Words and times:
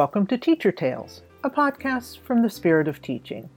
Welcome 0.00 0.26
to 0.28 0.38
Teacher 0.38 0.72
Tales, 0.72 1.20
a 1.44 1.50
podcast 1.50 2.20
from 2.20 2.40
the 2.40 2.48
Spirit 2.48 2.88
of 2.88 3.02
Teaching. 3.02 3.50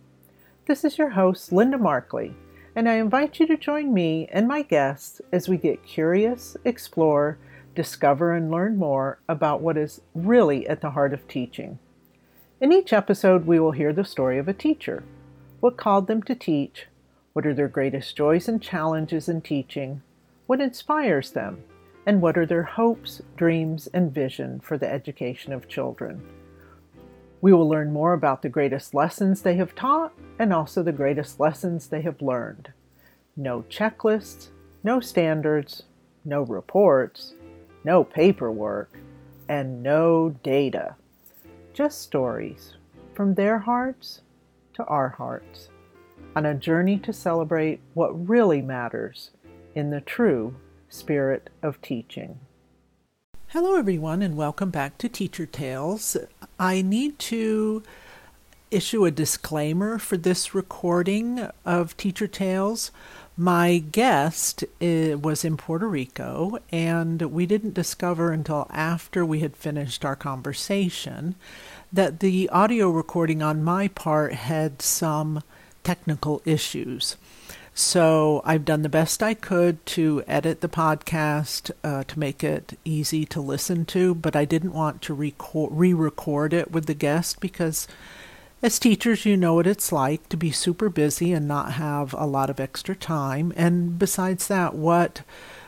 This 0.67 0.83
is 0.83 0.97
your 0.97 1.11
host, 1.11 1.53
Linda 1.53 1.77
Markley, 1.77 2.35
and 2.75 2.89
I 2.89 2.95
invite 2.95 3.39
you 3.39 3.47
to 3.47 3.55
join 3.55 3.93
me 3.93 4.27
and 4.29 4.45
my 4.45 4.63
guests 4.63 5.21
as 5.31 5.47
we 5.47 5.55
get 5.55 5.85
curious, 5.85 6.57
explore, 6.65 7.37
discover, 7.75 8.33
and 8.33 8.51
learn 8.51 8.75
more 8.75 9.19
about 9.29 9.61
what 9.61 9.77
is 9.77 10.01
really 10.13 10.67
at 10.67 10.81
the 10.81 10.91
heart 10.91 11.13
of 11.13 11.25
teaching. 11.29 11.79
In 12.59 12.73
each 12.73 12.91
episode, 12.91 13.47
we 13.47 13.57
will 13.57 13.71
hear 13.71 13.93
the 13.93 14.03
story 14.03 14.37
of 14.37 14.49
a 14.49 14.53
teacher. 14.53 15.05
What 15.61 15.77
called 15.77 16.07
them 16.07 16.21
to 16.23 16.35
teach? 16.35 16.87
What 17.31 17.45
are 17.45 17.53
their 17.53 17.69
greatest 17.69 18.17
joys 18.17 18.49
and 18.49 18.61
challenges 18.61 19.29
in 19.29 19.39
teaching? 19.39 20.01
What 20.47 20.59
inspires 20.59 21.31
them? 21.31 21.63
And 22.05 22.21
what 22.21 22.37
are 22.37 22.45
their 22.45 22.63
hopes, 22.63 23.21
dreams, 23.37 23.87
and 23.93 24.13
vision 24.13 24.59
for 24.59 24.77
the 24.77 24.91
education 24.91 25.53
of 25.53 25.69
children? 25.69 26.21
We 27.39 27.53
will 27.53 27.67
learn 27.67 27.91
more 27.91 28.13
about 28.13 28.41
the 28.41 28.49
greatest 28.49 28.93
lessons 28.93 29.41
they 29.41 29.55
have 29.55 29.75
taught 29.75 30.13
and 30.39 30.53
also 30.53 30.83
the 30.83 30.91
greatest 30.91 31.39
lessons 31.39 31.87
they 31.87 32.01
have 32.01 32.21
learned. 32.21 32.71
No 33.35 33.63
checklists, 33.69 34.49
no 34.83 34.99
standards, 34.99 35.83
no 36.25 36.43
reports, 36.43 37.33
no 37.83 38.03
paperwork, 38.03 38.97
and 39.47 39.83
no 39.83 40.29
data. 40.43 40.95
Just 41.73 42.01
stories 42.01 42.75
from 43.13 43.35
their 43.35 43.59
hearts 43.59 44.21
to 44.73 44.83
our 44.85 45.09
hearts 45.09 45.69
on 46.35 46.45
a 46.45 46.55
journey 46.55 46.97
to 46.99 47.13
celebrate 47.13 47.79
what 47.93 48.27
really 48.27 48.61
matters 48.61 49.31
in 49.75 49.89
the 49.89 50.01
true 50.01 50.55
spirit 50.93 51.49
of 51.61 51.81
teaching. 51.81 52.39
Hello, 53.47 53.75
everyone, 53.75 54.21
and 54.21 54.37
welcome 54.37 54.69
back 54.69 54.97
to 54.99 55.09
Teacher 55.09 55.45
Tales. 55.45 56.15
I 56.59 56.81
need 56.81 57.19
to 57.19 57.83
issue 58.69 59.05
a 59.05 59.11
disclaimer 59.11 59.97
for 59.97 60.17
this 60.17 60.55
recording 60.55 61.47
of 61.65 61.97
Teacher 61.97 62.27
Tales. 62.27 62.91
My 63.35 63.79
guest 63.79 64.63
uh, 64.81 65.17
was 65.17 65.43
in 65.43 65.57
Puerto 65.57 65.87
Rico, 65.87 66.59
and 66.71 67.21
we 67.23 67.47
didn't 67.47 67.73
discover 67.73 68.31
until 68.31 68.67
after 68.69 69.25
we 69.25 69.39
had 69.39 69.55
finished 69.55 70.05
our 70.05 70.15
conversation 70.15 71.35
that 71.91 72.19
the 72.19 72.49
audio 72.49 72.89
recording 72.89 73.41
on 73.41 73.63
my 73.63 73.87
part 73.87 74.33
had 74.33 74.81
some 74.81 75.43
technical 75.83 76.41
issues. 76.45 77.17
So 77.75 78.41
I've 78.45 78.65
done 78.65 78.83
the 78.83 78.89
best 78.89 79.23
I 79.23 79.33
could 79.33 79.83
to 79.87 80.23
edit 80.27 80.61
the 80.61 80.69
podcast 80.69 81.71
uh, 81.83 82.03
to 82.03 82.19
make 82.19 82.43
it 82.43 82.77
easy 82.85 83.25
to 83.25 83.41
listen 83.41 83.85
to, 83.85 84.13
but 84.13 84.35
I 84.35 84.45
didn't 84.45 84.73
want 84.73 85.01
to 85.03 85.13
re 85.13 85.33
record 85.93 86.53
it 86.53 86.71
with 86.71 86.85
the 86.85 86.93
guest 86.93 87.39
because 87.39 87.87
as 88.61 88.77
teachers, 88.77 89.25
you 89.25 89.35
know 89.35 89.55
what 89.55 89.67
it's 89.67 89.91
like 89.91 90.29
to 90.29 90.37
be 90.37 90.51
super 90.51 90.87
busy 90.87 91.33
and 91.33 91.47
not 91.47 91.73
have 91.73 92.13
a 92.13 92.27
lot 92.27 92.51
of 92.51 92.59
extra 92.59 92.95
time. 92.95 93.51
And 93.55 93.97
besides 93.97 94.47
that, 94.47 94.75
what 94.75 95.23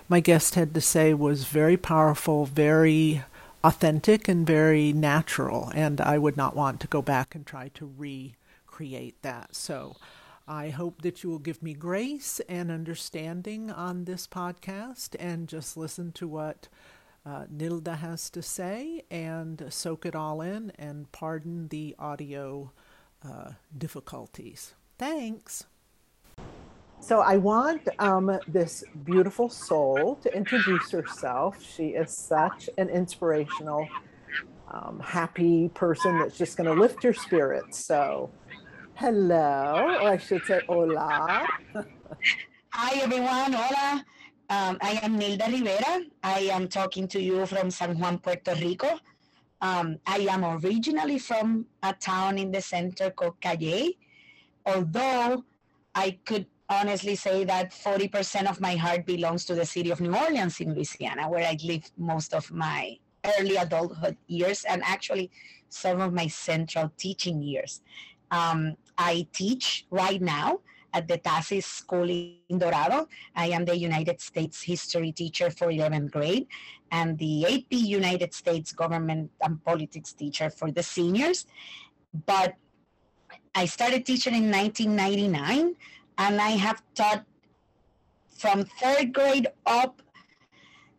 my 0.08 0.20
guest 0.20 0.54
had 0.54 0.76
to 0.76 0.82
say 0.82 1.14
was 1.14 1.46
very 1.46 1.76
powerful, 1.76 2.46
very 2.46 3.24
authentic, 3.64 4.28
and 4.28 4.46
very 4.46 4.94
natural. 4.94 5.72
And 5.74 6.00
I 6.00 6.20
would 6.20 6.38
not 6.38 6.56
want 6.56 6.80
to 6.82 6.88
go 6.88 7.02
back 7.02 7.34
and 7.34 7.46
try 7.46 7.70
to 7.74 7.92
recreate 7.98 9.20
that. 9.24 9.56
So 9.56 9.98
I 10.48 10.70
hope 10.70 11.02
that 11.02 11.24
you 11.24 11.30
will 11.30 11.40
give 11.40 11.64
me 11.64 11.74
grace 11.74 12.40
and 12.48 12.72
understanding 12.72 13.72
on 13.72 14.06
this 14.06 14.28
podcast 14.28 15.16
and 15.20 15.48
just 15.48 15.76
listen 15.76 16.12
to 16.14 16.28
what 16.28 16.68
uh, 17.26 17.46
Nilda 17.46 17.98
has 17.98 18.30
to 18.30 18.42
say 18.42 19.02
and 19.10 19.66
soak 19.70 20.06
it 20.06 20.16
all 20.16 20.42
in 20.42 20.72
and 20.78 21.12
pardon 21.12 21.70
the 21.70 21.96
audio 21.98 22.72
uh, 23.28 23.52
difficulties. 23.76 24.76
Thanks. 25.00 25.66
So 27.00 27.20
I 27.22 27.38
want 27.38 27.88
um, 28.00 28.40
this 28.48 28.84
beautiful 29.04 29.50
soul 29.50 30.16
to 30.24 30.36
introduce 30.36 30.92
herself. 30.92 31.62
She 31.62 31.90
is 31.90 32.16
such 32.16 32.70
an 32.78 32.90
inspirational, 32.90 33.88
um, 34.72 35.00
happy 35.04 35.70
person 35.70 36.20
that's 36.20 36.38
just 36.38 36.58
going 36.58 36.74
to 36.74 36.80
lift 36.80 37.04
your 37.04 37.14
spirits. 37.14 37.84
So, 37.84 38.30
hello, 38.96 39.98
or 40.02 40.10
I 40.10 40.18
should 40.18 40.46
say, 40.46 40.62
hola. 40.68 41.46
Hi, 42.70 43.00
everyone. 43.02 43.54
Hola. 43.54 44.06
Um, 44.50 44.78
I 44.82 45.00
am 45.02 45.20
Nilda 45.20 45.48
Rivera. 45.52 46.06
I 46.24 46.50
am 46.52 46.68
talking 46.68 47.08
to 47.10 47.22
you 47.22 47.46
from 47.46 47.72
San 47.72 47.98
Juan, 48.00 48.20
Puerto 48.20 48.54
Rico. 48.56 49.00
Um, 49.62 49.98
I 50.06 50.28
am 50.30 50.46
originally 50.46 51.20
from 51.20 51.66
a 51.84 51.94
town 51.94 52.38
in 52.38 52.52
the 52.52 52.62
center 52.62 53.10
called 53.10 53.40
Cayey, 53.42 53.98
although 54.66 55.44
I 55.94 56.20
could 56.26 56.46
honestly 56.70 57.16
say 57.16 57.44
that 57.44 57.72
40% 57.72 58.50
of 58.50 58.62
my 58.62 58.76
heart 58.76 59.06
belongs 59.06 59.46
to 59.46 59.56
the 59.56 59.66
city 59.66 59.92
of 59.92 60.02
New 60.02 60.16
Orleans 60.16 60.60
in 60.60 60.74
Louisiana, 60.74 61.30
where 61.30 61.46
I 61.46 61.58
lived 61.64 61.92
most 61.98 62.34
of 62.34 62.52
my 62.52 62.98
early 63.40 63.56
adulthood 63.56 64.18
years 64.28 64.64
and 64.66 64.82
actually 64.86 65.32
some 65.70 66.02
of 66.02 66.14
my 66.14 66.28
central 66.28 66.92
teaching 66.98 67.42
years. 67.42 67.82
Um, 68.32 68.76
I 68.98 69.28
teach 69.34 69.86
right 69.90 70.22
now 70.22 70.60
at 70.94 71.08
the 71.08 71.18
TASIS 71.18 71.66
School 71.66 72.10
in 72.10 72.58
Dorado. 72.58 73.08
I 73.36 73.48
am 73.48 73.66
the 73.66 73.78
United 73.78 74.22
States 74.22 74.62
history 74.62 75.12
teacher 75.12 75.52
for 75.52 75.68
11th 75.68 76.12
grade 76.12 76.48
and 76.92 77.18
the 77.18 77.46
AP 77.46 77.72
United 77.72 78.34
States 78.34 78.72
government 78.72 79.30
and 79.42 79.64
politics 79.66 80.14
teacher 80.14 80.50
for 80.50 80.72
the 80.72 80.84
seniors. 80.84 81.46
But 82.26 82.56
I 83.54 83.66
started 83.66 84.06
teaching 84.06 84.36
in 84.36 84.50
1999 84.50 85.76
and 86.18 86.42
I 86.42 86.52
have 86.52 86.82
taught 86.96 87.26
from 88.30 88.64
third 88.64 89.14
grade 89.14 89.48
up 89.66 90.02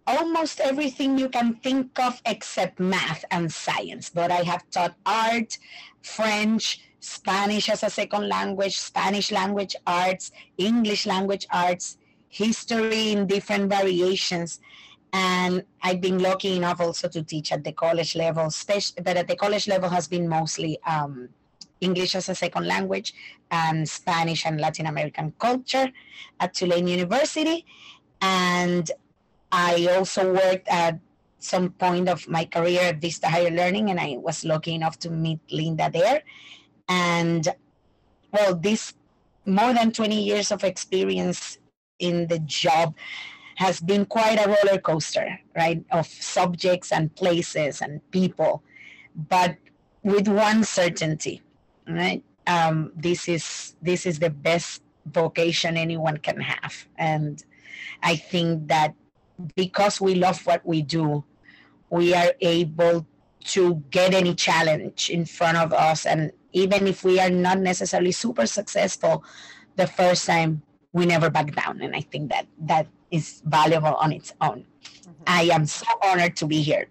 almost 0.06 0.60
everything 0.60 1.18
you 1.18 1.28
can 1.28 1.54
think 1.56 1.98
of 1.98 2.20
except 2.26 2.78
math 2.78 3.24
and 3.30 3.52
science. 3.52 4.10
But 4.10 4.30
I 4.30 4.42
have 4.42 4.68
taught 4.70 4.94
art, 5.04 5.58
French, 6.02 6.85
Spanish 7.06 7.68
as 7.68 7.82
a 7.82 7.90
second 7.90 8.28
language, 8.28 8.76
Spanish 8.78 9.30
language 9.30 9.76
arts, 9.86 10.32
English 10.58 11.06
language 11.06 11.46
arts, 11.52 11.98
history 12.28 13.12
in 13.12 13.26
different 13.26 13.70
variations. 13.70 14.60
And 15.12 15.64
I've 15.82 16.00
been 16.00 16.18
lucky 16.18 16.56
enough 16.56 16.80
also 16.80 17.08
to 17.08 17.22
teach 17.22 17.52
at 17.52 17.64
the 17.64 17.72
college 17.72 18.16
level, 18.16 18.50
but 19.04 19.16
at 19.16 19.28
the 19.28 19.36
college 19.36 19.68
level 19.68 19.88
has 19.88 20.08
been 20.08 20.28
mostly 20.28 20.78
um, 20.86 21.28
English 21.80 22.14
as 22.14 22.28
a 22.28 22.34
second 22.34 22.66
language 22.66 23.14
and 23.50 23.88
Spanish 23.88 24.44
and 24.44 24.60
Latin 24.60 24.86
American 24.86 25.32
culture 25.38 25.90
at 26.40 26.54
Tulane 26.54 26.88
University. 26.88 27.64
And 28.20 28.90
I 29.52 29.86
also 29.96 30.32
worked 30.32 30.68
at 30.68 30.98
some 31.38 31.70
point 31.70 32.08
of 32.08 32.28
my 32.28 32.44
career 32.44 32.80
at 32.80 33.00
Vista 33.00 33.28
Higher 33.28 33.50
Learning, 33.50 33.90
and 33.90 34.00
I 34.00 34.16
was 34.18 34.44
lucky 34.44 34.74
enough 34.74 34.98
to 35.00 35.10
meet 35.10 35.40
Linda 35.50 35.88
there. 35.92 36.22
And 36.88 37.48
well, 38.32 38.54
this 38.54 38.94
more 39.44 39.72
than 39.72 39.92
20 39.92 40.22
years 40.22 40.50
of 40.50 40.64
experience 40.64 41.58
in 41.98 42.26
the 42.26 42.38
job 42.40 42.94
has 43.56 43.80
been 43.80 44.04
quite 44.04 44.36
a 44.36 44.48
roller 44.48 44.78
coaster, 44.78 45.38
right? 45.56 45.82
Of 45.90 46.06
subjects 46.06 46.92
and 46.92 47.14
places 47.14 47.80
and 47.80 48.00
people, 48.10 48.62
but 49.28 49.56
with 50.02 50.28
one 50.28 50.62
certainty, 50.64 51.42
right? 51.88 52.22
Um, 52.46 52.92
this 52.94 53.28
is 53.28 53.74
this 53.82 54.06
is 54.06 54.18
the 54.18 54.30
best 54.30 54.82
vocation 55.06 55.76
anyone 55.76 56.18
can 56.18 56.40
have, 56.40 56.86
and 56.98 57.42
I 58.02 58.16
think 58.16 58.68
that 58.68 58.94
because 59.56 60.00
we 60.00 60.14
love 60.14 60.44
what 60.46 60.64
we 60.64 60.82
do, 60.82 61.24
we 61.90 62.14
are 62.14 62.32
able 62.40 63.06
to 63.46 63.82
get 63.90 64.14
any 64.14 64.34
challenge 64.34 65.10
in 65.10 65.24
front 65.24 65.56
of 65.56 65.72
us 65.72 66.04
and 66.06 66.32
even 66.56 66.86
if 66.86 67.04
we 67.04 67.20
are 67.20 67.28
not 67.30 67.58
necessarily 67.58 68.12
super 68.12 68.46
successful 68.46 69.22
the 69.76 69.86
first 69.86 70.24
time 70.24 70.62
we 70.92 71.04
never 71.04 71.28
back 71.28 71.54
down. 71.54 71.82
And 71.82 71.94
i 71.94 72.00
think 72.00 72.30
that 72.30 72.46
that 72.72 72.86
is 73.10 73.42
valuable 73.44 73.94
on 73.94 74.10
its 74.12 74.32
own. 74.40 74.64
Mm-hmm. 74.64 75.24
i 75.26 75.42
am 75.56 75.66
so 75.66 75.86
honored 76.02 76.34
to 76.40 76.46
be 76.46 76.62
here. 76.62 76.86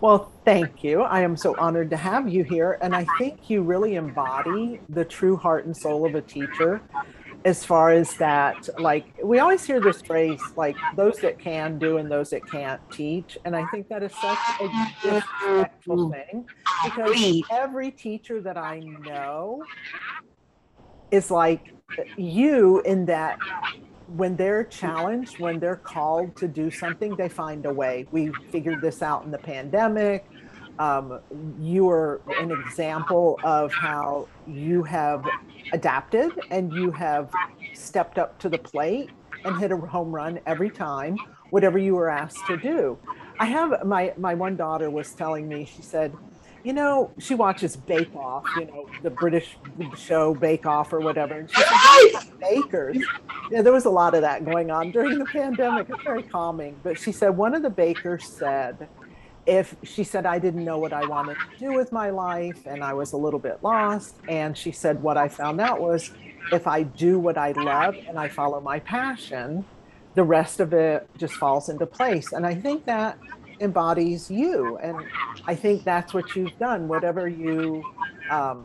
Well 0.00 0.30
thank 0.44 0.84
you. 0.84 1.02
I 1.02 1.20
am 1.20 1.36
so 1.36 1.54
honored 1.56 1.88
to 1.90 1.96
have 1.96 2.28
you 2.28 2.42
here. 2.42 2.78
And 2.82 2.94
i 2.94 3.06
think 3.18 3.48
you 3.48 3.62
really 3.62 3.94
embody 3.94 4.80
the 4.88 5.04
true 5.04 5.36
heart 5.36 5.64
and 5.66 5.76
soul 5.84 6.04
of 6.08 6.14
a 6.14 6.24
teacher 6.36 6.82
as 7.46 7.64
far 7.64 7.90
as 7.90 8.14
that 8.14 8.68
like 8.80 9.04
we 9.22 9.38
always 9.38 9.64
hear 9.64 9.80
this 9.80 10.02
phrase 10.02 10.40
like 10.56 10.76
those 10.96 11.16
that 11.18 11.38
can 11.38 11.78
do 11.78 11.98
and 11.98 12.10
those 12.10 12.30
that 12.30 12.44
can't 12.50 12.80
teach 12.90 13.38
and 13.44 13.54
i 13.54 13.64
think 13.66 13.88
that 13.88 14.02
is 14.02 14.12
such 14.20 14.38
a 14.60 14.68
disrespectful 15.00 16.10
mm. 16.10 16.12
thing 16.12 16.44
because 16.84 17.42
every 17.52 17.92
teacher 17.92 18.40
that 18.40 18.56
i 18.58 18.80
know 18.80 19.62
is 21.12 21.30
like 21.30 21.72
you 22.16 22.80
in 22.80 23.06
that 23.06 23.38
when 24.08 24.34
they're 24.36 24.64
challenged 24.64 25.38
when 25.38 25.60
they're 25.60 25.76
called 25.76 26.36
to 26.36 26.48
do 26.48 26.70
something 26.70 27.16
they 27.16 27.28
find 27.28 27.66
a 27.66 27.72
way. 27.72 28.06
We 28.12 28.32
figured 28.50 28.80
this 28.80 29.02
out 29.02 29.24
in 29.24 29.30
the 29.30 29.38
pandemic 29.38 30.26
um, 30.78 31.20
you 31.60 31.88
are 31.88 32.20
an 32.38 32.50
example 32.50 33.38
of 33.44 33.72
how 33.72 34.28
you 34.46 34.82
have 34.82 35.24
adapted 35.72 36.32
and 36.50 36.72
you 36.72 36.90
have 36.90 37.30
stepped 37.74 38.18
up 38.18 38.38
to 38.38 38.48
the 38.48 38.58
plate 38.58 39.10
and 39.44 39.56
hit 39.58 39.72
a 39.72 39.76
home 39.76 40.14
run 40.14 40.40
every 40.46 40.70
time, 40.70 41.16
whatever 41.50 41.78
you 41.78 41.94
were 41.94 42.10
asked 42.10 42.44
to 42.46 42.56
do. 42.56 42.98
I 43.38 43.46
have 43.46 43.84
my 43.84 44.12
my 44.16 44.34
one 44.34 44.56
daughter 44.56 44.90
was 44.90 45.12
telling 45.12 45.46
me, 45.48 45.66
she 45.66 45.82
said, 45.82 46.12
you 46.64 46.72
know, 46.72 47.12
she 47.18 47.34
watches 47.34 47.76
Bake 47.76 48.14
Off, 48.16 48.44
you 48.56 48.66
know, 48.66 48.88
the 49.02 49.10
British 49.10 49.56
show 49.96 50.34
Bake 50.34 50.66
Off 50.66 50.92
or 50.92 51.00
whatever. 51.00 51.34
And 51.34 51.50
she 51.50 51.62
said, 51.62 52.40
bakers. 52.40 52.96
Yeah, 53.52 53.62
there 53.62 53.72
was 53.72 53.84
a 53.84 53.90
lot 53.90 54.14
of 54.14 54.22
that 54.22 54.44
going 54.44 54.72
on 54.72 54.90
during 54.90 55.18
the 55.18 55.26
pandemic. 55.26 55.88
It's 55.88 56.02
very 56.02 56.24
calming. 56.24 56.74
But 56.82 56.98
she 56.98 57.12
said 57.12 57.36
one 57.36 57.54
of 57.54 57.62
the 57.62 57.70
bakers 57.70 58.24
said, 58.24 58.88
if 59.46 59.76
she 59.82 60.04
said 60.04 60.26
I 60.26 60.38
didn't 60.38 60.64
know 60.64 60.78
what 60.78 60.92
I 60.92 61.06
wanted 61.06 61.36
to 61.36 61.58
do 61.58 61.72
with 61.72 61.92
my 61.92 62.10
life 62.10 62.66
and 62.66 62.82
I 62.82 62.92
was 62.94 63.12
a 63.12 63.16
little 63.16 63.38
bit 63.38 63.58
lost. 63.62 64.16
And 64.28 64.56
she 64.56 64.72
said 64.72 65.02
what 65.02 65.16
I 65.16 65.28
found 65.28 65.60
out 65.60 65.80
was 65.80 66.10
if 66.52 66.66
I 66.66 66.82
do 66.82 67.18
what 67.18 67.38
I 67.38 67.52
love 67.52 67.96
and 68.08 68.18
I 68.18 68.28
follow 68.28 68.60
my 68.60 68.80
passion, 68.80 69.64
the 70.14 70.24
rest 70.24 70.60
of 70.60 70.72
it 70.72 71.08
just 71.16 71.34
falls 71.34 71.68
into 71.68 71.86
place. 71.86 72.32
And 72.32 72.46
I 72.46 72.54
think 72.54 72.84
that 72.86 73.18
embodies 73.60 74.30
you. 74.30 74.76
And 74.78 74.98
I 75.46 75.54
think 75.54 75.84
that's 75.84 76.12
what 76.12 76.34
you've 76.34 76.58
done, 76.58 76.88
whatever 76.88 77.28
you, 77.28 77.82
um, 78.30 78.64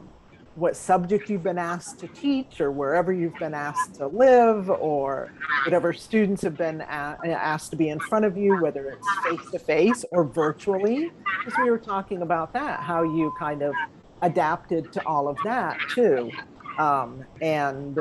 what 0.61 0.77
subject 0.77 1.27
you've 1.27 1.41
been 1.41 1.57
asked 1.57 1.97
to 1.97 2.07
teach 2.09 2.61
or 2.61 2.71
wherever 2.71 3.11
you've 3.11 3.37
been 3.39 3.55
asked 3.55 3.95
to 3.95 4.05
live 4.05 4.69
or 4.69 5.33
whatever 5.65 5.91
students 5.91 6.43
have 6.43 6.55
been 6.55 6.81
asked 6.81 7.71
to 7.71 7.75
be 7.75 7.89
in 7.89 7.99
front 7.99 8.25
of 8.25 8.37
you, 8.37 8.61
whether 8.61 8.91
it's 8.91 9.07
face 9.23 9.51
to 9.51 9.57
face 9.57 10.05
or 10.11 10.23
virtually, 10.23 11.11
because 11.39 11.59
we 11.63 11.71
were 11.71 11.79
talking 11.79 12.21
about 12.21 12.53
that, 12.53 12.79
how 12.79 13.01
you 13.01 13.33
kind 13.39 13.63
of 13.63 13.73
adapted 14.21 14.93
to 14.93 15.03
all 15.07 15.27
of 15.27 15.35
that 15.43 15.79
too. 15.89 16.29
Um, 16.77 17.25
and 17.41 17.99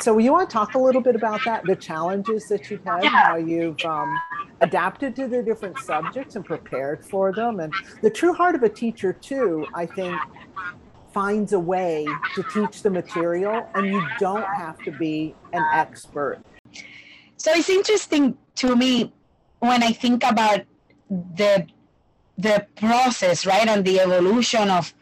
so 0.00 0.18
you 0.18 0.32
want 0.32 0.50
to 0.50 0.52
talk 0.52 0.74
a 0.74 0.78
little 0.78 1.00
bit 1.00 1.16
about 1.16 1.40
that, 1.46 1.64
the 1.64 1.76
challenges 1.76 2.46
that 2.48 2.70
you've 2.70 2.84
had, 2.84 3.06
how 3.06 3.36
you've 3.36 3.82
um, 3.86 4.14
adapted 4.60 5.16
to 5.16 5.28
the 5.28 5.42
different 5.42 5.78
subjects 5.78 6.36
and 6.36 6.44
prepared 6.44 7.06
for 7.06 7.32
them. 7.32 7.60
And 7.60 7.72
the 8.02 8.10
true 8.10 8.34
heart 8.34 8.54
of 8.54 8.62
a 8.62 8.68
teacher, 8.68 9.14
too, 9.14 9.66
I 9.74 9.86
think, 9.86 10.20
finds 11.16 11.54
a 11.54 11.58
way 11.58 12.04
to 12.34 12.42
teach 12.52 12.82
the 12.82 12.90
material, 12.90 13.66
and 13.74 13.86
you 13.86 14.02
don't 14.18 14.44
have 14.44 14.76
to 14.84 14.90
be 14.90 15.34
an 15.54 15.64
expert. 15.72 16.38
So 17.38 17.52
it's 17.52 17.70
interesting 17.70 18.36
to 18.56 18.76
me 18.76 19.14
when 19.60 19.82
I 19.82 19.92
think 19.92 20.22
about 20.22 20.60
the 21.08 21.66
the 22.36 22.66
process, 22.76 23.46
right, 23.46 23.66
and 23.66 23.82
the 23.82 23.98
evolution 24.00 24.68
of 24.68 24.92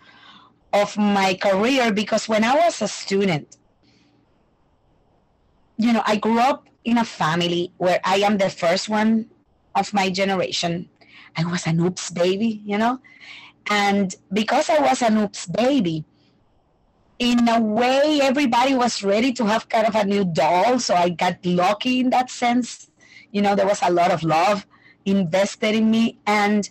of 0.73 0.97
my 0.97 1.35
career 1.35 1.93
because 1.93 2.29
when 2.29 2.45
I 2.45 2.55
was 2.63 2.81
a 2.81 2.87
student, 2.87 3.57
you 5.79 5.93
know, 5.93 6.03
I 6.07 6.15
grew 6.15 6.39
up 6.39 6.69
in 6.85 6.97
a 6.99 7.05
family 7.05 7.73
where 7.79 8.01
I 8.05 8.17
am 8.19 8.39
the 8.39 8.51
first 8.51 8.89
one 8.89 9.31
of 9.75 9.93
my 9.93 10.11
generation. 10.11 10.89
I 11.37 11.45
was 11.45 11.67
an 11.67 11.81
oops 11.81 12.11
baby, 12.11 12.63
you 12.65 12.79
know? 12.79 13.01
And 13.71 14.15
because 14.33 14.69
I 14.69 14.79
was 14.81 15.03
an 15.03 15.17
oops 15.19 15.47
baby, 15.47 16.05
in 17.19 17.49
a 17.49 17.61
way, 17.61 18.21
everybody 18.23 18.75
was 18.75 19.03
ready 19.03 19.33
to 19.35 19.47
have 19.47 19.69
kind 19.69 19.87
of 19.87 19.95
a 19.95 20.05
new 20.05 20.25
doll. 20.25 20.79
So 20.79 20.95
I 20.95 21.09
got 21.11 21.45
lucky 21.45 22.01
in 22.01 22.11
that 22.11 22.31
sense. 22.31 22.91
You 23.31 23.43
know, 23.43 23.55
there 23.55 23.67
was 23.67 23.81
a 23.83 23.91
lot 23.91 24.11
of 24.11 24.23
love 24.23 24.67
invested 25.05 25.75
in 25.75 25.91
me. 25.91 26.19
And 26.27 26.69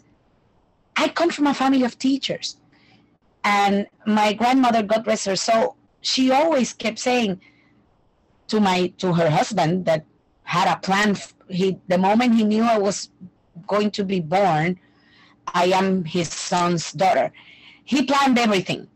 I 0.95 1.07
come 1.09 1.29
from 1.29 1.47
a 1.47 1.53
family 1.53 1.83
of 1.83 1.97
teachers. 1.97 2.57
And 3.43 3.87
my 4.05 4.33
grandmother, 4.33 4.83
God 4.83 5.05
rest 5.07 5.25
her 5.25 5.35
soul, 5.35 5.75
she 6.01 6.31
always 6.31 6.73
kept 6.73 6.99
saying 6.99 7.41
to 8.47 8.59
my 8.59 8.87
to 8.97 9.13
her 9.13 9.29
husband 9.29 9.85
that 9.85 10.05
had 10.43 10.71
a 10.71 10.79
plan. 10.79 11.17
He 11.49 11.79
the 11.87 11.97
moment 11.97 12.35
he 12.35 12.43
knew 12.43 12.63
I 12.63 12.77
was 12.77 13.09
going 13.67 13.91
to 13.91 14.03
be 14.03 14.19
born, 14.19 14.79
I 15.47 15.65
am 15.65 16.05
his 16.05 16.29
son's 16.29 16.91
daughter. 16.91 17.31
He 17.83 18.03
planned 18.03 18.39
everything, 18.39 18.87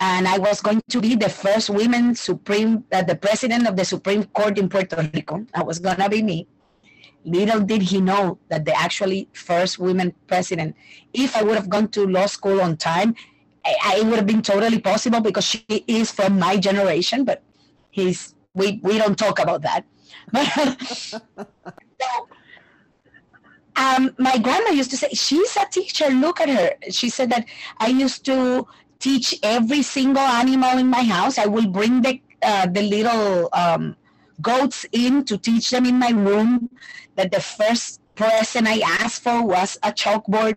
and 0.00 0.26
I 0.26 0.38
was 0.38 0.60
going 0.60 0.80
to 0.90 1.00
be 1.00 1.14
the 1.14 1.28
first 1.28 1.70
woman 1.70 2.14
supreme, 2.14 2.84
uh, 2.92 3.02
the 3.02 3.16
president 3.16 3.68
of 3.68 3.76
the 3.76 3.84
Supreme 3.84 4.24
Court 4.24 4.58
in 4.58 4.68
Puerto 4.68 5.10
Rico. 5.14 5.46
I 5.54 5.62
was 5.62 5.78
gonna 5.78 6.08
be 6.08 6.22
me. 6.22 6.46
Little 7.24 7.60
did 7.60 7.82
he 7.82 8.00
know 8.00 8.38
that 8.48 8.64
the 8.64 8.74
actually 8.74 9.28
first 9.32 9.78
women 9.78 10.12
president. 10.26 10.74
If 11.12 11.36
I 11.36 11.42
would 11.42 11.54
have 11.54 11.68
gone 11.68 11.88
to 11.88 12.06
law 12.06 12.26
school 12.26 12.60
on 12.60 12.76
time, 12.76 13.14
it 13.64 14.06
would 14.06 14.16
have 14.16 14.26
been 14.26 14.42
totally 14.42 14.80
possible 14.80 15.20
because 15.20 15.44
she 15.44 15.64
is 15.86 16.10
from 16.10 16.38
my 16.38 16.56
generation, 16.56 17.24
but 17.24 17.42
he's 17.90 18.34
we 18.54 18.80
we 18.82 18.98
don't 18.98 19.18
talk 19.18 19.38
about 19.38 19.62
that. 19.62 19.84
so, 20.92 21.20
um, 23.76 24.14
my 24.18 24.38
grandma 24.38 24.70
used 24.70 24.90
to 24.90 24.96
say, 24.96 25.08
"She's 25.10 25.56
a 25.56 25.66
teacher. 25.70 26.08
Look 26.10 26.40
at 26.40 26.48
her." 26.48 26.72
She 26.90 27.08
said 27.08 27.30
that 27.30 27.46
I 27.78 27.88
used 27.88 28.24
to 28.26 28.66
teach 28.98 29.38
every 29.42 29.82
single 29.82 30.22
animal 30.22 30.78
in 30.78 30.88
my 30.88 31.02
house. 31.02 31.38
I 31.38 31.46
will 31.46 31.66
bring 31.66 32.02
the 32.02 32.20
uh, 32.42 32.66
the 32.66 32.82
little 32.82 33.48
um, 33.52 33.96
goats 34.40 34.86
in 34.92 35.24
to 35.24 35.38
teach 35.38 35.70
them 35.70 35.86
in 35.86 35.98
my 35.98 36.10
room. 36.10 36.68
That 37.16 37.30
the 37.30 37.40
first 37.40 38.00
present 38.14 38.66
I 38.66 38.80
asked 38.80 39.22
for 39.22 39.42
was 39.44 39.78
a 39.82 39.92
chalkboard, 39.92 40.56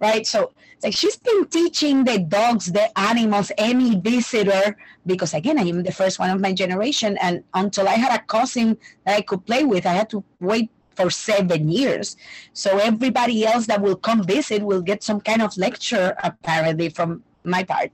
right? 0.00 0.26
So 0.26 0.52
like 0.82 0.94
she's 0.94 1.16
been 1.16 1.46
teaching 1.46 2.04
the 2.04 2.18
dogs, 2.18 2.66
the 2.72 2.96
animals, 2.98 3.50
any 3.58 3.98
visitor, 3.98 4.76
because 5.04 5.34
again, 5.34 5.58
I 5.58 5.62
am 5.62 5.82
the 5.82 5.92
first 5.92 6.18
one 6.18 6.30
of 6.30 6.40
my 6.40 6.52
generation. 6.52 7.16
And 7.20 7.44
until 7.54 7.88
I 7.88 7.94
had 7.94 8.18
a 8.18 8.22
cousin 8.24 8.76
that 9.04 9.16
I 9.16 9.22
could 9.22 9.44
play 9.46 9.64
with, 9.64 9.86
I 9.86 9.92
had 9.92 10.10
to 10.10 10.22
wait 10.40 10.70
for 10.96 11.10
seven 11.10 11.68
years. 11.68 12.16
So 12.52 12.78
everybody 12.78 13.46
else 13.46 13.66
that 13.66 13.80
will 13.80 13.96
come 13.96 14.24
visit 14.24 14.62
will 14.62 14.82
get 14.82 15.02
some 15.02 15.20
kind 15.20 15.42
of 15.42 15.56
lecture, 15.56 16.16
apparently, 16.24 16.88
from 16.88 17.22
my 17.44 17.62
part. 17.62 17.90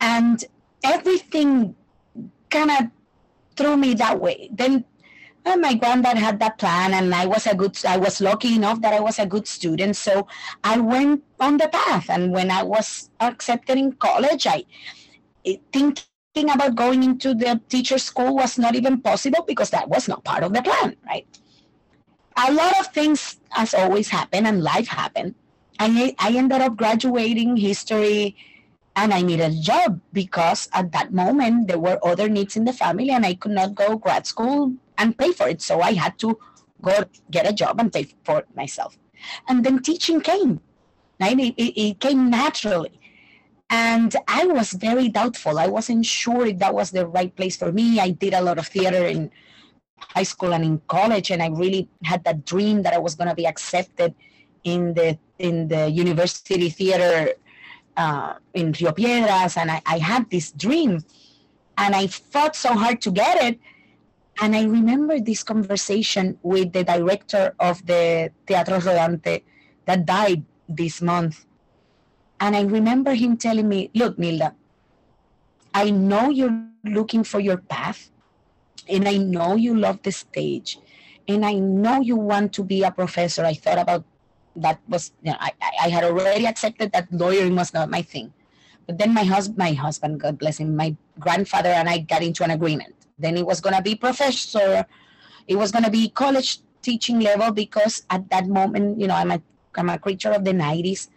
And 0.00 0.44
everything 0.84 1.74
kind 2.50 2.70
of 2.70 2.78
threw 3.56 3.76
me 3.76 3.94
that 3.94 4.20
way. 4.20 4.50
Then 4.52 4.84
and 5.46 5.60
my 5.60 5.74
granddad 5.74 6.18
had 6.18 6.40
that 6.40 6.58
plan 6.58 6.92
and 6.92 7.14
i 7.14 7.24
was 7.24 7.46
a 7.46 7.54
good 7.54 7.78
i 7.86 7.96
was 7.96 8.20
lucky 8.20 8.54
enough 8.56 8.80
that 8.80 8.92
i 8.92 9.00
was 9.00 9.18
a 9.18 9.26
good 9.26 9.46
student 9.46 9.94
so 9.96 10.26
i 10.64 10.76
went 10.78 11.22
on 11.40 11.56
the 11.56 11.68
path 11.68 12.10
and 12.10 12.32
when 12.32 12.50
i 12.50 12.62
was 12.62 13.10
accepted 13.20 13.78
in 13.78 13.92
college 13.92 14.46
i 14.46 14.64
thinking 15.72 16.50
about 16.50 16.74
going 16.74 17.02
into 17.02 17.32
the 17.32 17.60
teacher 17.68 17.96
school 17.96 18.34
was 18.34 18.58
not 18.58 18.74
even 18.74 19.00
possible 19.00 19.44
because 19.46 19.70
that 19.70 19.88
was 19.88 20.08
not 20.08 20.24
part 20.24 20.42
of 20.42 20.52
the 20.52 20.62
plan 20.62 20.96
right 21.06 21.38
a 22.36 22.52
lot 22.52 22.78
of 22.80 22.92
things 22.92 23.38
as 23.56 23.74
always 23.74 24.08
happen 24.08 24.46
and 24.46 24.62
life 24.62 24.88
happened 24.88 25.34
I, 25.78 26.14
I 26.18 26.32
ended 26.36 26.60
up 26.60 26.76
graduating 26.76 27.56
history 27.56 28.36
and 28.94 29.12
I 29.12 29.22
needed 29.22 29.52
a 29.52 29.60
job 29.60 30.00
because 30.12 30.68
at 30.72 30.92
that 30.92 31.12
moment 31.12 31.68
there 31.68 31.78
were 31.78 31.98
other 32.02 32.28
needs 32.28 32.56
in 32.56 32.64
the 32.64 32.72
family 32.72 33.10
and 33.10 33.26
I 33.26 33.34
could 33.34 33.52
not 33.52 33.74
go 33.74 33.96
grad 33.96 34.26
school 34.26 34.72
and 34.96 35.16
pay 35.16 35.32
for 35.32 35.48
it. 35.48 35.60
So 35.60 35.82
I 35.82 35.92
had 35.92 36.18
to 36.20 36.38
go 36.80 37.04
get 37.30 37.48
a 37.48 37.52
job 37.52 37.78
and 37.78 37.92
pay 37.92 38.08
for 38.24 38.38
it 38.38 38.56
myself. 38.56 38.96
And 39.48 39.64
then 39.64 39.82
teaching 39.82 40.20
came. 40.20 40.60
Right? 41.20 41.38
It, 41.38 41.54
it, 41.56 41.80
it 41.80 42.00
came 42.00 42.30
naturally. 42.30 42.98
And 43.68 44.14
I 44.28 44.46
was 44.46 44.72
very 44.72 45.08
doubtful. 45.08 45.58
I 45.58 45.66
wasn't 45.66 46.06
sure 46.06 46.46
if 46.46 46.58
that 46.60 46.72
was 46.72 46.90
the 46.90 47.06
right 47.06 47.34
place 47.34 47.56
for 47.56 47.72
me. 47.72 48.00
I 48.00 48.10
did 48.10 48.32
a 48.32 48.40
lot 48.40 48.58
of 48.58 48.66
theater 48.68 49.04
in 49.04 49.30
high 49.98 50.22
school 50.22 50.52
and 50.52 50.64
in 50.64 50.80
college, 50.88 51.30
and 51.30 51.42
I 51.42 51.48
really 51.48 51.88
had 52.04 52.24
that 52.24 52.44
dream 52.44 52.82
that 52.82 52.94
I 52.94 52.98
was 52.98 53.14
going 53.14 53.28
to 53.28 53.34
be 53.34 53.46
accepted 53.46 54.14
in 54.64 54.94
the 54.94 55.18
in 55.38 55.68
the 55.68 55.88
university 55.90 56.70
theater 56.70 57.32
uh, 57.96 58.34
in 58.54 58.72
Rio 58.72 58.92
Piedras, 58.92 59.56
and 59.56 59.70
I, 59.70 59.82
I 59.86 59.98
had 59.98 60.30
this 60.30 60.52
dream, 60.52 61.04
and 61.78 61.94
I 61.94 62.06
fought 62.06 62.56
so 62.56 62.74
hard 62.74 63.00
to 63.02 63.10
get 63.10 63.42
it 63.42 63.58
and 64.40 64.54
I 64.54 64.64
remember 64.64 65.18
this 65.18 65.42
conversation 65.42 66.38
with 66.42 66.72
the 66.72 66.84
director 66.84 67.54
of 67.58 67.84
the 67.86 68.30
Teatro 68.46 68.78
Rodante 68.78 69.42
that 69.86 70.04
died 70.04 70.44
this 70.68 71.00
month. 71.00 71.46
And 72.40 72.54
I 72.54 72.62
remember 72.62 73.14
him 73.14 73.38
telling 73.38 73.68
me, 73.68 73.90
Look, 73.94 74.18
Nilda, 74.18 74.52
I 75.72 75.90
know 75.90 76.28
you're 76.28 76.68
looking 76.84 77.24
for 77.24 77.40
your 77.40 77.56
path, 77.56 78.10
and 78.88 79.08
I 79.08 79.16
know 79.16 79.56
you 79.56 79.76
love 79.76 80.02
the 80.02 80.12
stage, 80.12 80.78
and 81.28 81.44
I 81.44 81.54
know 81.54 82.00
you 82.00 82.16
want 82.16 82.52
to 82.54 82.64
be 82.64 82.82
a 82.82 82.90
professor. 82.90 83.44
I 83.44 83.54
thought 83.54 83.78
about 83.78 84.04
that 84.56 84.80
was, 84.88 85.12
you 85.22 85.32
know, 85.32 85.38
I, 85.40 85.52
I 85.82 85.88
had 85.88 86.04
already 86.04 86.46
accepted 86.46 86.92
that 86.92 87.12
lawyering 87.12 87.56
was 87.56 87.74
not 87.74 87.90
my 87.90 88.02
thing. 88.02 88.32
But 88.86 88.98
then 88.98 89.12
my 89.12 89.24
husband, 89.24 89.58
my 89.58 89.72
husband, 89.72 90.20
God 90.20 90.38
bless 90.38 90.58
him, 90.58 90.76
my 90.76 90.96
grandfather 91.18 91.68
and 91.68 91.88
I 91.88 91.98
got 91.98 92.22
into 92.22 92.44
an 92.44 92.52
agreement 92.52 92.94
then 93.18 93.36
it 93.36 93.46
was 93.46 93.60
to 93.60 93.82
be 93.82 93.94
professor. 93.94 94.86
It 95.48 95.56
was 95.56 95.72
to 95.72 95.90
be 95.90 96.08
college 96.10 96.60
teaching 96.82 97.20
level 97.20 97.50
because 97.52 98.04
at 98.10 98.28
that 98.30 98.46
moment, 98.46 99.00
you 99.00 99.06
know, 99.06 99.14
I'm 99.14 99.30
a, 99.30 99.42
I'm 99.74 99.88
a 99.88 99.98
creature 99.98 100.30
of 100.32 100.44
the 100.44 100.52
90s. 100.52 101.08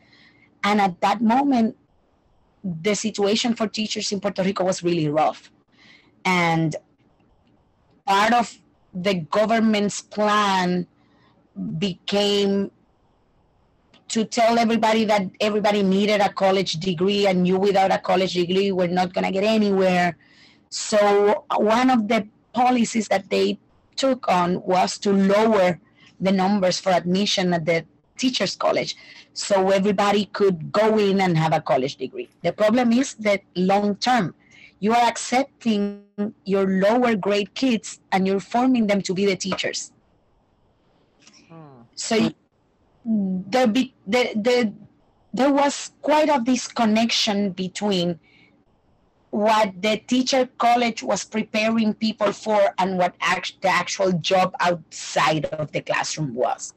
And 0.63 0.81
at 0.81 0.99
that 1.01 1.21
moment, 1.21 1.75
the 2.63 2.93
situation 2.95 3.55
for 3.55 3.67
teachers 3.67 4.11
in 4.11 4.19
Puerto 4.19 4.43
Rico 4.43 4.63
was 4.63 4.83
really 4.83 5.07
rough. 5.07 5.51
And 6.25 6.75
part 8.09 8.33
of 8.33 8.57
the 8.93 9.13
government's 9.29 10.01
plan 10.01 10.87
became 11.77 12.71
to 14.07 14.25
tell 14.25 14.57
everybody 14.57 15.05
that 15.05 15.29
everybody 15.39 15.83
needed 15.83 16.19
a 16.19 16.29
college 16.33 16.73
degree 16.73 17.27
and 17.27 17.47
you 17.47 17.59
without 17.59 17.91
a 17.91 17.99
college 17.99 18.33
degree 18.33 18.71
were 18.71 18.87
not 18.87 19.13
going 19.13 19.25
to 19.25 19.31
get 19.31 19.43
anywhere. 19.43 20.17
So 20.71 21.45
one 21.55 21.91
of 21.91 22.07
the 22.07 22.27
policies 22.51 23.07
that 23.09 23.29
they 23.29 23.59
took 23.95 24.27
on 24.27 24.63
was 24.63 24.97
to 24.99 25.13
lower 25.13 25.79
the 26.19 26.31
numbers 26.31 26.79
for 26.79 26.89
admission 26.89 27.53
at 27.53 27.65
the 27.65 27.85
teachers 28.17 28.55
college 28.55 28.95
so 29.33 29.69
everybody 29.69 30.25
could 30.33 30.71
go 30.71 30.97
in 30.97 31.21
and 31.21 31.37
have 31.37 31.53
a 31.53 31.61
college 31.61 31.95
degree. 31.97 32.27
The 32.41 32.53
problem 32.53 32.91
is 32.91 33.13
that 33.15 33.43
long 33.55 33.95
term, 33.97 34.33
you 34.79 34.93
are 34.93 35.07
accepting 35.07 36.03
your 36.45 36.67
lower 36.67 37.15
grade 37.15 37.53
kids 37.53 37.99
and 38.11 38.25
you're 38.25 38.39
forming 38.39 38.87
them 38.87 39.01
to 39.01 39.13
be 39.13 39.25
the 39.25 39.35
teachers. 39.35 39.91
Hmm. 41.47 41.81
So 41.95 42.31
there, 43.05 43.67
be, 43.67 43.93
the, 44.07 44.31
the, 44.35 44.73
there 45.33 45.51
was 45.51 45.91
quite 46.01 46.29
a 46.29 46.41
disconnection 46.43 47.51
between 47.51 48.19
what 49.31 49.81
the 49.81 49.97
teacher 49.97 50.49
college 50.57 51.03
was 51.03 51.23
preparing 51.23 51.93
people 51.93 52.31
for 52.31 52.73
and 52.77 52.97
what 52.97 53.15
act, 53.21 53.61
the 53.61 53.67
actual 53.67 54.11
job 54.13 54.55
outside 54.59 55.45
of 55.45 55.71
the 55.71 55.81
classroom 55.81 56.33
was. 56.33 56.73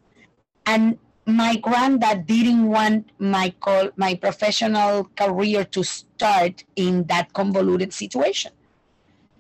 And 0.67 0.99
my 1.27 1.57
granddad 1.57 2.27
didn't 2.27 2.67
want 2.67 3.11
my 3.19 3.55
call, 3.61 3.91
my 3.97 4.15
professional 4.15 5.05
career 5.17 5.65
to 5.65 5.85
start 5.85 6.65
in 6.77 7.05
that 7.05 7.33
convoluted 7.33 7.93
situation. 7.93 8.53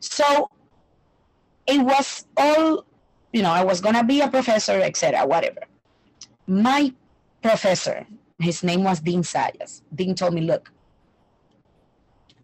So 0.00 0.50
it 1.66 1.80
was 1.80 2.26
all, 2.36 2.84
you 3.32 3.42
know, 3.42 3.50
I 3.50 3.64
was 3.64 3.80
gonna 3.80 4.04
be 4.04 4.20
a 4.20 4.28
professor, 4.28 4.80
etc., 4.80 5.26
whatever. 5.26 5.62
My 6.46 6.92
professor, 7.42 8.06
his 8.38 8.62
name 8.62 8.84
was 8.84 9.00
Dean 9.00 9.22
Zayas. 9.22 9.82
Dean 9.94 10.14
told 10.14 10.34
me, 10.34 10.42
look, 10.42 10.72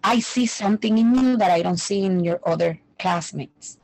I 0.02 0.20
see 0.20 0.46
something 0.46 0.98
in 0.98 1.14
you 1.14 1.36
that 1.36 1.50
I 1.50 1.62
don't 1.62 1.78
see 1.78 2.02
in 2.04 2.24
your 2.24 2.40
other 2.44 2.80
classmates. 2.98 3.78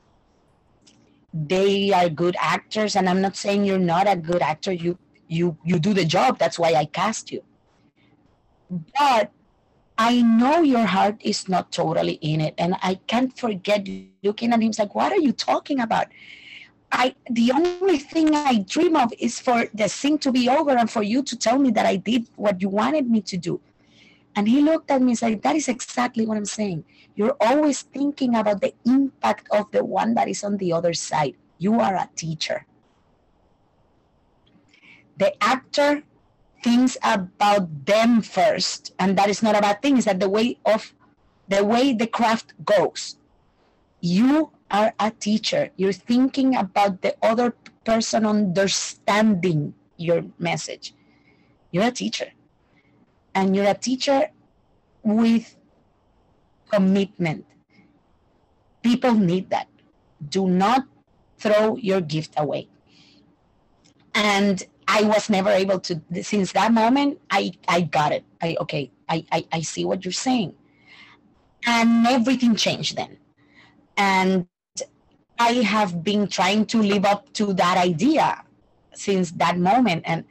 They 1.33 1.93
are 1.93 2.09
good 2.09 2.37
actors, 2.39 2.95
and 2.95 3.09
I'm 3.09 3.21
not 3.21 3.37
saying 3.37 3.65
you're 3.65 3.79
not 3.79 4.09
a 4.09 4.17
good 4.17 4.41
actor. 4.41 4.73
You 4.73 4.99
you 5.29 5.57
you 5.65 5.79
do 5.79 5.95
the 5.95 6.05
job. 6.05 6.39
That's 6.39 6.59
why 6.59 6.75
i 6.75 6.85
cast 6.85 7.31
you. 7.33 7.43
But 8.99 9.31
i 9.97 10.23
know 10.23 10.61
your 10.63 10.87
heart 10.87 11.17
is 11.21 11.49
not 11.49 11.71
totally 11.71 12.15
in 12.15 12.41
it 12.41 12.55
and 12.59 12.75
i 12.83 12.97
can't 13.07 13.37
forget 13.39 13.87
looking 14.23 14.53
at 14.53 14.61
him. 14.61 14.73
Like 14.79 14.95
what 14.95 15.13
are 15.13 15.19
you 15.19 15.33
talking 15.33 15.81
about? 15.81 16.09
I 16.91 17.15
the 17.31 17.53
only 17.53 17.99
thing 17.99 18.35
i 18.35 18.59
dream 18.59 18.97
of 18.97 19.13
is 19.19 19.41
for 19.41 19.67
the 19.75 19.89
thing 19.89 20.19
to 20.19 20.33
be 20.33 20.49
over 20.49 20.71
and 20.71 20.91
for 20.91 21.03
you 21.03 21.23
to 21.23 21.37
tell 21.37 21.59
me 21.59 21.71
that 21.73 21.87
i 21.87 21.97
did 21.97 22.27
what 22.37 22.61
you 22.61 22.69
wanted 22.69 23.09
me 23.11 23.21
to 23.23 23.37
do. 23.37 23.61
And 24.37 24.49
he 24.49 24.61
looked 24.63 24.91
at 24.91 25.01
me 25.01 25.13
and 25.13 25.19
said 25.19 25.43
that 25.43 25.57
is 25.57 25.69
exactly 25.69 26.27
what 26.27 26.37
i'm 26.37 26.45
saying. 26.45 26.85
You're 27.15 27.37
always 27.41 27.83
thinking 27.83 28.35
about 28.35 28.61
the 28.61 28.75
impact 28.85 29.49
of 29.53 29.71
the 29.71 29.85
one 29.85 30.15
that 30.15 30.29
is 30.29 30.43
on 30.43 30.57
the 30.57 30.73
other 30.73 30.95
side. 30.95 31.37
You 31.59 31.79
are 31.81 31.95
a 31.95 32.11
teacher 32.17 32.67
the 35.17 35.33
actor 35.43 36.03
thinks 36.63 36.97
about 37.03 37.87
them 37.87 38.23
first 38.23 38.95
and 38.99 39.19
that 39.19 39.29
is 39.29 39.43
not 39.43 39.57
a 39.57 39.61
bad 39.61 39.83
thing 39.83 39.97
is 39.97 40.07
that 40.07 40.19
the 40.19 40.29
way 40.29 40.59
of 40.65 40.95
the 41.49 41.63
way 41.63 41.93
the 41.93 42.07
craft 42.07 42.55
goes. 42.65 43.17
You 44.01 44.51
are 44.71 44.95
a 44.99 45.11
teacher 45.11 45.71
you're 45.77 45.93
thinking 45.93 46.57
about 46.57 47.03
the 47.03 47.15
other 47.23 47.55
person 47.85 48.25
understanding 48.25 49.75
your 49.97 50.25
message. 50.39 50.95
You're 51.71 51.85
a 51.85 51.91
teacher. 51.91 52.33
And 53.35 53.55
you're 53.55 53.69
a 53.69 53.75
teacher 53.75 54.31
with 55.03 55.57
commitment. 56.71 57.47
People 58.83 59.15
need 59.15 59.51
that. 59.51 59.69
Do 60.29 60.49
not 60.49 60.87
throw 61.39 61.77
your 61.77 62.01
gift 62.01 62.35
away. 62.37 62.69
And 64.15 64.65
I 64.89 65.03
was 65.05 65.31
never 65.31 65.51
able 65.51 65.81
to 65.81 66.01
since 66.23 66.53
that 66.53 66.73
moment 66.73 67.21
I 67.31 67.53
I 67.69 67.83
got 67.83 68.13
it. 68.13 68.25
I 68.43 68.57
okay, 68.61 68.91
I, 69.09 69.25
I, 69.33 69.47
I 69.53 69.61
see 69.63 69.85
what 69.85 70.05
you're 70.05 70.13
saying. 70.13 70.55
And 71.67 72.07
everything 72.07 72.57
changed 72.57 72.97
then. 72.97 73.19
And 73.97 74.47
I 75.39 75.53
have 75.65 76.05
been 76.05 76.29
trying 76.29 76.67
to 76.67 76.83
live 76.83 77.05
up 77.05 77.33
to 77.35 77.53
that 77.55 77.79
idea 77.79 78.45
since 78.95 79.33
that 79.33 79.59
moment. 79.59 80.03
And 80.07 80.25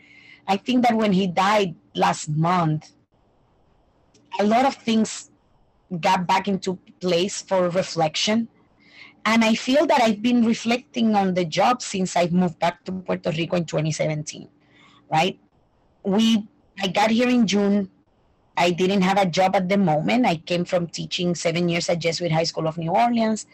I 0.47 0.57
think 0.57 0.83
that 0.85 0.95
when 0.95 1.13
he 1.13 1.27
died 1.27 1.75
last 1.95 2.29
month, 2.29 2.91
a 4.39 4.45
lot 4.45 4.65
of 4.65 4.75
things 4.75 5.31
got 5.99 6.27
back 6.27 6.47
into 6.47 6.79
place 7.01 7.41
for 7.41 7.69
reflection 7.69 8.47
and 9.25 9.43
I 9.43 9.55
feel 9.55 9.85
that 9.87 10.01
I've 10.01 10.21
been 10.21 10.45
reflecting 10.45 11.15
on 11.15 11.33
the 11.33 11.45
job 11.45 11.81
since 11.81 12.15
I 12.15 12.27
moved 12.27 12.59
back 12.59 12.83
to 12.85 12.91
Puerto 12.91 13.31
Rico 13.31 13.55
in 13.55 13.65
2017, 13.65 14.49
right? 15.11 15.39
We, 16.03 16.47
I 16.81 16.87
got 16.87 17.11
here 17.11 17.29
in 17.29 17.47
June. 17.47 17.89
I 18.57 18.71
didn't 18.71 19.01
have 19.01 19.17
a 19.17 19.25
job 19.25 19.55
at 19.55 19.69
the 19.69 19.77
moment. 19.77 20.25
I 20.25 20.35
came 20.35 20.65
from 20.65 20.87
teaching 20.87 21.35
seven 21.35 21.69
years 21.69 21.89
at 21.89 21.99
Jesuit 21.99 22.31
High 22.31 22.43
School 22.43 22.67
of 22.67 22.77
New 22.77 22.91
Orleans. 22.91 23.47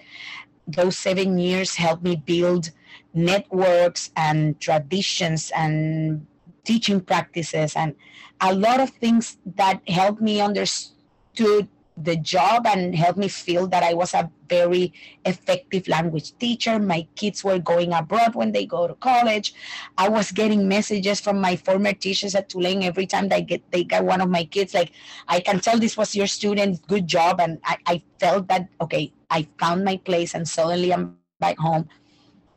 Those 0.68 0.98
seven 0.98 1.38
years 1.38 1.76
helped 1.76 2.04
me 2.04 2.16
build 2.16 2.72
networks 3.14 4.12
and 4.16 4.60
traditions 4.60 5.52
and 5.56 6.26
teaching 6.64 7.02
practices 7.02 7.76
and 7.76 7.96
a 8.42 8.54
lot 8.54 8.80
of 8.80 8.90
things 8.90 9.38
that 9.56 9.82
helped 9.88 10.22
me 10.22 10.42
understood 10.42 11.68
the 12.04 12.16
job 12.16 12.66
and 12.66 12.96
helped 12.96 13.20
me 13.20 13.28
feel 13.28 13.68
that 13.68 13.84
I 13.84 13.94
was 13.94 14.14
a 14.14 14.30
very 14.48 14.94
effective 15.26 15.88
language 15.88 16.38
teacher. 16.38 16.80
My 16.80 17.08
kids 17.16 17.44
were 17.44 17.60
going 17.60 17.94
abroad 17.94 18.36
when 18.36 18.52
they 18.52 18.66
go 18.66 18.88
to 18.88 18.96
college. 18.96 19.54
I 19.98 20.10
was 20.10 20.32
getting 20.32 20.68
messages 20.68 21.20
from 21.20 21.40
my 21.42 21.56
former 21.56 21.94
teachers 21.94 22.36
at 22.36 22.50
Tulane 22.50 22.84
every 22.84 23.06
time 23.06 23.30
they 23.30 23.42
get 23.42 23.70
they 23.72 23.84
got 23.84 24.06
one 24.06 24.22
of 24.22 24.30
my 24.30 24.46
kids 24.46 24.74
like 24.74 24.92
I 25.28 25.40
can 25.40 25.60
tell 25.60 25.78
this 25.78 25.98
was 25.98 26.16
your 26.16 26.28
student, 26.28 26.86
good 26.88 27.08
job. 27.08 27.40
And 27.40 27.60
I, 27.64 27.78
I 27.86 28.04
felt 28.20 28.48
that 28.48 28.70
okay, 28.82 29.14
I 29.30 29.48
found 29.60 29.84
my 29.84 29.98
place 29.98 30.34
and 30.36 30.48
suddenly 30.48 30.94
I'm 30.94 31.18
back 31.40 31.58
home. 31.58 31.88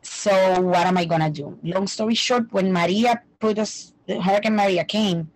So 0.01 0.61
what 0.61 0.87
am 0.87 0.97
I 0.97 1.05
gonna 1.05 1.29
do? 1.29 1.57
Long 1.63 1.87
story 1.87 2.15
short, 2.15 2.51
when 2.51 2.71
Maria 2.73 3.21
put 3.39 3.59
us 3.59 3.93
Hurricane 4.07 4.55
Maria 4.55 4.83
came, 4.83 5.31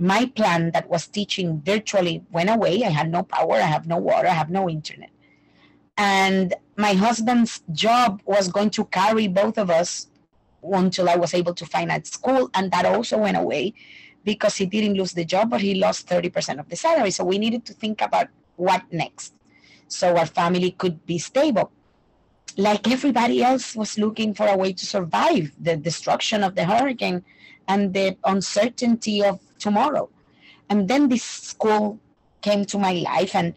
my 0.00 0.26
plan 0.34 0.70
that 0.72 0.88
was 0.88 1.06
teaching 1.06 1.60
virtually 1.60 2.24
went 2.32 2.48
away. 2.48 2.82
I 2.84 2.88
had 2.88 3.10
no 3.10 3.22
power, 3.22 3.54
I 3.54 3.60
have 3.60 3.86
no 3.86 3.98
water, 3.98 4.28
I 4.28 4.32
have 4.32 4.50
no 4.50 4.68
internet. 4.68 5.10
And 5.98 6.54
my 6.76 6.94
husband's 6.94 7.62
job 7.72 8.22
was 8.24 8.48
going 8.48 8.70
to 8.70 8.86
carry 8.86 9.28
both 9.28 9.58
of 9.58 9.68
us 9.68 10.08
until 10.62 11.08
I 11.10 11.16
was 11.16 11.34
able 11.34 11.54
to 11.54 11.66
find 11.66 11.92
a 11.92 12.02
school. 12.04 12.50
And 12.54 12.70
that 12.72 12.86
also 12.86 13.18
went 13.18 13.36
away 13.36 13.74
because 14.24 14.56
he 14.56 14.64
didn't 14.64 14.94
lose 14.94 15.12
the 15.12 15.24
job, 15.24 15.50
but 15.50 15.60
he 15.60 15.74
lost 15.74 16.08
30% 16.08 16.58
of 16.58 16.68
the 16.70 16.76
salary. 16.76 17.10
So 17.10 17.24
we 17.24 17.38
needed 17.38 17.66
to 17.66 17.74
think 17.74 18.00
about 18.00 18.28
what 18.56 18.82
next 18.90 19.34
so 19.88 20.16
our 20.16 20.26
family 20.26 20.70
could 20.70 21.04
be 21.04 21.18
stable. 21.18 21.70
Like 22.56 22.90
everybody 22.90 23.42
else 23.42 23.76
was 23.76 23.98
looking 23.98 24.32
for 24.32 24.46
a 24.46 24.56
way 24.56 24.72
to 24.72 24.86
survive 24.86 25.52
the 25.60 25.76
destruction 25.76 26.42
of 26.42 26.54
the 26.54 26.64
hurricane 26.64 27.24
and 27.68 27.92
the 27.92 28.16
uncertainty 28.24 29.22
of 29.22 29.40
tomorrow. 29.60 30.08
And 30.68 30.88
then 30.88 31.08
this 31.08 31.22
school 31.22 32.00
came 32.40 32.64
to 32.66 32.78
my 32.78 32.92
life 32.92 33.34
and 33.34 33.54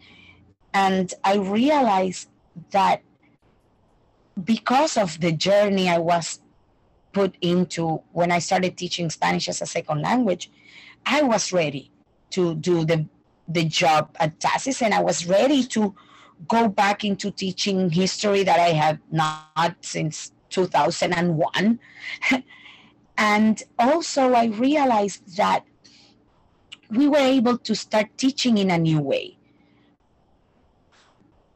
and 0.74 1.13
I 1.24 1.36
realized 1.36 2.29
that 2.72 3.01
because 4.43 4.98
of 4.98 5.19
the 5.19 5.31
journey 5.31 5.88
I 5.88 6.00
was 6.00 6.39
put 7.13 7.36
into 7.41 8.01
when 8.12 8.31
I 8.31 8.39
started 8.39 8.75
teaching 8.75 9.10
Spanish 9.12 9.48
as 9.48 9.62
a 9.62 9.67
second 9.67 10.01
language, 10.01 10.50
I 11.05 11.22
was 11.22 11.53
ready 11.53 11.91
to 12.31 12.55
do 12.55 12.86
the 12.86 13.05
the 13.48 13.65
job 13.65 14.15
at 14.19 14.39
TASIS 14.39 14.81
and 14.81 14.93
I 14.93 15.01
was 15.01 15.27
ready 15.27 15.63
to 15.65 15.93
go 16.48 16.67
back 16.67 17.03
into 17.03 17.29
teaching 17.29 17.89
history 17.89 18.43
that 18.43 18.60
I 18.60 18.69
have 18.69 19.00
not 19.12 19.75
since 19.81 20.31
2001. 20.50 21.79
and 23.17 23.63
also 23.77 24.33
I 24.33 24.45
realized 24.45 25.38
that 25.38 25.65
we 26.93 27.07
were 27.07 27.17
able 27.17 27.57
to 27.57 27.75
start 27.75 28.07
teaching 28.17 28.57
in 28.57 28.69
a 28.71 28.77
new 28.77 29.00
way. 29.00 29.38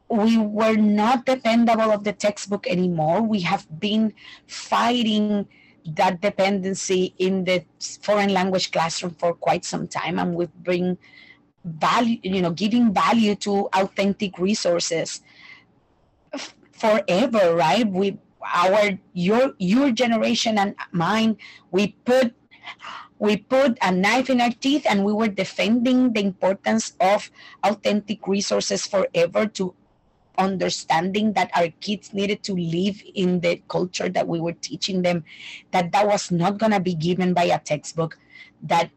We 0.08 0.38
were 0.38 0.76
not 0.76 1.26
dependable 1.26 1.92
of 1.92 2.04
the 2.04 2.12
textbook 2.12 2.66
anymore. 2.66 3.22
We 3.22 3.40
have 3.40 3.66
been 3.78 4.14
fighting 4.46 5.46
that 5.94 6.20
dependency 6.20 7.14
in 7.18 7.44
the 7.44 7.64
foreign 8.02 8.32
language 8.32 8.70
classroom 8.72 9.14
for 9.14 9.34
quite 9.34 9.64
some 9.64 9.86
time 9.88 10.18
and 10.18 10.34
we 10.34 10.46
bring 10.62 10.98
value 11.64 12.18
you 12.22 12.42
know 12.42 12.50
giving 12.50 12.92
value 12.92 13.34
to 13.34 13.68
authentic 13.74 14.38
resources 14.38 15.22
forever 16.72 17.54
right 17.54 17.86
we 17.88 18.18
our 18.54 18.98
your 19.12 19.52
your 19.58 19.90
generation 19.90 20.58
and 20.58 20.74
mine 20.92 21.36
we 21.70 21.88
put 22.04 22.34
we 23.18 23.36
put 23.36 23.78
a 23.82 23.90
knife 23.90 24.30
in 24.30 24.40
our 24.40 24.50
teeth 24.50 24.86
and 24.88 25.04
we 25.04 25.12
were 25.12 25.28
defending 25.28 26.12
the 26.12 26.20
importance 26.20 26.92
of 27.00 27.30
authentic 27.64 28.26
resources 28.26 28.86
forever 28.86 29.46
to 29.46 29.74
understanding 30.38 31.32
that 31.32 31.50
our 31.54 31.68
kids 31.80 32.14
needed 32.14 32.42
to 32.44 32.54
live 32.54 33.02
in 33.14 33.40
the 33.40 33.60
culture 33.68 34.08
that 34.08 34.26
we 34.26 34.40
were 34.40 34.52
teaching 34.52 35.02
them 35.02 35.24
that 35.72 35.90
that 35.90 36.06
was 36.06 36.30
not 36.30 36.58
going 36.58 36.70
to 36.70 36.80
be 36.80 36.94
given 36.94 37.34
by 37.34 37.44
a 37.44 37.58
textbook 37.58 38.16
that 38.62 38.90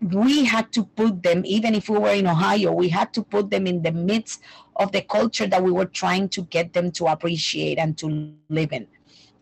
we 0.00 0.44
had 0.44 0.72
to 0.72 0.84
put 0.84 1.22
them 1.22 1.42
even 1.44 1.74
if 1.74 1.88
we 1.88 1.98
were 1.98 2.14
in 2.14 2.28
ohio 2.28 2.72
we 2.72 2.88
had 2.88 3.12
to 3.12 3.22
put 3.22 3.50
them 3.50 3.66
in 3.66 3.82
the 3.82 3.90
midst 3.90 4.40
of 4.76 4.92
the 4.92 5.02
culture 5.02 5.48
that 5.48 5.62
we 5.62 5.72
were 5.72 5.84
trying 5.84 6.28
to 6.28 6.42
get 6.42 6.72
them 6.72 6.92
to 6.92 7.06
appreciate 7.06 7.78
and 7.78 7.98
to 7.98 8.32
live 8.48 8.72
in 8.72 8.86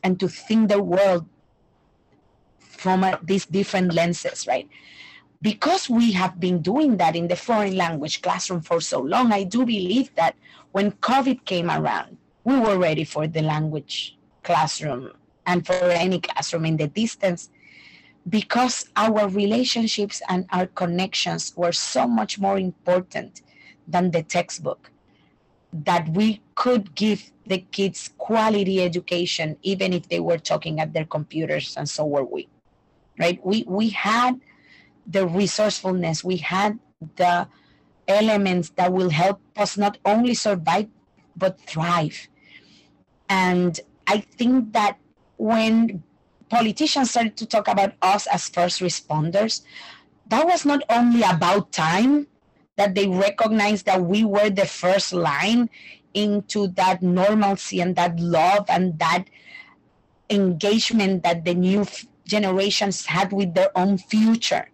and 0.03 0.19
to 0.19 0.27
think 0.27 0.69
the 0.69 0.83
world 0.83 1.27
from 2.79 3.05
uh, 3.05 3.17
these 3.23 3.47
different 3.47 3.95
lenses 3.95 4.47
right? 4.47 4.69
Because 5.41 5.89
we 5.89 6.13
have 6.13 6.41
been 6.41 6.63
doing 6.63 6.97
that 6.97 7.15
in 7.15 7.29
the 7.29 7.37
foreign 7.37 7.77
language 7.77 8.23
classroom 8.23 8.61
for 8.61 8.81
so 8.81 9.01
long 9.01 9.33
i 9.33 9.45
do 9.45 9.65
believe 9.65 10.15
that 10.17 10.35
when 10.73 10.93
COVID 10.93 11.45
came 11.45 11.71
around, 11.71 12.17
we 12.45 12.59
were 12.59 12.79
ready 12.79 13.05
for 13.05 13.27
the 13.27 13.43
language 13.43 14.17
classroom 14.43 15.13
and 15.47 15.67
for 15.67 15.73
any 15.73 16.21
classroom 16.21 16.65
in 16.65 16.77
the 16.77 16.89
distance 16.89 17.51
because 18.29 18.89
our 18.97 19.29
relationships 19.29 20.21
and 20.29 20.47
our 20.53 20.67
connections 20.67 21.55
were 21.57 21.73
so 21.73 22.07
much 22.07 22.39
more 22.39 22.59
important 22.59 23.43
than 23.87 24.11
the 24.11 24.23
textbook 24.23 24.91
that 25.73 26.09
we 26.11 26.41
could 26.55 26.95
give 26.95 27.31
the 27.47 27.59
kids 27.73 28.11
quality 28.19 28.83
education 28.83 29.57
even 29.63 29.93
if 29.93 30.09
they 30.09 30.21
were 30.21 30.39
talking 30.39 30.81
at 30.81 30.93
their 30.93 31.05
computers 31.07 31.77
and 31.77 31.89
so 31.89 32.05
were 32.05 32.25
we 32.25 32.49
right 33.19 33.45
we 33.45 33.65
we 33.67 33.91
had 33.91 34.41
the 35.07 35.27
resourcefulness 35.27 36.23
we 36.23 36.37
had 36.37 36.79
the 37.17 37.49
elements 38.09 38.71
that 38.71 38.93
will 38.93 39.11
help 39.11 39.41
us 39.57 39.77
not 39.77 39.99
only 40.05 40.35
survive 40.35 40.89
but 41.37 41.61
thrive. 41.61 42.29
And 43.29 43.79
I 44.07 44.19
think 44.21 44.73
that 44.73 44.99
when 45.37 46.03
politicians 46.49 47.11
started 47.11 47.37
to 47.37 47.47
talk 47.47 47.69
about 47.69 47.93
us 48.03 48.27
as 48.27 48.49
first 48.49 48.81
responders, 48.81 49.63
that 50.29 50.45
was 50.45 50.65
not 50.65 50.83
only 50.91 51.23
about 51.23 51.71
time 51.73 52.27
that 52.77 52.95
they 52.95 53.07
recognized 53.07 53.87
that 53.87 54.03
we 54.03 54.25
were 54.25 54.51
the 54.51 54.67
first 54.67 55.13
line 55.13 55.71
into 56.15 56.69
that 56.69 57.03
normalcy 57.03 57.81
and 57.81 57.95
that 57.97 58.19
love 58.19 58.65
and 58.69 58.99
that 58.99 59.25
engagement 60.31 61.23
that 61.23 61.45
the 61.45 61.55
new 61.55 61.87
generations 62.29 63.07
had 63.07 63.33
with 63.33 63.55
their 63.55 63.77
own 63.77 63.99
future, 63.99 64.69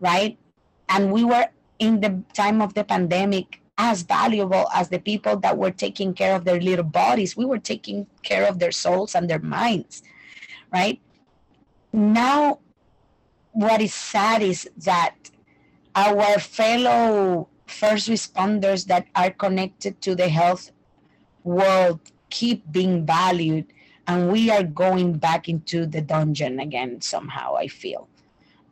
right? 0.00 0.36
And 0.88 1.12
we 1.12 1.22
were 1.22 1.46
in 1.78 2.00
the 2.00 2.24
time 2.34 2.60
of 2.60 2.74
the 2.74 2.82
pandemic 2.82 3.60
as 3.76 4.02
valuable 4.02 4.66
as 4.74 4.88
the 4.88 4.98
people 4.98 5.36
that 5.36 5.56
were 5.56 5.70
taking 5.70 6.12
care 6.12 6.34
of 6.34 6.44
their 6.44 6.60
little 6.60 6.84
bodies. 6.84 7.36
We 7.36 7.44
were 7.44 7.60
taking 7.60 8.06
care 8.24 8.48
of 8.48 8.58
their 8.58 8.72
souls 8.72 9.14
and 9.14 9.30
their 9.30 9.38
minds, 9.38 10.02
right? 10.72 11.00
Now, 11.92 12.58
what 13.52 13.80
is 13.80 13.94
sad 13.94 14.42
is 14.42 14.68
that 14.78 15.14
our 15.94 16.38
fellow 16.40 17.48
first 17.66 18.08
responders 18.08 18.86
that 18.86 19.06
are 19.14 19.30
connected 19.30 20.00
to 20.02 20.14
the 20.14 20.28
health 20.28 20.72
world 21.44 22.00
keep 22.30 22.70
being 22.72 23.06
valued 23.06 23.66
and 24.08 24.32
we 24.32 24.50
are 24.50 24.64
going 24.64 25.18
back 25.18 25.48
into 25.48 25.86
the 25.86 26.00
dungeon 26.00 26.58
again 26.58 27.00
somehow 27.00 27.54
i 27.56 27.68
feel 27.68 28.08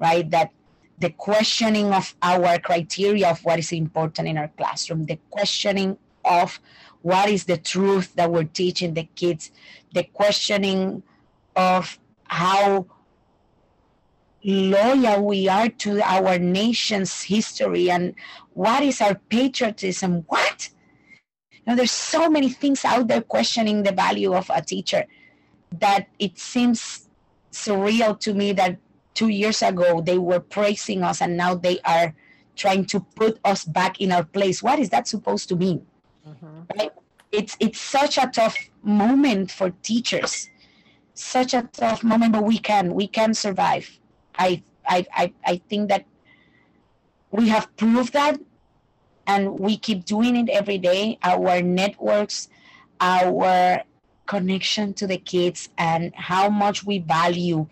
right 0.01 0.31
that 0.31 0.51
the 0.99 1.11
questioning 1.11 1.92
of 1.92 2.14
our 2.22 2.59
criteria 2.59 3.31
of 3.31 3.44
what 3.44 3.59
is 3.59 3.72
important 3.72 4.29
in 4.29 4.38
our 4.38 4.49
classroom, 4.57 5.05
the 5.05 5.18
questioning 5.31 5.99
of 6.25 6.59
what 7.03 7.29
is 7.29 7.44
the 7.44 7.57
truth 7.57 8.14
that 8.14 8.31
we're 8.31 8.44
teaching 8.44 8.94
the 8.94 9.05
kids, 9.14 9.51
the 9.92 10.05
questioning 10.05 11.03
of 11.55 11.99
how 12.25 12.87
loyal 14.42 15.25
we 15.25 15.49
are 15.49 15.68
to 15.68 16.01
our 16.03 16.38
nation's 16.38 17.22
history 17.22 17.90
and 17.90 18.14
what 18.55 18.83
is 18.83 19.01
our 19.01 19.14
patriotism. 19.14 20.25
What? 20.29 20.70
You 21.53 21.61
know, 21.66 21.77
there's 21.77 21.90
so 21.90 22.31
many 22.31 22.49
things 22.49 22.85
out 22.85 23.09
there 23.09 23.20
questioning 23.20 23.83
the 23.83 23.92
value 23.92 24.35
of 24.35 24.51
a 24.55 24.62
teacher 24.62 25.05
that 25.73 26.09
it 26.19 26.39
seems 26.39 27.09
surreal 27.53 28.19
to 28.21 28.35
me 28.35 28.53
that 28.53 28.79
two 29.15 29.29
years 29.29 29.63
ago 29.63 30.01
they 30.01 30.19
were 30.19 30.41
praising 30.41 31.03
us 31.03 31.23
and 31.23 31.37
now 31.37 31.55
they 31.55 31.81
are 31.81 32.15
trying 32.55 32.85
to 32.85 33.01
put 33.01 33.39
us 33.45 33.65
back 33.65 34.01
in 34.01 34.13
our 34.13 34.25
place. 34.25 34.63
What 34.63 34.79
is 34.79 34.91
that 34.91 35.09
supposed 35.09 35.49
to 35.51 35.57
mean? 35.57 35.87
Mm-hmm. 36.27 36.79
right? 36.79 36.91
It's 37.33 37.57
it's 37.61 37.81
such 37.81 38.19
a 38.19 38.27
tough 38.27 38.57
moment 38.83 39.51
for 39.51 39.71
teachers. 39.83 40.49
Such 41.15 41.55
a 41.55 41.63
tough 41.73 42.03
moment 42.03 42.33
but 42.33 42.45
we 42.45 42.59
can 42.59 42.95
we 42.95 43.07
can 43.07 43.35
survive. 43.35 43.89
I 44.39 44.63
i 44.89 45.07
i, 45.13 45.33
I 45.45 45.57
think 45.69 45.89
that 45.89 46.05
we 47.31 47.49
have 47.49 47.75
proved 47.77 48.13
that 48.13 48.41
and 49.27 49.59
we 49.59 49.77
keep 49.77 50.05
doing 50.05 50.37
it 50.37 50.49
every 50.49 50.79
day. 50.79 51.19
Our 51.23 51.63
networks 51.63 52.49
our 53.01 53.83
connection 54.27 54.93
to 54.95 55.07
the 55.07 55.19
kids 55.19 55.69
and 55.79 56.15
how 56.15 56.49
much 56.49 56.85
we 56.85 56.99
value 56.99 57.67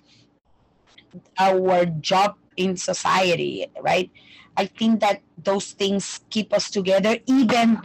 our 1.39 1.87
job 1.87 2.37
in 2.57 2.77
society, 2.77 3.67
right? 3.81 4.11
I 4.57 4.67
think 4.67 5.01
that 5.01 5.21
those 5.37 5.73
things 5.73 6.21
keep 6.31 6.53
us 6.53 6.71
together 6.71 7.19
even 7.27 7.83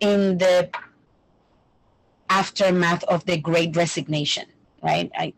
in 0.00 0.38
the 0.38 0.70
aftermath 2.30 3.04
of 3.04 3.24
the 3.26 3.36
great 3.36 3.76
resignation, 3.76 4.46
right? 4.82 5.10
I, 5.14 5.34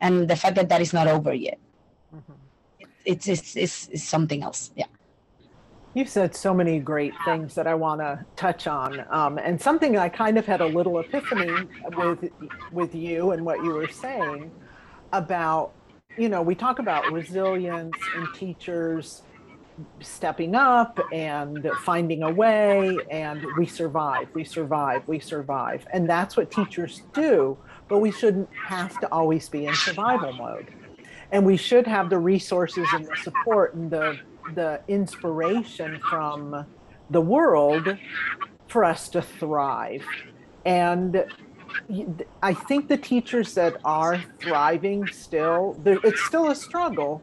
and 0.00 0.28
the 0.28 0.36
fact 0.36 0.56
that 0.56 0.68
that 0.68 0.80
is 0.80 0.92
not 0.92 1.06
over 1.06 1.32
yet. 1.34 1.58
Mm-hmm. 2.14 2.32
It's, 3.04 3.28
it's, 3.28 3.56
it's, 3.56 3.88
it's 3.88 4.04
something 4.04 4.42
else. 4.42 4.70
Yeah. 4.76 4.86
You've 5.94 6.08
said 6.08 6.34
so 6.34 6.52
many 6.52 6.80
great 6.80 7.12
things 7.24 7.54
that 7.54 7.66
I 7.66 7.74
want 7.74 8.00
to 8.00 8.24
touch 8.36 8.66
on, 8.66 9.04
um, 9.10 9.38
and 9.38 9.60
something 9.60 9.96
I 9.96 10.08
kind 10.08 10.38
of 10.38 10.46
had 10.46 10.60
a 10.60 10.66
little 10.66 10.98
epiphany 10.98 11.68
with 11.96 12.30
with 12.72 12.94
you 12.94 13.30
and 13.30 13.44
what 13.44 13.62
you 13.62 13.70
were 13.70 13.88
saying 13.88 14.50
about, 15.12 15.72
you 16.16 16.28
know, 16.28 16.42
we 16.42 16.54
talk 16.54 16.80
about 16.80 17.12
resilience 17.12 17.96
and 18.16 18.26
teachers 18.34 19.22
stepping 20.00 20.54
up 20.54 20.98
and 21.12 21.68
finding 21.84 22.22
a 22.22 22.30
way 22.30 22.96
and 23.10 23.44
we 23.58 23.66
survive 23.66 24.28
we 24.32 24.44
survive 24.44 25.02
we 25.08 25.18
survive 25.18 25.84
and 25.92 26.08
that's 26.08 26.36
what 26.36 26.48
teachers 26.48 27.02
do 27.12 27.58
but 27.88 27.98
we 27.98 28.10
shouldn't 28.10 28.48
have 28.54 28.98
to 29.00 29.12
always 29.12 29.48
be 29.48 29.66
in 29.66 29.74
survival 29.74 30.32
mode. 30.32 30.72
And 31.32 31.44
we 31.44 31.56
should 31.56 31.86
have 31.86 32.10
the 32.10 32.18
resources 32.18 32.86
and 32.92 33.06
the 33.06 33.16
support 33.22 33.74
and 33.74 33.90
the 33.90 34.18
the 34.54 34.80
inspiration 34.88 35.98
from 36.00 36.66
the 37.10 37.20
world 37.20 37.96
for 38.68 38.84
us 38.84 39.08
to 39.10 39.22
thrive 39.22 40.02
and 40.64 41.24
I 42.42 42.54
think 42.54 42.88
the 42.88 42.96
teachers 42.96 43.54
that 43.54 43.76
are 43.84 44.22
thriving 44.38 45.06
still, 45.08 45.80
it's 45.84 46.22
still 46.24 46.50
a 46.50 46.54
struggle, 46.54 47.22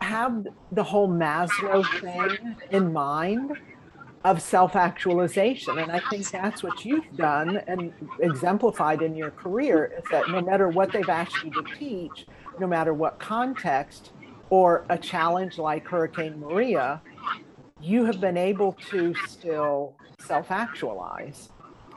have 0.00 0.46
the 0.72 0.84
whole 0.84 1.08
Maslow 1.08 1.84
thing 2.00 2.56
in 2.70 2.92
mind 2.92 3.52
of 4.24 4.40
self 4.40 4.76
actualization. 4.76 5.78
And 5.78 5.90
I 5.90 6.00
think 6.10 6.30
that's 6.30 6.62
what 6.62 6.84
you've 6.84 7.16
done 7.16 7.58
and 7.66 7.92
exemplified 8.20 9.02
in 9.02 9.14
your 9.14 9.30
career 9.30 9.92
is 9.98 10.04
that 10.10 10.28
no 10.28 10.40
matter 10.40 10.68
what 10.68 10.92
they've 10.92 11.08
asked 11.08 11.42
you 11.42 11.50
to 11.50 11.62
teach, 11.78 12.26
no 12.58 12.66
matter 12.66 12.94
what 12.94 13.18
context 13.18 14.12
or 14.54 14.84
a 14.88 14.96
challenge 14.96 15.58
like 15.58 15.84
Hurricane 15.84 16.38
Maria, 16.38 17.02
you 17.80 18.04
have 18.04 18.20
been 18.20 18.36
able 18.36 18.74
to 18.88 19.12
still 19.26 19.96
self 20.20 20.52
actualize. 20.52 21.48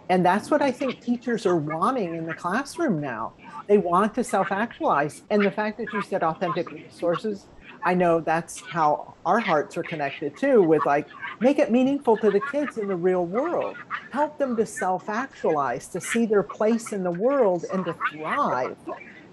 And 0.09 0.25
that's 0.25 0.49
what 0.49 0.63
I 0.63 0.71
think 0.71 0.99
teachers 0.99 1.45
are 1.45 1.55
wanting 1.55 2.15
in 2.15 2.25
the 2.25 2.33
classroom 2.33 2.99
now. 2.99 3.33
They 3.67 3.77
want 3.77 4.15
to 4.15 4.23
self 4.23 4.51
actualize. 4.51 5.21
And 5.29 5.45
the 5.45 5.51
fact 5.51 5.77
that 5.77 5.93
you 5.93 6.01
said 6.01 6.23
authentic 6.23 6.71
resources, 6.71 7.45
I 7.83 7.93
know 7.93 8.21
that's 8.21 8.59
how 8.59 9.13
our 9.23 9.39
hearts 9.39 9.77
are 9.77 9.83
connected 9.83 10.35
too, 10.35 10.63
with 10.63 10.83
like, 10.83 11.05
make 11.39 11.59
it 11.59 11.69
meaningful 11.69 12.17
to 12.17 12.31
the 12.31 12.41
kids 12.51 12.79
in 12.79 12.87
the 12.87 12.95
real 12.95 13.27
world. 13.27 13.77
Help 14.09 14.39
them 14.39 14.55
to 14.57 14.65
self 14.65 15.09
actualize, 15.09 15.89
to 15.89 16.01
see 16.01 16.25
their 16.25 16.41
place 16.41 16.91
in 16.91 17.03
the 17.03 17.11
world 17.11 17.65
and 17.71 17.85
to 17.85 17.95
thrive. 18.09 18.77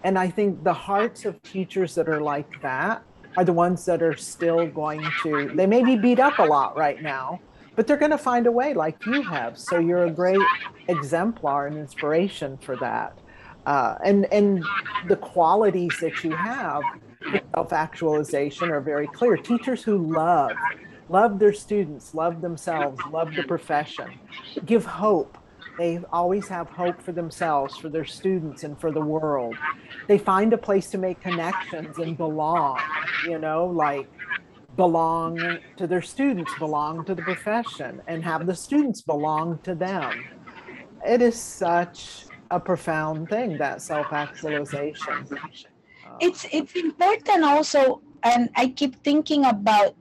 And 0.02 0.18
I 0.18 0.28
think 0.28 0.62
the 0.62 0.74
hearts 0.74 1.24
of 1.24 1.42
teachers 1.42 1.94
that 1.94 2.10
are 2.10 2.20
like 2.20 2.60
that 2.60 3.02
are 3.36 3.44
the 3.44 3.52
ones 3.52 3.84
that 3.86 4.02
are 4.02 4.16
still 4.16 4.66
going 4.66 5.04
to, 5.22 5.50
they 5.54 5.66
may 5.66 5.82
be 5.82 5.96
beat 5.96 6.20
up 6.20 6.38
a 6.38 6.44
lot 6.44 6.76
right 6.76 7.02
now, 7.02 7.40
but 7.76 7.86
they're 7.86 7.96
going 7.96 8.10
to 8.10 8.18
find 8.18 8.46
a 8.46 8.52
way 8.52 8.74
like 8.74 9.04
you 9.06 9.22
have. 9.22 9.58
So 9.58 9.78
you're 9.78 10.06
a 10.06 10.10
great 10.10 10.40
exemplar 10.88 11.66
and 11.66 11.76
inspiration 11.76 12.56
for 12.58 12.76
that. 12.76 13.18
Uh, 13.66 13.96
and 14.04 14.26
and 14.26 14.62
the 15.08 15.16
qualities 15.16 15.96
that 16.00 16.22
you 16.22 16.30
have 16.30 16.82
self-actualization 17.54 18.70
are 18.70 18.80
very 18.80 19.06
clear. 19.06 19.36
Teachers 19.38 19.82
who 19.82 19.96
love, 19.96 20.52
love 21.08 21.38
their 21.38 21.54
students, 21.54 22.14
love 22.14 22.42
themselves, 22.42 23.00
love 23.10 23.34
the 23.34 23.42
profession, 23.44 24.18
give 24.66 24.84
hope. 24.84 25.38
They 25.78 26.00
always 26.12 26.46
have 26.48 26.68
hope 26.68 27.02
for 27.02 27.12
themselves, 27.12 27.76
for 27.76 27.88
their 27.88 28.04
students, 28.04 28.62
and 28.62 28.80
for 28.80 28.92
the 28.92 29.00
world. 29.00 29.56
They 30.06 30.18
find 30.18 30.52
a 30.52 30.58
place 30.58 30.90
to 30.90 30.98
make 30.98 31.20
connections 31.20 31.98
and 31.98 32.16
belong, 32.16 32.78
you 33.26 33.38
know, 33.38 33.66
like 33.66 34.08
belong 34.76 35.58
to 35.76 35.86
their 35.86 36.02
students, 36.02 36.52
belong 36.58 37.04
to 37.06 37.14
the 37.14 37.22
profession, 37.22 38.02
and 38.06 38.24
have 38.24 38.46
the 38.46 38.54
students 38.54 39.02
belong 39.02 39.58
to 39.64 39.74
them. 39.74 40.24
It 41.06 41.20
is 41.20 41.40
such 41.40 42.26
a 42.50 42.60
profound 42.60 43.28
thing, 43.28 43.58
that 43.58 43.82
self 43.82 44.12
actualization. 44.12 45.26
It's 46.20 46.46
it's 46.52 46.74
important 46.74 47.42
also, 47.42 48.00
and 48.22 48.48
I 48.54 48.68
keep 48.68 49.02
thinking 49.02 49.44
about, 49.44 49.96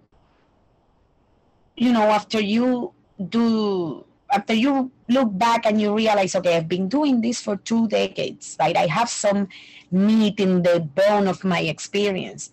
you 1.76 1.92
know, 1.92 2.04
after 2.04 2.40
you 2.40 2.94
do 3.30 4.06
after 4.32 4.54
you 4.54 4.92
look 5.14 5.38
back 5.38 5.66
and 5.66 5.80
you 5.80 5.96
realize, 5.96 6.36
okay, 6.36 6.58
I've 6.58 6.68
been 6.68 6.88
doing 6.90 7.22
this 7.22 7.42
for 7.42 7.56
two 7.58 7.88
decades, 7.88 8.58
right? 8.60 8.76
I 8.76 8.88
have 8.88 9.10
some 9.10 9.48
meat 9.92 10.40
in 10.40 10.64
the 10.64 10.80
bone 10.80 11.28
of 11.28 11.44
my 11.44 11.60
experience. 11.60 12.52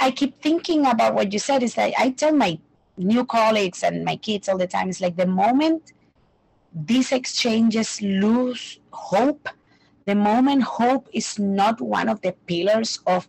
I 0.00 0.10
keep 0.10 0.40
thinking 0.40 0.86
about 0.86 1.14
what 1.14 1.32
you 1.32 1.38
said 1.38 1.62
is 1.62 1.74
that 1.74 1.92
I 1.98 2.10
tell 2.10 2.32
my 2.32 2.58
new 2.96 3.24
colleagues 3.24 3.82
and 3.82 4.04
my 4.04 4.16
kids 4.16 4.48
all 4.48 4.58
the 4.58 4.66
time, 4.66 4.88
it's 4.88 5.00
like 5.00 5.16
the 5.16 5.26
moment 5.26 5.92
these 6.74 7.12
exchanges 7.12 8.02
lose 8.02 8.80
hope, 8.92 9.48
the 10.06 10.14
moment 10.14 10.62
hope 10.62 11.08
is 11.12 11.38
not 11.38 11.80
one 11.80 12.08
of 12.08 12.20
the 12.22 12.32
pillars 12.46 13.00
of 13.06 13.28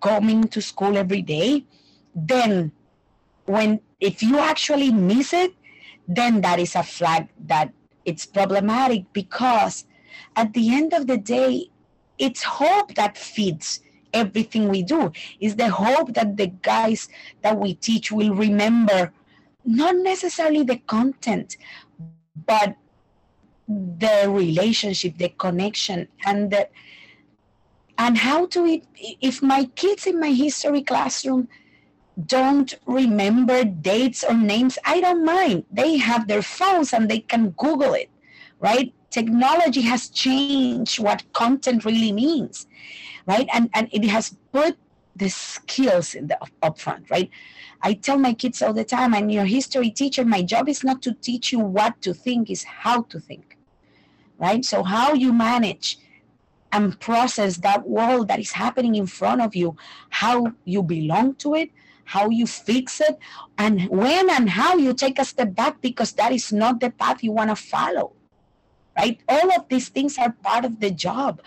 coming 0.00 0.46
to 0.48 0.62
school 0.62 0.96
every 0.96 1.22
day, 1.22 1.64
then 2.14 2.72
when 3.46 3.80
if 4.00 4.22
you 4.22 4.38
actually 4.38 4.92
miss 4.92 5.32
it, 5.32 5.54
then 6.08 6.40
that 6.40 6.58
is 6.58 6.74
a 6.74 6.82
flag 6.82 7.28
that 7.46 7.72
it's 8.04 8.24
problematic 8.24 9.04
because 9.12 9.84
at 10.34 10.52
the 10.54 10.74
end 10.74 10.94
of 10.94 11.06
the 11.06 11.18
day, 11.18 11.68
it's 12.18 12.42
hope 12.42 12.94
that 12.94 13.16
feeds 13.16 13.80
everything 14.14 14.68
we 14.68 14.82
do. 14.82 15.12
Is 15.40 15.56
the 15.56 15.68
hope 15.68 16.14
that 16.14 16.36
the 16.36 16.46
guys 16.46 17.08
that 17.42 17.58
we 17.58 17.74
teach 17.74 18.10
will 18.10 18.34
remember 18.34 19.12
not 19.64 19.96
necessarily 19.96 20.62
the 20.62 20.78
content, 20.78 21.58
but 22.46 22.74
the 23.68 24.24
relationship, 24.28 25.18
the 25.18 25.28
connection, 25.28 26.08
and 26.24 26.50
the 26.50 26.68
and 27.98 28.16
how 28.16 28.46
to 28.46 28.80
if 29.20 29.42
my 29.42 29.64
kids 29.74 30.06
in 30.06 30.18
my 30.18 30.30
history 30.30 30.82
classroom 30.82 31.48
don't 32.26 32.74
remember 32.86 33.64
dates 33.64 34.24
or 34.24 34.34
names, 34.34 34.78
I 34.84 35.00
don't 35.00 35.24
mind. 35.24 35.64
They 35.70 35.96
have 35.98 36.26
their 36.26 36.42
phones 36.42 36.92
and 36.92 37.08
they 37.08 37.20
can 37.20 37.50
Google 37.50 37.94
it, 37.94 38.10
right? 38.60 38.92
Technology 39.10 39.82
has 39.82 40.08
changed 40.08 40.98
what 40.98 41.32
content 41.32 41.84
really 41.84 42.12
means, 42.12 42.66
right? 43.26 43.48
And, 43.52 43.70
and 43.74 43.88
it 43.92 44.04
has 44.06 44.36
put 44.52 44.76
the 45.14 45.28
skills 45.28 46.14
in 46.14 46.26
the 46.26 46.38
upfront, 46.62 47.10
right? 47.10 47.30
I 47.82 47.94
tell 47.94 48.18
my 48.18 48.34
kids 48.34 48.62
all 48.62 48.72
the 48.72 48.84
time, 48.84 49.14
I'm 49.14 49.30
your 49.30 49.44
history 49.44 49.90
teacher. 49.90 50.24
My 50.24 50.42
job 50.42 50.68
is 50.68 50.82
not 50.82 51.02
to 51.02 51.14
teach 51.14 51.52
you 51.52 51.60
what 51.60 52.00
to 52.02 52.12
think, 52.12 52.50
is 52.50 52.64
how 52.64 53.02
to 53.02 53.20
think, 53.20 53.56
right? 54.38 54.64
So 54.64 54.82
how 54.82 55.14
you 55.14 55.32
manage 55.32 55.98
and 56.72 56.98
process 57.00 57.58
that 57.58 57.88
world 57.88 58.28
that 58.28 58.40
is 58.40 58.52
happening 58.52 58.96
in 58.96 59.06
front 59.06 59.40
of 59.40 59.54
you, 59.54 59.76
how 60.10 60.52
you 60.64 60.82
belong 60.82 61.34
to 61.36 61.54
it, 61.54 61.70
how 62.08 62.30
you 62.30 62.46
fix 62.46 63.02
it, 63.02 63.18
and 63.58 63.86
when 63.90 64.30
and 64.30 64.48
how 64.48 64.76
you 64.76 64.94
take 64.94 65.18
a 65.18 65.24
step 65.26 65.54
back 65.54 65.82
because 65.82 66.12
that 66.12 66.32
is 66.32 66.52
not 66.52 66.80
the 66.80 66.90
path 66.90 67.22
you 67.22 67.32
want 67.32 67.50
to 67.50 67.56
follow. 67.56 68.12
Right? 68.96 69.20
All 69.28 69.52
of 69.52 69.68
these 69.68 69.90
things 69.90 70.16
are 70.16 70.32
part 70.32 70.64
of 70.64 70.80
the 70.80 70.90
job. 70.90 71.42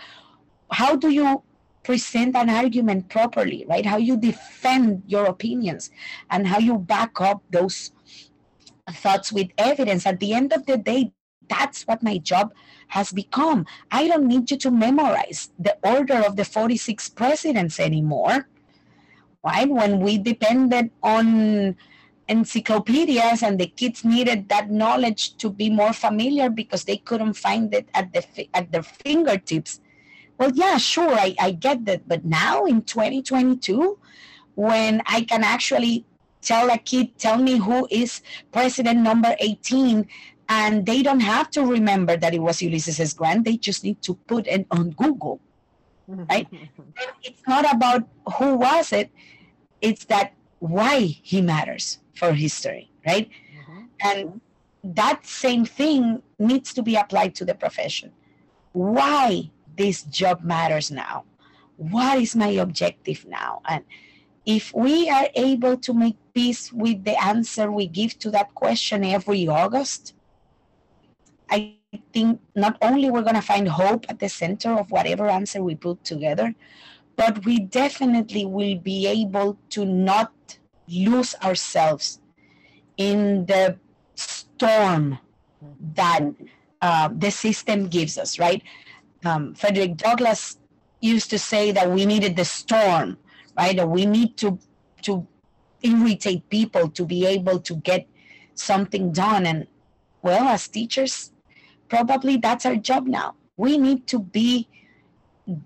How 0.70 0.94
do 0.94 1.10
you 1.10 1.42
present 1.82 2.36
an 2.36 2.48
argument 2.48 3.08
properly, 3.08 3.66
right? 3.68 3.84
How 3.84 3.96
you 3.96 4.16
defend 4.16 5.02
your 5.08 5.26
opinions 5.26 5.90
and 6.30 6.46
how 6.46 6.60
you 6.60 6.78
back 6.78 7.20
up 7.20 7.42
those 7.50 7.90
thoughts 8.88 9.32
with 9.32 9.50
evidence. 9.58 10.06
At 10.06 10.20
the 10.20 10.32
end 10.32 10.52
of 10.52 10.64
the 10.66 10.78
day, 10.78 11.12
that's 11.48 11.82
what 11.82 12.04
my 12.04 12.18
job 12.18 12.54
has 12.88 13.12
become. 13.12 13.66
I 13.90 14.06
don't 14.06 14.28
need 14.28 14.48
you 14.52 14.56
to 14.58 14.70
memorize 14.70 15.50
the 15.58 15.76
order 15.82 16.22
of 16.24 16.36
the 16.36 16.44
46 16.44 17.08
presidents 17.10 17.80
anymore 17.80 18.46
right? 19.44 19.68
When 19.68 20.00
we 20.00 20.18
depended 20.18 20.90
on 21.02 21.76
encyclopedias 22.28 23.42
and 23.42 23.58
the 23.58 23.66
kids 23.66 24.04
needed 24.04 24.48
that 24.48 24.70
knowledge 24.70 25.36
to 25.36 25.50
be 25.50 25.68
more 25.68 25.92
familiar 25.92 26.48
because 26.48 26.84
they 26.84 26.96
couldn't 26.96 27.34
find 27.34 27.74
it 27.74 27.88
at 27.94 28.12
the 28.12 28.24
at 28.54 28.70
their 28.72 28.82
fingertips. 28.82 29.80
Well, 30.38 30.52
yeah, 30.54 30.78
sure, 30.78 31.12
I, 31.12 31.34
I 31.38 31.50
get 31.52 31.84
that. 31.86 32.08
But 32.08 32.24
now 32.24 32.64
in 32.64 32.82
2022, 32.82 33.98
when 34.54 35.02
I 35.06 35.22
can 35.22 35.44
actually 35.44 36.04
tell 36.40 36.70
a 36.70 36.78
kid, 36.78 37.18
tell 37.18 37.38
me 37.38 37.58
who 37.58 37.86
is 37.90 38.22
president 38.50 39.00
number 39.00 39.36
18, 39.38 40.06
and 40.48 40.86
they 40.86 41.02
don't 41.02 41.20
have 41.20 41.50
to 41.52 41.64
remember 41.64 42.16
that 42.16 42.34
it 42.34 42.40
was 42.40 42.62
Ulysses 42.62 42.98
S. 42.98 43.12
Grant, 43.12 43.44
they 43.44 43.56
just 43.56 43.84
need 43.84 44.02
to 44.02 44.14
put 44.26 44.46
it 44.46 44.66
on 44.70 44.90
Google 44.90 45.40
right? 46.28 46.48
it's 47.22 47.42
not 47.46 47.72
about 47.72 48.08
who 48.38 48.56
was 48.56 48.92
it, 48.92 49.10
it's 49.80 50.04
that 50.06 50.34
why 50.58 51.00
he 51.00 51.42
matters 51.42 51.98
for 52.14 52.32
history, 52.32 52.90
right? 53.06 53.28
Mm-hmm. 53.28 53.82
And 54.04 54.40
that 54.84 55.26
same 55.26 55.64
thing 55.64 56.22
needs 56.38 56.72
to 56.74 56.82
be 56.82 56.96
applied 56.96 57.34
to 57.36 57.44
the 57.44 57.54
profession. 57.54 58.12
Why 58.72 59.50
this 59.76 60.02
job 60.04 60.42
matters 60.42 60.90
now? 60.90 61.24
What 61.76 62.18
is 62.18 62.36
my 62.36 62.48
objective 62.48 63.26
now? 63.26 63.62
And 63.68 63.84
if 64.44 64.72
we 64.74 65.08
are 65.08 65.28
able 65.34 65.76
to 65.78 65.94
make 65.94 66.16
peace 66.34 66.72
with 66.72 67.04
the 67.04 67.20
answer 67.22 67.70
we 67.70 67.86
give 67.86 68.18
to 68.20 68.30
that 68.32 68.54
question 68.54 69.04
every 69.04 69.46
August, 69.48 70.14
I 71.50 71.76
think 72.12 72.40
not 72.54 72.78
only 72.82 73.10
we're 73.10 73.22
going 73.22 73.34
to 73.34 73.42
find 73.42 73.68
hope 73.68 74.06
at 74.08 74.18
the 74.18 74.28
center 74.28 74.72
of 74.72 74.90
whatever 74.90 75.26
answer 75.28 75.62
we 75.62 75.74
put 75.74 76.02
together, 76.04 76.54
but 77.16 77.44
we 77.44 77.60
definitely 77.60 78.46
will 78.46 78.78
be 78.78 79.06
able 79.06 79.58
to 79.70 79.84
not 79.84 80.32
lose 80.88 81.34
ourselves 81.42 82.20
in 82.96 83.46
the 83.46 83.78
storm 84.14 85.18
that 85.94 86.22
uh, 86.80 87.08
the 87.16 87.30
system 87.30 87.88
gives 87.88 88.18
us, 88.18 88.38
right? 88.38 88.62
Um, 89.24 89.54
Frederick 89.54 89.96
Douglass 89.96 90.58
used 91.00 91.30
to 91.30 91.38
say 91.38 91.72
that 91.72 91.90
we 91.90 92.06
needed 92.06 92.36
the 92.36 92.44
storm, 92.44 93.18
right? 93.56 93.76
That 93.76 93.88
we 93.88 94.06
need 94.06 94.36
to 94.38 94.58
to 95.02 95.26
irritate 95.82 96.48
people 96.48 96.88
to 96.88 97.04
be 97.04 97.26
able 97.26 97.58
to 97.58 97.74
get 97.74 98.06
something 98.54 99.12
done. 99.12 99.46
And 99.46 99.66
well, 100.22 100.48
as 100.48 100.68
teachers, 100.68 101.32
probably 101.92 102.38
that's 102.38 102.64
our 102.64 102.76
job 102.76 103.06
now. 103.06 103.34
We 103.58 103.76
need 103.76 104.06
to 104.06 104.18
be 104.18 104.66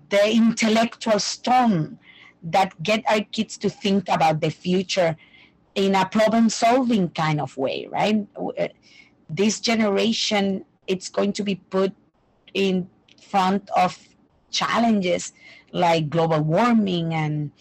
the 0.09 0.29
intellectual 0.29 1.19
storm 1.19 1.99
that 2.43 2.69
get 2.83 3.01
our 3.07 3.21
kids 3.21 3.57
to 3.59 3.69
think 3.69 4.09
about 4.09 4.41
the 4.41 4.49
future 4.49 5.15
in 5.75 5.95
a 5.95 6.05
problem 6.05 6.49
solving 6.49 7.09
kind 7.09 7.39
of 7.39 7.55
way 7.55 7.87
right 7.91 8.27
uh, 8.35 8.67
this 9.29 9.59
generation 9.59 10.65
it's 10.87 11.07
going 11.09 11.31
to 11.31 11.43
be 11.43 11.55
put 11.55 11.93
in 12.53 12.89
front 13.21 13.69
of 13.75 13.97
challenges 14.49 15.33
like 15.71 16.09
global 16.09 16.41
warming 16.41 17.13
and 17.13 17.51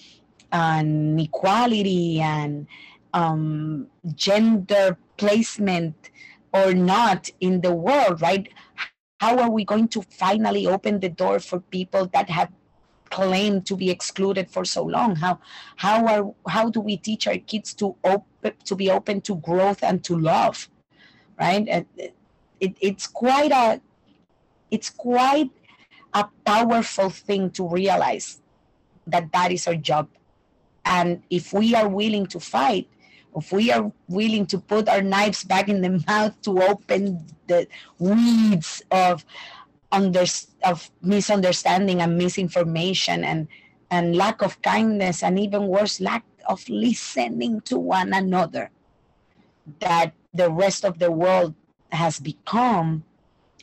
and 0.52 1.20
equality 1.20 2.20
and 2.20 2.66
um, 3.12 3.86
gender 4.14 4.96
placement 5.16 6.10
or 6.56 6.72
not 6.74 7.30
in 7.40 7.60
the 7.60 7.72
world, 7.72 8.22
right? 8.22 8.48
How 9.20 9.38
are 9.38 9.50
we 9.50 9.64
going 9.64 9.88
to 9.88 10.02
finally 10.02 10.66
open 10.66 11.00
the 11.00 11.08
door 11.08 11.38
for 11.40 11.60
people 11.60 12.06
that 12.14 12.28
have 12.30 12.50
claimed 13.10 13.66
to 13.66 13.76
be 13.76 13.90
excluded 13.90 14.50
for 14.50 14.64
so 14.64 14.82
long? 14.82 15.16
How 15.16 15.38
how 15.76 15.98
are 16.06 16.34
how 16.48 16.70
do 16.70 16.80
we 16.80 16.96
teach 16.96 17.26
our 17.26 17.38
kids 17.38 17.74
to 17.74 17.96
open 18.04 18.52
to 18.64 18.74
be 18.74 18.90
open 18.90 19.20
to 19.28 19.36
growth 19.36 19.82
and 19.82 20.02
to 20.04 20.18
love 20.18 20.68
right? 21.38 21.66
It, 21.68 22.14
it, 22.60 22.76
it's 22.80 23.06
quite 23.06 23.52
a 23.52 23.80
it's 24.70 24.90
quite 24.90 25.50
a 26.14 26.26
powerful 26.44 27.10
thing 27.10 27.50
to 27.52 27.68
realize 27.68 28.40
that 29.06 29.30
that 29.32 29.52
is 29.52 29.66
our 29.68 29.76
job. 29.76 30.08
And 30.84 31.22
if 31.30 31.52
we 31.52 31.74
are 31.74 31.88
willing 31.88 32.26
to 32.28 32.40
fight 32.40 32.88
if 33.36 33.52
we 33.52 33.70
are 33.70 33.92
willing 34.08 34.46
to 34.46 34.58
put 34.58 34.88
our 34.88 35.02
knives 35.02 35.44
back 35.44 35.68
in 35.68 35.82
the 35.82 36.02
mouth 36.08 36.40
to 36.42 36.62
open 36.62 37.24
the 37.46 37.68
weeds 37.98 38.82
of 38.90 39.24
under, 39.92 40.24
of 40.64 40.90
misunderstanding 41.02 42.00
and 42.00 42.18
misinformation 42.18 43.22
and 43.24 43.46
and 43.90 44.16
lack 44.16 44.42
of 44.42 44.60
kindness 44.62 45.22
and 45.22 45.38
even 45.38 45.68
worse 45.68 46.00
lack 46.00 46.24
of 46.48 46.68
listening 46.68 47.60
to 47.60 47.78
one 47.78 48.12
another 48.12 48.70
that 49.78 50.12
the 50.34 50.50
rest 50.50 50.84
of 50.84 50.98
the 50.98 51.10
world 51.12 51.54
has 51.92 52.18
become 52.18 53.04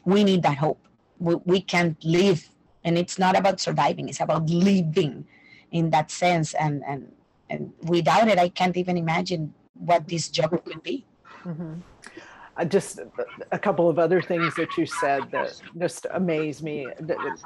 we 0.06 0.24
need 0.24 0.44
that 0.44 0.58
hope. 0.58 0.80
We, 1.20 1.36
we 1.46 1.62
can't 1.62 2.02
live 2.04 2.50
and 2.86 2.98
it's 2.98 3.20
not 3.20 3.38
about 3.38 3.60
surviving 3.60 4.08
it's 4.08 4.22
about 4.22 4.50
living 4.50 5.26
in 5.72 5.90
that 5.90 6.12
sense. 6.12 6.54
And 6.54 6.84
and 6.88 7.12
and 7.50 7.74
without 7.84 8.28
it 8.28 8.40
i 8.40 8.48
can't 8.50 8.78
even 8.78 8.98
imagine 8.98 9.54
what 9.74 10.08
this 10.08 10.30
job 10.30 10.64
could 10.66 10.84
be 10.84 11.06
mm-hmm. 11.44 11.76
Uh, 12.56 12.64
just 12.64 13.00
a 13.52 13.58
couple 13.58 13.90
of 13.90 13.98
other 13.98 14.22
things 14.22 14.54
that 14.54 14.78
you 14.78 14.86
said 14.86 15.24
that 15.32 15.60
just 15.80 16.06
amaze 16.12 16.62
me. 16.62 16.88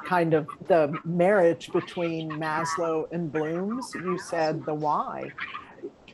Kind 0.04 0.34
of 0.34 0.46
the 0.66 0.94
marriage 1.04 1.72
between 1.72 2.30
Maslow 2.32 3.10
and 3.10 3.32
Bloom's. 3.32 3.90
You 3.94 4.18
said 4.18 4.66
the 4.66 4.74
why. 4.74 5.32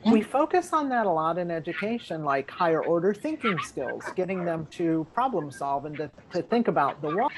We 0.07 0.23
focus 0.23 0.73
on 0.73 0.89
that 0.91 1.07
a 1.07 1.11
lot 1.11 1.39
in 1.39 1.51
education, 1.51 2.25
like 2.25 2.49
higher 2.51 2.85
order 2.85 3.13
thinking 3.13 3.59
skills, 3.61 4.05
getting 4.15 4.45
them 4.45 4.69
to 4.73 5.07
problem 5.13 5.51
solve 5.51 5.87
and 5.87 5.97
to, 5.97 6.11
to 6.33 6.43
think 6.43 6.69
about 6.69 7.01
the 7.03 7.17
why. 7.17 7.31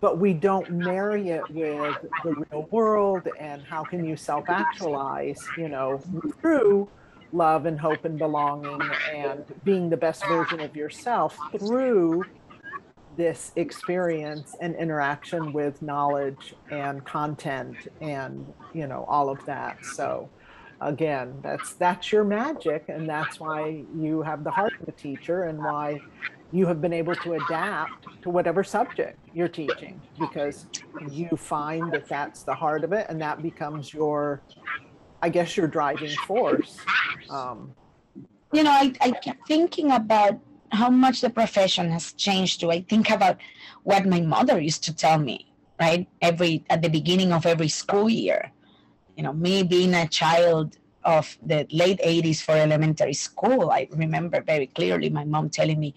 But 0.00 0.18
we 0.18 0.32
don't 0.34 0.70
marry 0.70 1.28
it 1.30 1.48
with 1.50 1.96
the 2.24 2.34
real 2.34 2.66
world 2.70 3.28
and 3.38 3.62
how 3.62 3.84
can 3.84 4.04
you 4.04 4.16
self 4.16 4.48
actualize, 4.48 5.40
you 5.56 5.68
know, 5.68 6.02
through 6.40 6.88
love 7.34 7.66
and 7.66 7.78
hope 7.78 8.04
and 8.04 8.18
belonging 8.18 8.80
and 9.12 9.44
being 9.64 9.90
the 9.90 9.96
best 9.96 10.24
version 10.26 10.60
of 10.60 10.74
yourself 10.76 11.36
through 11.58 12.24
this 13.16 13.52
experience 13.56 14.54
and 14.60 14.74
interaction 14.76 15.52
with 15.52 15.82
knowledge 15.82 16.54
and 16.70 17.04
content 17.04 17.76
and 18.00 18.52
you 18.72 18.86
know 18.86 19.04
all 19.08 19.28
of 19.28 19.44
that. 19.46 19.84
So 19.84 20.28
again 20.80 21.32
that's 21.42 21.74
that's 21.74 22.12
your 22.12 22.24
magic 22.24 22.84
and 22.88 23.08
that's 23.08 23.38
why 23.38 23.84
you 23.96 24.22
have 24.22 24.44
the 24.44 24.50
heart 24.50 24.72
of 24.80 24.88
a 24.88 24.92
teacher 24.92 25.44
and 25.44 25.58
why 25.58 26.00
you 26.52 26.66
have 26.66 26.80
been 26.80 26.92
able 26.92 27.14
to 27.14 27.34
adapt 27.34 28.06
to 28.22 28.30
whatever 28.30 28.62
subject 28.62 29.18
you're 29.32 29.48
teaching 29.48 30.00
because 30.18 30.66
you 31.10 31.28
find 31.36 31.92
that 31.92 32.08
that's 32.08 32.42
the 32.42 32.54
heart 32.54 32.84
of 32.84 32.92
it 32.92 33.06
and 33.08 33.20
that 33.20 33.40
becomes 33.40 33.94
your 33.94 34.42
I 35.24 35.30
guess 35.30 35.56
your 35.56 35.68
driving 35.68 36.14
force. 36.26 36.76
Um, 37.30 37.72
you 38.52 38.62
know, 38.62 38.70
I, 38.70 38.92
I 39.00 39.10
keep 39.12 39.38
thinking 39.46 39.90
about 39.90 40.38
how 40.70 40.90
much 40.90 41.22
the 41.22 41.30
profession 41.30 41.90
has 41.90 42.12
changed 42.12 42.60
too. 42.60 42.70
I 42.70 42.82
think 42.82 43.08
about 43.08 43.38
what 43.84 44.04
my 44.04 44.20
mother 44.20 44.60
used 44.60 44.84
to 44.84 44.94
tell 44.94 45.18
me, 45.18 45.50
right? 45.80 46.06
Every 46.20 46.62
at 46.68 46.82
the 46.82 46.90
beginning 46.90 47.32
of 47.32 47.46
every 47.46 47.68
school 47.68 48.10
year. 48.10 48.52
You 49.16 49.22
know, 49.22 49.32
me 49.32 49.62
being 49.62 49.94
a 49.94 50.06
child 50.06 50.76
of 51.04 51.38
the 51.40 51.66
late 51.70 52.00
80s 52.00 52.42
for 52.42 52.52
elementary 52.52 53.14
school, 53.14 53.70
I 53.70 53.88
remember 53.92 54.42
very 54.42 54.66
clearly 54.66 55.08
my 55.08 55.24
mom 55.24 55.48
telling 55.48 55.80
me, 55.80 55.94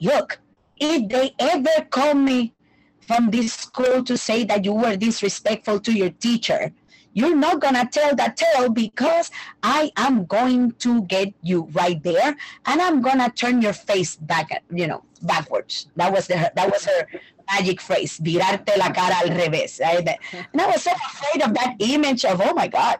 look, 0.00 0.38
if 0.78 1.08
they 1.08 1.34
ever 1.40 1.76
call 1.90 2.14
me 2.14 2.54
from 3.00 3.30
this 3.30 3.52
school 3.52 4.04
to 4.04 4.16
say 4.16 4.44
that 4.44 4.64
you 4.64 4.74
were 4.74 4.94
disrespectful 4.94 5.80
to 5.80 5.92
your 5.92 6.10
teacher, 6.10 6.70
you're 7.18 7.34
not 7.34 7.60
going 7.60 7.74
to 7.74 7.86
tell 7.86 8.14
that 8.14 8.36
tale 8.36 8.68
because 8.70 9.32
I 9.64 9.90
am 9.96 10.24
going 10.26 10.72
to 10.84 11.02
get 11.02 11.34
you 11.42 11.68
right 11.72 12.00
there 12.02 12.36
and 12.66 12.80
I'm 12.80 13.02
going 13.02 13.18
to 13.18 13.28
turn 13.30 13.60
your 13.60 13.72
face 13.72 14.14
back, 14.14 14.62
you 14.70 14.86
know, 14.86 15.02
backwards. 15.22 15.88
That 15.96 16.12
was 16.12 16.28
the, 16.28 16.52
that 16.54 16.70
was 16.70 16.84
her 16.84 17.06
magic 17.50 17.80
phrase, 17.80 18.18
virarte 18.18 18.76
la 18.78 18.92
cara 18.92 19.16
al 19.22 19.30
revés. 19.40 19.80
Right? 19.80 20.16
And 20.52 20.60
I 20.60 20.66
was 20.68 20.82
so 20.84 20.92
afraid 20.92 21.42
of 21.42 21.54
that 21.54 21.74
image 21.80 22.24
of, 22.24 22.40
oh 22.40 22.54
my 22.54 22.68
God. 22.68 22.98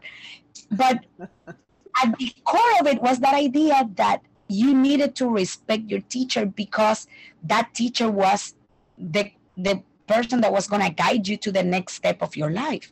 But 0.73 1.05
at 2.03 2.19
the 2.19 2.35
core 2.45 2.81
of 2.81 2.89
it 2.89 3.01
was 3.01 3.21
that 3.21 3.35
idea 3.35 3.89
that 3.95 4.23
you 4.49 4.75
needed 4.75 5.15
to 5.17 5.31
respect 5.31 5.89
your 5.89 6.01
teacher 6.01 6.45
because 6.45 7.07
that 7.45 7.73
teacher 7.73 8.11
was 8.11 8.57
the, 8.99 9.31
the 9.57 9.81
person 10.09 10.41
that 10.41 10.51
was 10.51 10.67
going 10.67 10.83
to 10.83 10.91
guide 10.91 11.29
you 11.29 11.37
to 11.37 11.53
the 11.53 11.63
next 11.63 11.93
step 11.95 12.21
of 12.21 12.35
your 12.35 12.51
life. 12.51 12.91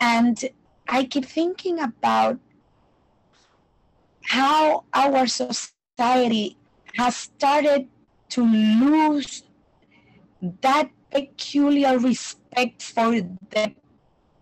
And 0.00 0.42
I 0.88 1.04
keep 1.04 1.26
thinking 1.26 1.80
about 1.80 2.38
how 4.24 4.84
our 4.92 5.26
society 5.26 6.56
has 6.96 7.16
started 7.16 7.88
to 8.30 8.42
lose 8.42 9.44
that 10.62 10.90
peculiar 11.10 11.98
respect 11.98 12.82
for 12.82 13.20
the 13.50 13.74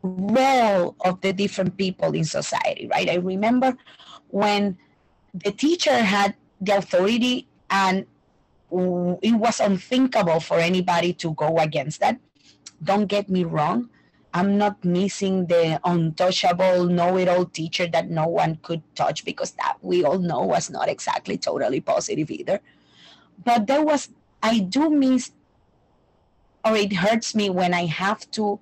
role 0.03 0.95
of 1.01 1.21
the 1.21 1.33
different 1.33 1.77
people 1.77 2.15
in 2.15 2.25
society, 2.25 2.89
right? 2.91 3.09
I 3.11 3.17
remember 3.17 3.77
when 4.29 4.79
the 5.35 5.51
teacher 5.51 5.97
had 5.99 6.35
the 6.61 6.77
authority 6.77 7.49
and 7.71 8.07
it 8.71 9.33
was 9.33 9.61
unthinkable 9.61 10.41
for 10.41 10.59
anybody 10.59 11.13
to 11.15 11.35
go 11.35 11.59
against 11.59 12.01
that. 12.01 12.19
Don't 12.83 13.07
get 13.07 13.29
me 13.29 13.45
wrong. 13.45 13.91
I'm 14.39 14.57
not 14.57 14.85
missing 14.85 15.47
the 15.47 15.81
untouchable, 15.83 16.85
know-it-all 16.85 17.47
teacher 17.47 17.89
that 17.89 18.09
no 18.09 18.29
one 18.29 18.61
could 18.63 18.83
touch 18.95 19.25
because 19.25 19.51
that 19.59 19.79
we 19.83 20.05
all 20.05 20.21
know 20.21 20.43
was 20.43 20.71
not 20.71 20.89
exactly 20.89 21.37
totally 21.37 21.81
positive 21.81 22.31
either. 22.31 22.61
But 23.45 23.67
there 23.67 23.83
was, 23.83 24.11
I 24.41 24.61
do 24.61 24.91
miss, 24.91 25.33
or 26.65 26.77
it 26.77 26.93
hurts 26.93 27.35
me 27.35 27.51
when 27.51 27.75
I 27.75 27.87
have 27.87 28.31
to 28.39 28.61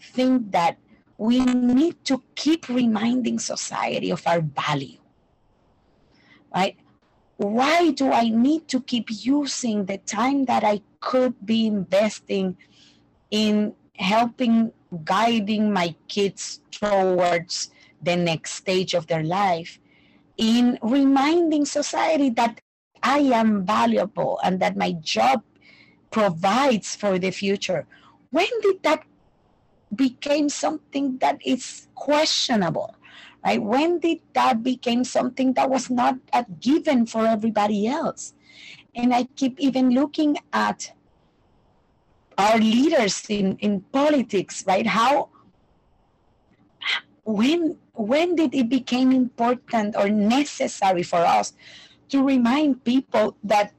think 0.00 0.52
that 0.52 0.78
we 1.18 1.44
need 1.44 2.02
to 2.06 2.22
keep 2.34 2.70
reminding 2.70 3.38
society 3.38 4.10
of 4.10 4.26
our 4.26 4.40
value. 4.40 5.00
Right? 6.54 6.78
Why 7.36 7.90
do 7.90 8.12
I 8.12 8.30
need 8.30 8.66
to 8.68 8.80
keep 8.80 9.08
using 9.10 9.84
the 9.84 9.98
time 9.98 10.46
that 10.46 10.64
I 10.64 10.80
could 11.00 11.44
be 11.44 11.66
investing 11.66 12.56
in 13.30 13.74
helping 13.94 14.72
guiding 15.04 15.72
my 15.72 15.94
kids 16.08 16.60
towards 16.70 17.70
the 18.02 18.16
next 18.16 18.52
stage 18.52 18.94
of 18.94 19.06
their 19.06 19.22
life 19.22 19.78
in 20.36 20.78
reminding 20.82 21.64
society 21.64 22.30
that 22.30 22.60
I 23.02 23.18
am 23.18 23.64
valuable 23.64 24.40
and 24.42 24.60
that 24.60 24.76
my 24.76 24.92
job 24.92 25.42
provides 26.10 26.96
for 26.96 27.18
the 27.18 27.30
future. 27.30 27.86
When 28.30 28.48
did 28.62 28.82
that 28.82 29.04
became 29.94 30.48
something 30.48 31.18
that 31.18 31.38
is 31.44 31.88
questionable? 31.94 32.94
Right? 33.44 33.62
When 33.62 33.98
did 33.98 34.20
that 34.34 34.62
became 34.62 35.04
something 35.04 35.52
that 35.54 35.70
was 35.70 35.90
not 35.90 36.16
a 36.32 36.44
given 36.60 37.06
for 37.06 37.26
everybody 37.26 37.86
else? 37.86 38.34
And 38.94 39.14
I 39.14 39.24
keep 39.36 39.60
even 39.60 39.90
looking 39.90 40.36
at 40.52 40.92
our 42.38 42.56
leaders 42.56 43.26
in, 43.28 43.58
in 43.58 43.80
politics, 43.92 44.64
right? 44.66 44.86
How 44.86 45.28
when 47.24 47.76
when 47.92 48.36
did 48.36 48.54
it 48.54 48.70
become 48.70 49.12
important 49.12 49.96
or 49.96 50.08
necessary 50.08 51.02
for 51.02 51.18
us 51.18 51.52
to 52.08 52.22
remind 52.22 52.84
people 52.84 53.36
that 53.42 53.74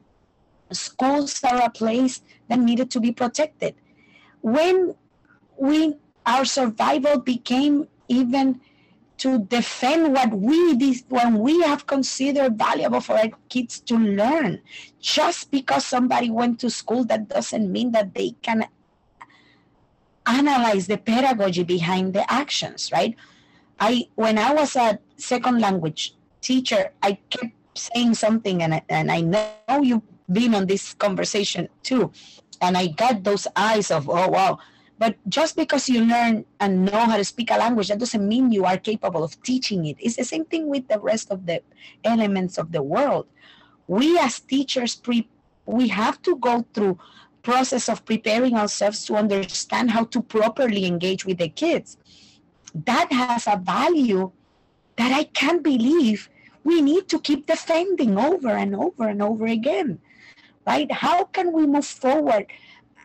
schools 0.72 1.42
are 1.44 1.64
a 1.64 1.70
place 1.70 2.22
that 2.50 2.60
needed 2.60 2.92
to 2.92 3.00
be 3.00 3.12
protected? 3.12 3.74
When 4.42 4.94
we 5.58 5.96
our 6.26 6.46
survival 6.46 7.20
became 7.20 7.88
even 8.10 8.62
to 9.20 9.40
defend 9.40 10.14
what 10.14 10.34
we 10.34 10.76
did 10.76 11.04
when 11.10 11.40
we 11.40 11.62
have 11.62 11.86
considered 11.86 12.58
valuable 12.58 13.02
for 13.02 13.14
our 13.14 13.30
kids 13.50 13.80
to 13.82 13.98
learn. 13.98 14.62
Just 15.00 15.52
because 15.52 15.86
somebody 15.86 16.30
went 16.30 16.60
to 16.62 16.70
school, 16.70 17.04
that 17.06 17.28
doesn't 17.28 17.72
mean 17.72 17.92
that 17.92 18.14
they 18.14 18.32
can 18.42 18.66
analyze 20.26 20.88
the 20.88 20.98
pedagogy 20.98 21.64
behind 21.64 22.14
the 22.14 22.32
actions, 22.32 22.92
right? 22.92 23.16
I 23.80 24.08
when 24.16 24.38
I 24.38 24.54
was 24.54 24.76
a 24.76 25.00
second 25.18 25.60
language 25.60 26.16
teacher, 26.42 26.92
I 27.02 27.20
kept 27.30 27.54
saying 27.76 28.14
something, 28.16 28.64
and 28.64 28.76
I, 28.76 28.82
and 28.90 29.12
I 29.12 29.22
know 29.22 29.82
you've 29.82 30.02
been 30.32 30.56
on 30.56 30.68
this 30.68 30.94
conversation 30.94 31.68
too, 31.84 32.12
and 32.62 32.78
I 32.78 32.88
got 32.88 33.24
those 33.24 33.48
eyes 33.56 33.92
of 33.92 34.10
oh 34.10 34.28
wow, 34.28 34.60
But 35.00 35.16
just 35.30 35.56
because 35.56 35.88
you 35.88 36.04
learn 36.04 36.46
and 36.60 36.84
know 36.84 37.06
how 37.06 37.16
to 37.16 37.24
speak 37.24 37.52
a 37.52 37.58
language, 37.58 37.88
that 37.88 38.00
doesn't 38.00 38.28
mean 38.28 38.52
you 38.52 38.66
are 38.66 38.78
capable 38.78 39.24
of 39.24 39.42
teaching 39.44 39.86
it. 39.86 39.96
It's 39.98 40.18
the 40.18 40.26
same 40.26 40.44
thing 40.44 40.68
with 40.68 40.90
the 40.90 41.00
rest 41.00 41.32
of 41.32 41.46
the 41.46 41.64
elements 42.04 42.58
of 42.58 42.74
the 42.74 42.84
world. 42.84 43.26
We 43.88 44.20
as 44.20 44.42
teachers, 44.42 44.96
pre- 44.96 45.30
we 45.66 45.88
have 45.88 46.22
to 46.24 46.36
go 46.36 46.66
through 46.74 47.00
process 47.44 47.88
of 47.88 48.04
preparing 48.04 48.56
ourselves 48.56 49.06
to 49.06 49.16
understand 49.16 49.92
how 49.92 50.04
to 50.04 50.22
properly 50.22 50.86
engage 50.86 51.26
with 51.26 51.38
the 51.38 51.48
kids. 51.48 51.98
That 52.76 53.12
has 53.14 53.48
a 53.48 53.56
value 53.56 54.32
that 54.98 55.14
I 55.14 55.24
can't 55.24 55.64
believe 55.64 56.30
we 56.66 56.82
need 56.82 57.08
to 57.08 57.20
keep 57.20 57.48
defending 57.48 58.18
over 58.18 58.50
and 58.50 58.76
over 58.76 59.08
and 59.08 59.22
over 59.22 59.46
again. 59.48 60.00
Right? 60.68 60.92
How 60.92 61.24
can 61.24 61.54
we 61.54 61.66
move 61.66 61.86
forward 61.86 62.48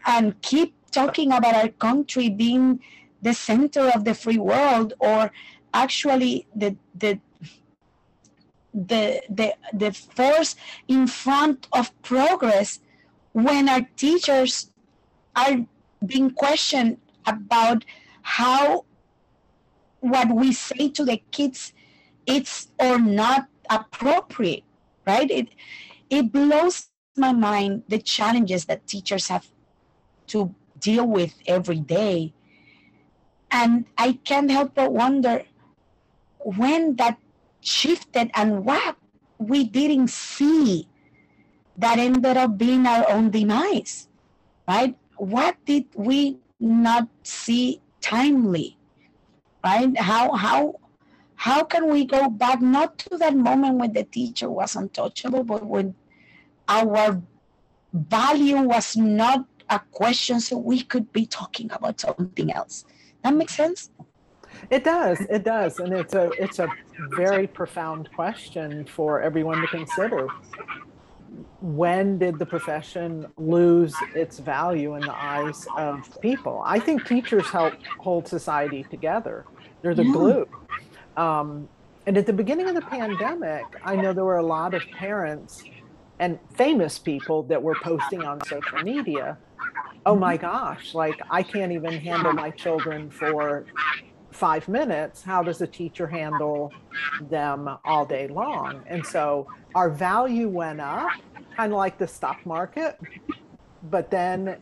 and 0.04 0.40
keep 0.42 0.74
talking 0.94 1.32
about 1.32 1.54
our 1.54 1.68
country 1.68 2.28
being 2.30 2.80
the 3.22 3.34
center 3.34 3.90
of 3.94 4.04
the 4.04 4.14
free 4.14 4.38
world 4.38 4.94
or 4.98 5.30
actually 5.72 6.46
the 6.54 6.76
the 6.94 7.18
the 8.72 9.22
the, 9.28 9.54
the 9.72 9.92
force 9.92 10.56
in 10.88 11.06
front 11.06 11.68
of 11.72 11.90
progress 12.02 12.80
when 13.32 13.68
our 13.68 13.82
teachers 13.96 14.70
are 15.36 15.66
being 16.04 16.30
questioned 16.30 16.98
about 17.26 17.84
how 18.22 18.84
what 20.00 20.28
we 20.34 20.52
say 20.52 20.88
to 20.88 21.04
the 21.04 21.20
kids 21.30 21.72
it's 22.26 22.68
or 22.78 22.98
not 22.98 23.48
appropriate 23.70 24.64
right? 25.06 25.30
It 25.30 25.48
it 26.10 26.32
blows 26.32 26.88
my 27.16 27.32
mind 27.32 27.84
the 27.88 27.98
challenges 27.98 28.64
that 28.66 28.86
teachers 28.86 29.28
have 29.28 29.46
to 30.28 30.54
deal 30.84 31.06
with 31.08 31.32
every 31.46 31.80
day. 31.80 32.34
And 33.50 33.86
I 33.96 34.20
can't 34.28 34.50
help 34.50 34.74
but 34.74 34.92
wonder 34.92 35.42
when 36.44 36.96
that 36.96 37.16
shifted 37.62 38.30
and 38.34 38.64
what 38.64 38.96
we 39.38 39.64
didn't 39.64 40.10
see 40.10 40.86
that 41.78 41.98
ended 41.98 42.36
up 42.36 42.58
being 42.58 42.86
our 42.86 43.08
own 43.10 43.30
demise, 43.30 44.08
right? 44.68 44.94
What 45.16 45.56
did 45.64 45.86
we 45.96 46.38
not 46.60 47.08
see 47.22 47.80
timely, 48.00 48.76
right? 49.64 49.96
How, 49.96 50.32
how, 50.32 50.78
how 51.36 51.64
can 51.64 51.88
we 51.88 52.04
go 52.04 52.28
back 52.28 52.60
not 52.60 52.98
to 53.08 53.16
that 53.16 53.34
moment 53.34 53.78
when 53.78 53.92
the 53.94 54.04
teacher 54.04 54.50
was 54.50 54.76
untouchable, 54.76 55.44
but 55.44 55.64
when 55.64 55.94
our 56.68 57.22
value 57.92 58.60
was 58.60 58.96
not 58.96 59.46
a 59.74 59.82
question 59.90 60.40
so 60.40 60.56
we 60.56 60.82
could 60.82 61.12
be 61.12 61.26
talking 61.26 61.70
about 61.72 62.00
something 62.00 62.52
else. 62.52 62.84
That 63.22 63.34
makes 63.34 63.54
sense? 63.54 63.90
It 64.70 64.84
does. 64.84 65.20
It 65.36 65.44
does. 65.44 65.78
And 65.78 65.92
it's 65.92 66.14
a 66.14 66.30
it's 66.38 66.58
a 66.58 66.68
very 67.16 67.46
profound 67.46 68.10
question 68.14 68.84
for 68.84 69.20
everyone 69.20 69.60
to 69.60 69.66
consider. 69.66 70.28
When 71.60 72.18
did 72.18 72.38
the 72.38 72.46
profession 72.46 73.26
lose 73.36 73.94
its 74.14 74.38
value 74.38 74.94
in 74.94 75.00
the 75.00 75.14
eyes 75.14 75.66
of 75.76 76.20
people? 76.20 76.62
I 76.64 76.78
think 76.78 77.06
teachers 77.06 77.46
help 77.46 77.74
hold 77.98 78.28
society 78.28 78.84
together. 78.84 79.44
They're 79.82 79.94
the 79.94 80.04
yeah. 80.04 80.12
glue. 80.12 80.48
Um, 81.16 81.68
and 82.06 82.16
at 82.18 82.26
the 82.26 82.32
beginning 82.32 82.68
of 82.68 82.74
the 82.74 82.82
pandemic, 82.82 83.64
I 83.82 83.96
know 83.96 84.12
there 84.12 84.24
were 84.24 84.36
a 84.36 84.46
lot 84.46 84.74
of 84.74 84.82
parents 84.92 85.64
and 86.24 86.38
famous 86.54 86.98
people 86.98 87.42
that 87.44 87.62
were 87.62 87.76
posting 87.82 88.22
on 88.22 88.44
social 88.46 88.78
media 88.82 89.38
oh 90.06 90.16
my 90.16 90.36
gosh, 90.36 90.94
like 90.94 91.20
I 91.30 91.42
can't 91.42 91.72
even 91.72 91.92
handle 91.92 92.32
my 92.32 92.50
children 92.50 93.10
for 93.10 93.66
five 94.30 94.68
minutes. 94.68 95.22
How 95.22 95.42
does 95.42 95.60
a 95.60 95.66
teacher 95.66 96.06
handle 96.06 96.72
them 97.22 97.68
all 97.84 98.04
day 98.04 98.28
long? 98.28 98.82
And 98.86 99.04
so 99.04 99.46
our 99.74 99.90
value 99.90 100.48
went 100.48 100.80
up, 100.80 101.10
kind 101.56 101.72
of 101.72 101.78
like 101.78 101.98
the 101.98 102.08
stock 102.08 102.44
market, 102.44 102.98
but 103.84 104.10
then 104.10 104.58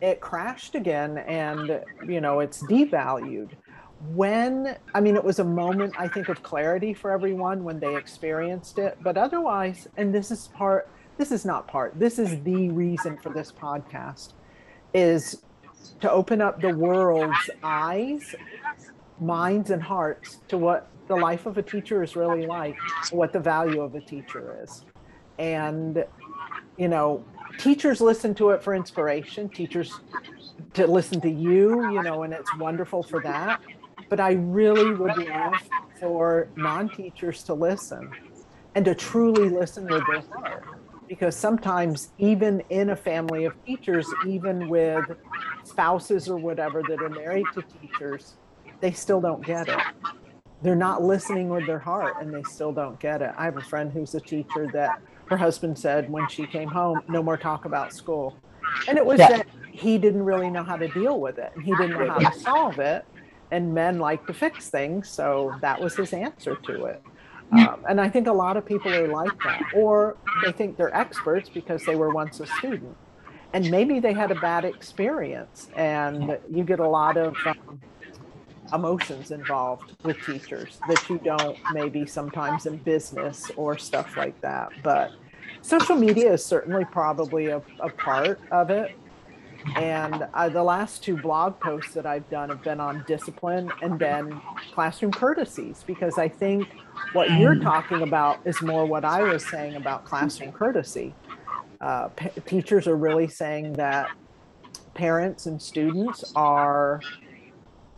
it 0.00 0.20
crashed 0.20 0.74
again 0.74 1.18
and, 1.18 1.80
you 2.06 2.20
know, 2.20 2.40
it's 2.40 2.62
devalued. 2.64 3.50
When, 4.14 4.76
I 4.94 5.00
mean, 5.00 5.14
it 5.14 5.22
was 5.22 5.38
a 5.38 5.44
moment, 5.44 5.94
I 5.96 6.08
think, 6.08 6.28
of 6.28 6.42
clarity 6.42 6.92
for 6.92 7.12
everyone 7.12 7.62
when 7.62 7.78
they 7.78 7.96
experienced 7.96 8.78
it. 8.78 8.98
But 9.00 9.16
otherwise, 9.16 9.86
and 9.96 10.12
this 10.12 10.32
is 10.32 10.48
part, 10.48 10.90
this 11.18 11.30
is 11.30 11.44
not 11.44 11.68
part, 11.68 11.98
this 11.98 12.18
is 12.18 12.42
the 12.42 12.70
reason 12.70 13.16
for 13.18 13.30
this 13.30 13.52
podcast 13.52 14.32
is 14.94 15.42
to 16.00 16.10
open 16.10 16.40
up 16.40 16.60
the 16.60 16.74
world's 16.74 17.50
eyes, 17.62 18.34
minds, 19.20 19.70
and 19.70 19.82
hearts 19.82 20.40
to 20.48 20.58
what 20.58 20.88
the 21.08 21.16
life 21.16 21.46
of 21.46 21.58
a 21.58 21.62
teacher 21.62 22.02
is 22.02 22.16
really 22.16 22.46
like, 22.46 22.76
what 23.10 23.32
the 23.32 23.40
value 23.40 23.80
of 23.80 23.94
a 23.94 24.00
teacher 24.00 24.58
is. 24.62 24.84
And, 25.38 26.04
you 26.76 26.88
know, 26.88 27.24
teachers 27.58 28.00
listen 28.00 28.34
to 28.36 28.50
it 28.50 28.62
for 28.62 28.74
inspiration, 28.74 29.48
teachers 29.48 30.00
to 30.74 30.86
listen 30.86 31.20
to 31.20 31.30
you, 31.30 31.92
you 31.92 32.02
know, 32.02 32.22
and 32.22 32.32
it's 32.32 32.56
wonderful 32.56 33.02
for 33.02 33.20
that. 33.22 33.60
But 34.08 34.20
I 34.20 34.32
really 34.32 34.94
would 34.94 35.16
love 35.16 35.54
for 35.98 36.48
non 36.56 36.88
teachers 36.88 37.42
to 37.44 37.54
listen 37.54 38.10
and 38.74 38.84
to 38.84 38.94
truly 38.94 39.48
listen 39.48 39.86
with 39.86 40.04
their 40.06 40.20
heart 40.20 40.81
because 41.12 41.36
sometimes 41.36 42.08
even 42.16 42.62
in 42.70 42.88
a 42.88 42.96
family 42.96 43.44
of 43.44 43.52
teachers 43.66 44.08
even 44.26 44.66
with 44.66 45.04
spouses 45.62 46.26
or 46.26 46.38
whatever 46.38 46.82
that 46.88 47.02
are 47.02 47.10
married 47.10 47.44
to 47.52 47.60
teachers 47.82 48.36
they 48.80 48.92
still 48.92 49.20
don't 49.20 49.44
get 49.44 49.68
it. 49.68 49.78
They're 50.62 50.74
not 50.74 51.02
listening 51.02 51.50
with 51.50 51.66
their 51.66 51.78
heart 51.78 52.14
and 52.22 52.32
they 52.32 52.42
still 52.44 52.72
don't 52.72 52.98
get 52.98 53.20
it. 53.20 53.30
I 53.36 53.44
have 53.44 53.58
a 53.58 53.60
friend 53.60 53.92
who's 53.92 54.14
a 54.14 54.20
teacher 54.20 54.70
that 54.72 55.02
her 55.26 55.36
husband 55.36 55.78
said 55.78 56.10
when 56.10 56.26
she 56.28 56.46
came 56.46 56.70
home 56.70 57.02
no 57.10 57.22
more 57.22 57.36
talk 57.36 57.66
about 57.66 57.92
school. 57.92 58.34
And 58.88 58.96
it 58.96 59.04
was 59.04 59.18
yeah. 59.18 59.28
that 59.28 59.46
he 59.70 59.98
didn't 59.98 60.22
really 60.22 60.48
know 60.48 60.64
how 60.64 60.78
to 60.78 60.88
deal 60.88 61.20
with 61.20 61.36
it. 61.36 61.52
He 61.62 61.72
didn't 61.72 61.98
know 61.98 62.08
how 62.08 62.30
to 62.30 62.40
solve 62.40 62.78
it. 62.78 63.04
And 63.50 63.74
men 63.74 63.98
like 63.98 64.26
to 64.28 64.32
fix 64.32 64.70
things 64.70 65.10
so 65.10 65.54
that 65.60 65.78
was 65.78 65.94
his 65.94 66.14
answer 66.14 66.56
to 66.56 66.86
it 66.86 67.02
um, 67.50 67.84
and 67.88 68.00
I 68.00 68.08
think 68.08 68.28
a 68.28 68.32
lot 68.32 68.56
of 68.56 68.64
people 68.64 68.92
are 68.92 69.08
like 69.08 69.36
that, 69.44 69.62
or 69.74 70.16
they 70.44 70.52
think 70.52 70.76
they're 70.76 70.94
experts 70.94 71.48
because 71.48 71.84
they 71.84 71.96
were 71.96 72.10
once 72.10 72.40
a 72.40 72.46
student, 72.46 72.96
and 73.52 73.70
maybe 73.70 74.00
they 74.00 74.12
had 74.12 74.30
a 74.30 74.40
bad 74.40 74.64
experience, 74.64 75.68
and 75.76 76.38
you 76.50 76.64
get 76.64 76.80
a 76.80 76.88
lot 76.88 77.16
of 77.16 77.36
um, 77.46 77.80
emotions 78.72 79.30
involved 79.30 79.92
with 80.02 80.16
teachers 80.24 80.80
that 80.88 81.08
you 81.08 81.18
don't 81.18 81.58
maybe 81.72 82.06
sometimes 82.06 82.66
in 82.66 82.76
business 82.78 83.50
or 83.56 83.76
stuff 83.76 84.16
like 84.16 84.40
that. 84.40 84.70
But 84.82 85.12
social 85.60 85.96
media 85.96 86.32
is 86.32 86.44
certainly 86.44 86.84
probably 86.86 87.48
a, 87.48 87.60
a 87.80 87.90
part 87.90 88.40
of 88.50 88.70
it. 88.70 88.96
And 89.76 90.26
uh, 90.34 90.48
the 90.48 90.62
last 90.62 91.02
two 91.02 91.16
blog 91.16 91.58
posts 91.60 91.94
that 91.94 92.06
I've 92.06 92.28
done 92.30 92.48
have 92.48 92.62
been 92.62 92.80
on 92.80 93.04
discipline 93.06 93.70
and 93.82 93.98
then 93.98 94.40
classroom 94.74 95.12
courtesies 95.12 95.84
because 95.86 96.18
I 96.18 96.28
think 96.28 96.68
what 97.12 97.30
you're 97.32 97.56
talking 97.56 98.02
about 98.02 98.40
is 98.44 98.60
more 98.62 98.86
what 98.86 99.04
I 99.04 99.22
was 99.22 99.46
saying 99.46 99.76
about 99.76 100.04
classroom 100.04 100.52
courtesy. 100.52 101.14
Uh, 101.80 102.08
teachers 102.46 102.86
are 102.86 102.96
really 102.96 103.28
saying 103.28 103.74
that 103.74 104.10
parents 104.94 105.46
and 105.46 105.60
students 105.60 106.32
are 106.36 107.00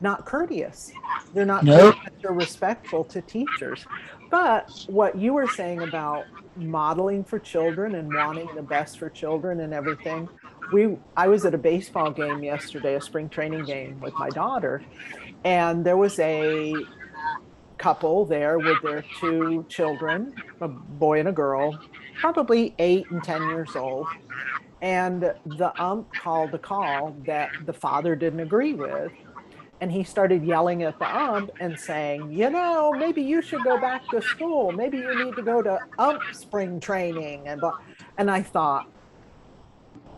not 0.00 0.24
courteous. 0.24 0.92
They're 1.32 1.44
not 1.44 1.64
nope. 1.64 1.96
they're 2.22 2.32
respectful 2.32 3.04
to 3.04 3.20
teachers. 3.22 3.84
But 4.30 4.84
what 4.88 5.16
you 5.16 5.32
were 5.32 5.48
saying 5.48 5.82
about 5.82 6.24
modeling 6.56 7.24
for 7.24 7.38
children 7.38 7.94
and 7.94 8.12
wanting 8.12 8.48
the 8.54 8.62
best 8.62 8.98
for 8.98 9.08
children 9.08 9.60
and 9.60 9.72
everything, 9.72 10.28
we 10.72 10.96
I 11.16 11.28
was 11.28 11.44
at 11.44 11.54
a 11.54 11.58
baseball 11.58 12.10
game 12.10 12.42
yesterday, 12.42 12.94
a 12.94 13.00
spring 13.00 13.28
training 13.28 13.64
game 13.64 14.00
with 14.00 14.14
my 14.14 14.28
daughter, 14.30 14.82
and 15.44 15.84
there 15.84 15.96
was 15.96 16.18
a 16.18 16.74
couple 17.78 18.24
there 18.24 18.58
with 18.58 18.80
their 18.82 19.04
two 19.20 19.64
children, 19.68 20.34
a 20.60 20.68
boy 20.68 21.20
and 21.20 21.28
a 21.28 21.32
girl, 21.32 21.78
probably 22.18 22.74
eight 22.78 23.10
and 23.10 23.22
10 23.22 23.42
years 23.50 23.76
old. 23.76 24.06
And 24.80 25.22
the 25.44 25.72
ump 25.78 26.12
called 26.14 26.54
a 26.54 26.58
call 26.58 27.14
that 27.26 27.50
the 27.66 27.72
father 27.72 28.16
didn't 28.16 28.40
agree 28.40 28.74
with. 28.74 29.12
And 29.80 29.92
he 29.92 30.02
started 30.02 30.44
yelling 30.44 30.82
at 30.82 30.98
the 30.98 31.14
ump 31.14 31.50
and 31.60 31.78
saying, 31.78 32.32
You 32.32 32.48
know, 32.48 32.92
maybe 32.92 33.22
you 33.22 33.42
should 33.42 33.62
go 33.64 33.78
back 33.78 34.08
to 34.10 34.22
school. 34.22 34.72
Maybe 34.72 34.98
you 34.98 35.24
need 35.24 35.36
to 35.36 35.42
go 35.42 35.60
to 35.60 35.78
ump 35.98 36.22
spring 36.32 36.80
training. 36.80 37.48
And, 37.48 37.62
and 38.16 38.30
I 38.30 38.40
thought, 38.40 38.90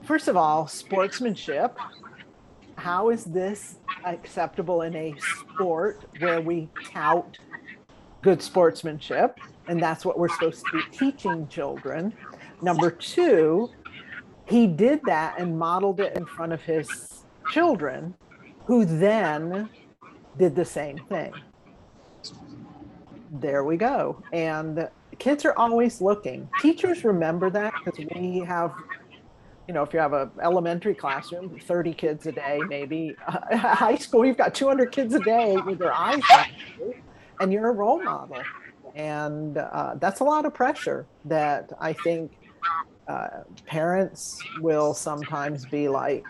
first 0.07 0.29
of 0.29 0.37
all, 0.37 0.67
sportsmanship. 0.67 1.79
How 2.77 3.11
is 3.11 3.25
this 3.25 3.79
acceptable 4.05 4.83
in 4.83 4.95
a 4.95 5.15
sport 5.19 6.05
where 6.19 6.41
we 6.41 6.69
tout 6.93 7.39
good 8.23 8.43
sportsmanship, 8.43 9.39
and 9.69 9.81
that's 9.81 10.05
what 10.05 10.19
we're 10.19 10.29
supposed 10.29 10.65
to 10.67 10.79
be 10.79 10.83
teaching 10.97 11.47
children. 11.49 12.13
Number 12.63 12.91
two, 12.91 13.71
he 14.47 14.67
did 14.67 15.01
that 15.07 15.39
and 15.39 15.59
modeled 15.59 16.01
it 16.01 16.17
in 16.17 16.27
front 16.27 16.53
of 16.53 16.63
his 16.63 17.25
children 17.53 18.15
who 18.65 18.85
then 18.85 19.69
did 20.39 20.55
the 20.57 20.65
same 20.65 20.99
thing. 21.09 21.33
There 23.31 23.65
we 23.65 23.77
go. 23.77 24.23
And 24.33 24.89
kids 25.19 25.45
are 25.45 25.57
always 25.57 26.01
looking. 26.01 26.49
Teachers 26.61 27.05
remember 27.05 27.51
that 27.51 27.75
because 27.85 28.05
we 28.15 28.41
have, 28.41 28.73
you 29.67 29.75
know, 29.75 29.83
if 29.83 29.93
you 29.93 29.99
have 29.99 30.13
an 30.13 30.31
elementary 30.43 30.95
classroom, 30.95 31.59
30 31.59 31.93
kids 31.95 32.27
a 32.27 32.33
day, 32.33 32.61
maybe 32.69 33.17
uh, 33.27 33.57
high 33.75 33.97
school, 33.97 34.25
you've 34.25 34.37
got 34.37 34.55
200 34.55 34.93
kids 34.93 35.15
a 35.15 35.21
day 35.21 35.57
with 35.57 35.79
their 35.79 35.93
eyes 35.93 36.23
on 36.33 36.47
you, 36.79 36.95
and 37.41 37.53
you're 37.53 37.69
a 37.69 37.73
role 37.73 38.03
model. 38.03 38.43
And 38.95 39.59
uh, 39.59 39.97
that's 39.97 40.21
a 40.21 40.25
lot 40.25 40.47
of 40.47 40.55
pressure 40.55 41.07
that 41.27 41.73
I 41.81 41.93
think 41.93 42.33
uh, 43.09 43.29
parents 43.67 44.41
will 44.61 44.95
sometimes 44.95 45.67
be 45.67 45.89
like, 45.89 46.25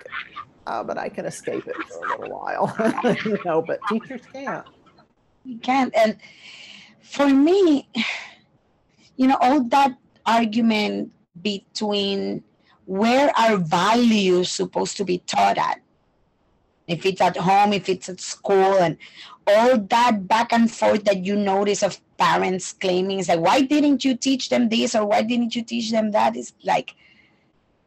oh, 0.66 0.82
but 0.82 0.99
I 0.99 1.09
can 1.09 1.26
escape 1.26 1.66
it 1.66 1.76
for 1.89 2.07
a 2.07 2.20
little 2.20 2.39
while, 2.39 2.74
you 3.24 3.39
know, 3.45 3.62
but 3.62 3.80
teachers 3.89 4.22
can't. 4.32 4.66
You 5.45 5.59
can't. 5.59 5.95
And 5.95 6.16
for 7.03 7.28
me, 7.28 7.89
you 9.16 9.26
know, 9.28 9.37
all 9.41 9.62
that 9.64 9.97
argument 10.24 11.12
between 11.43 12.43
where 12.87 13.30
are 13.37 13.57
values 13.57 14.51
supposed 14.51 14.97
to 14.97 15.05
be 15.05 15.18
taught 15.18 15.59
at, 15.59 15.80
if 16.87 17.05
it's 17.05 17.20
at 17.20 17.37
home, 17.37 17.72
if 17.72 17.89
it's 17.89 18.09
at 18.09 18.20
school, 18.20 18.78
and 18.78 18.97
all 19.47 19.78
that 19.78 20.26
back 20.26 20.53
and 20.53 20.70
forth 20.70 21.05
that 21.05 21.24
you 21.24 21.37
notice 21.37 21.82
of 21.82 22.01
parents 22.16 22.72
claiming 22.72 23.18
is 23.18 23.28
like, 23.28 23.41
why 23.41 23.61
didn't 23.61 24.05
you 24.05 24.16
teach 24.16 24.49
them 24.49 24.68
this 24.68 24.95
or 24.95 25.05
why 25.05 25.22
didn't 25.22 25.55
you 25.55 25.62
teach 25.62 25.91
them 25.91 26.12
that? 26.12 26.37
Is 26.37 26.53
like, 26.64 26.95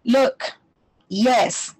look, 0.03 0.51
yes, 1.07 1.75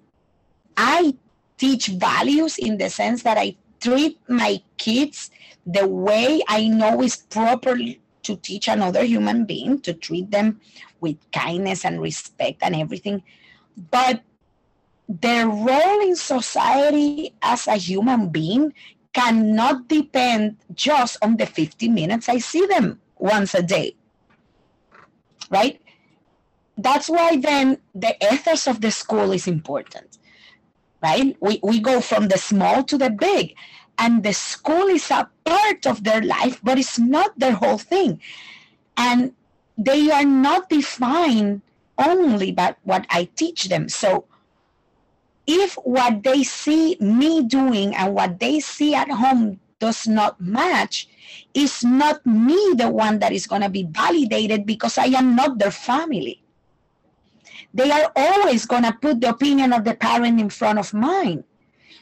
I 0.76 1.14
teach 1.58 1.88
values 1.88 2.58
in 2.58 2.78
the 2.78 2.88
sense 2.88 3.22
that 3.22 3.38
I 3.38 3.56
treat 3.80 4.18
my 4.28 4.62
kids 4.78 5.30
the 5.66 5.86
way 5.86 6.42
I 6.48 6.68
know 6.68 7.02
is 7.02 7.16
properly 7.16 8.00
to 8.22 8.36
teach 8.36 8.68
another 8.68 9.04
human 9.04 9.44
being, 9.44 9.80
to 9.80 9.94
treat 9.94 10.30
them 10.30 10.60
with 11.00 11.16
kindness 11.32 11.84
and 11.84 12.00
respect 12.00 12.62
and 12.62 12.74
everything. 12.76 13.22
But 13.90 14.22
their 15.08 15.48
role 15.48 16.00
in 16.00 16.14
society 16.14 17.34
as 17.42 17.66
a 17.66 17.76
human 17.76 18.28
being 18.28 18.72
cannot 19.12 19.88
depend 19.88 20.56
just 20.74 21.16
on 21.20 21.36
the 21.36 21.46
50 21.46 21.88
minutes 21.88 22.28
I 22.28 22.38
see 22.38 22.64
them 22.66 23.00
once 23.18 23.54
a 23.54 23.62
day. 23.62 23.96
Right? 25.50 25.80
That's 26.78 27.08
why 27.08 27.36
then 27.36 27.78
the 27.94 28.14
ethos 28.32 28.68
of 28.68 28.80
the 28.80 28.90
school 28.90 29.32
is 29.32 29.48
important. 29.48 30.18
Right? 31.02 31.36
We, 31.40 31.58
we 31.62 31.80
go 31.80 32.00
from 32.00 32.28
the 32.28 32.38
small 32.38 32.84
to 32.84 32.96
the 32.96 33.10
big 33.10 33.56
and 34.00 34.24
the 34.24 34.32
school 34.32 34.88
is 34.88 35.10
a 35.12 35.28
part 35.44 35.86
of 35.86 36.02
their 36.02 36.22
life, 36.22 36.58
but 36.64 36.78
it's 36.78 36.98
not 36.98 37.38
their 37.38 37.52
whole 37.52 37.76
thing. 37.76 38.18
And 38.96 39.34
they 39.76 40.10
are 40.10 40.24
not 40.24 40.70
defined 40.70 41.60
only 41.98 42.50
by 42.50 42.74
what 42.82 43.04
I 43.10 43.28
teach 43.36 43.68
them. 43.68 43.90
So 43.90 44.24
if 45.46 45.74
what 45.84 46.22
they 46.24 46.42
see 46.42 46.96
me 46.98 47.44
doing 47.44 47.94
and 47.94 48.14
what 48.14 48.40
they 48.40 48.60
see 48.60 48.94
at 48.94 49.10
home 49.10 49.60
does 49.78 50.08
not 50.08 50.40
match, 50.40 51.06
it's 51.52 51.84
not 51.84 52.24
me 52.24 52.72
the 52.76 52.88
one 52.88 53.18
that 53.20 53.32
is 53.32 53.46
going 53.46 53.62
to 53.62 53.68
be 53.68 53.84
validated 53.84 54.64
because 54.64 54.96
I 54.96 55.12
am 55.12 55.36
not 55.36 55.58
their 55.58 55.70
family. 55.70 56.42
They 57.74 57.90
are 57.90 58.10
always 58.16 58.64
going 58.64 58.84
to 58.84 58.92
put 58.92 59.20
the 59.20 59.28
opinion 59.28 59.72
of 59.72 59.84
the 59.84 59.94
parent 59.94 60.40
in 60.40 60.48
front 60.48 60.78
of 60.78 60.94
mine. 60.94 61.44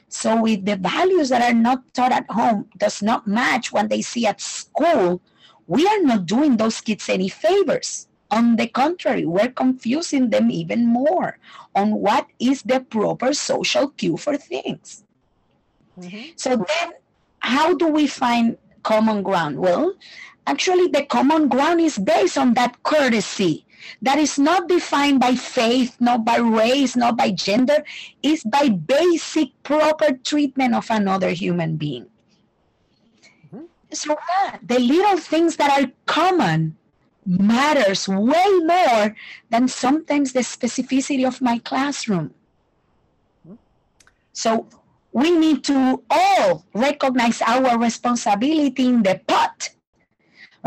So 0.08 0.46
if 0.46 0.64
the 0.64 0.76
values 0.76 1.28
that 1.28 1.42
are 1.42 1.54
not 1.54 1.92
taught 1.92 2.12
at 2.12 2.30
home 2.30 2.68
does 2.78 3.02
not 3.02 3.26
match 3.26 3.72
what 3.72 3.88
they 3.88 4.02
see 4.02 4.26
at 4.26 4.40
school, 4.40 5.20
we 5.66 5.86
are 5.86 6.02
not 6.02 6.26
doing 6.26 6.56
those 6.56 6.80
kids 6.80 7.08
any 7.08 7.28
favors. 7.28 8.08
On 8.30 8.56
the 8.56 8.66
contrary, 8.68 9.24
we're 9.24 9.52
confusing 9.52 10.30
them 10.30 10.50
even 10.50 10.86
more 10.86 11.38
on 11.74 11.92
what 11.92 12.26
is 12.38 12.62
the 12.62 12.80
proper 12.80 13.32
social 13.32 13.88
cue 13.88 14.16
for 14.16 14.36
things. 14.36 15.04
Mm-hmm. 15.98 16.32
So 16.36 16.56
then, 16.56 16.92
how 17.40 17.74
do 17.74 17.88
we 17.88 18.06
find 18.06 18.58
common 18.82 19.22
ground? 19.22 19.58
Well, 19.58 19.94
actually, 20.46 20.88
the 20.88 21.04
common 21.04 21.48
ground 21.48 21.80
is 21.80 21.98
based 21.98 22.36
on 22.36 22.54
that 22.54 22.82
courtesy 22.82 23.66
that 24.02 24.18
is 24.18 24.38
not 24.38 24.68
defined 24.68 25.20
by 25.20 25.34
faith, 25.34 25.96
not 26.00 26.24
by 26.24 26.38
race, 26.38 26.96
not 26.96 27.16
by 27.16 27.30
gender, 27.30 27.84
is 28.22 28.42
by 28.44 28.68
basic 28.68 29.50
proper 29.62 30.12
treatment 30.12 30.74
of 30.74 30.86
another 30.90 31.30
human 31.30 31.76
being. 31.76 32.06
Mm-hmm. 33.46 33.64
So 33.92 34.16
yeah, 34.42 34.58
the 34.62 34.78
little 34.78 35.18
things 35.18 35.56
that 35.56 35.70
are 35.70 35.90
common 36.06 36.76
matters 37.26 38.08
way 38.08 38.48
more 38.64 39.16
than 39.50 39.68
sometimes 39.68 40.32
the 40.32 40.40
specificity 40.40 41.26
of 41.26 41.40
my 41.40 41.58
classroom. 41.58 42.34
Mm-hmm. 43.46 43.56
So 44.32 44.68
we 45.12 45.30
need 45.30 45.64
to 45.64 46.02
all 46.10 46.64
recognize 46.74 47.42
our 47.42 47.78
responsibility 47.78 48.86
in 48.86 49.02
the 49.02 49.20
pot 49.26 49.70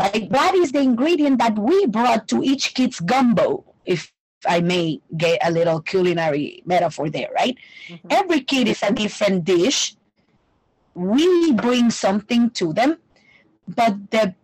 right? 0.02 0.30
What 0.30 0.54
is 0.54 0.72
the 0.72 0.80
ingredient 0.80 1.38
that 1.38 1.58
we 1.58 1.86
brought 1.86 2.26
to 2.28 2.42
each 2.42 2.74
kid's 2.74 3.00
gumbo, 3.00 3.64
if 3.86 4.12
I 4.46 4.60
may 4.60 5.00
get 5.16 5.38
a 5.46 5.50
little 5.50 5.80
culinary 5.80 6.62
metaphor 6.66 7.08
there, 7.08 7.30
right? 7.34 7.56
Mm-hmm. 7.88 8.08
Every 8.10 8.40
kid 8.42 8.68
is 8.68 8.82
a 8.82 8.92
different 8.92 9.44
dish. 9.44 9.94
We 10.94 11.52
bring 11.52 11.90
something 11.90 12.50
to 12.50 12.72
them, 12.72 12.98
but 13.68 14.10
the 14.10 14.34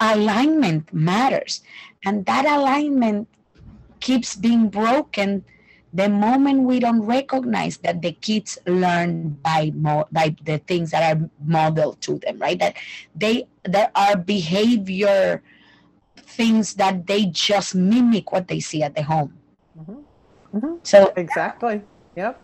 alignment 0.00 0.92
matters. 0.92 1.60
And 2.04 2.24
that 2.26 2.46
alignment 2.46 3.28
keeps 4.00 4.34
being 4.34 4.68
broken 4.68 5.44
the 5.92 6.08
moment 6.08 6.62
we 6.62 6.78
don't 6.78 7.02
recognize 7.02 7.78
that 7.78 8.00
the 8.02 8.12
kids 8.12 8.58
learn 8.66 9.30
by 9.42 9.72
mo- 9.74 10.06
by 10.12 10.34
the 10.44 10.58
things 10.58 10.90
that 10.92 11.16
are 11.16 11.30
modeled 11.44 12.00
to 12.02 12.18
them 12.18 12.38
right? 12.38 12.58
That 12.58 12.76
they 13.14 13.46
there 13.64 13.90
are 13.94 14.16
behavior 14.16 15.42
things 16.16 16.74
that 16.74 17.06
they 17.06 17.26
just 17.26 17.74
mimic 17.74 18.30
what 18.32 18.46
they 18.46 18.60
see 18.60 18.82
at 18.82 18.94
the 18.94 19.02
home. 19.02 19.36
Mm-hmm. 19.78 20.56
Mm-hmm. 20.56 20.74
so 20.82 21.12
exactly. 21.16 21.82
Yep. 22.16 22.40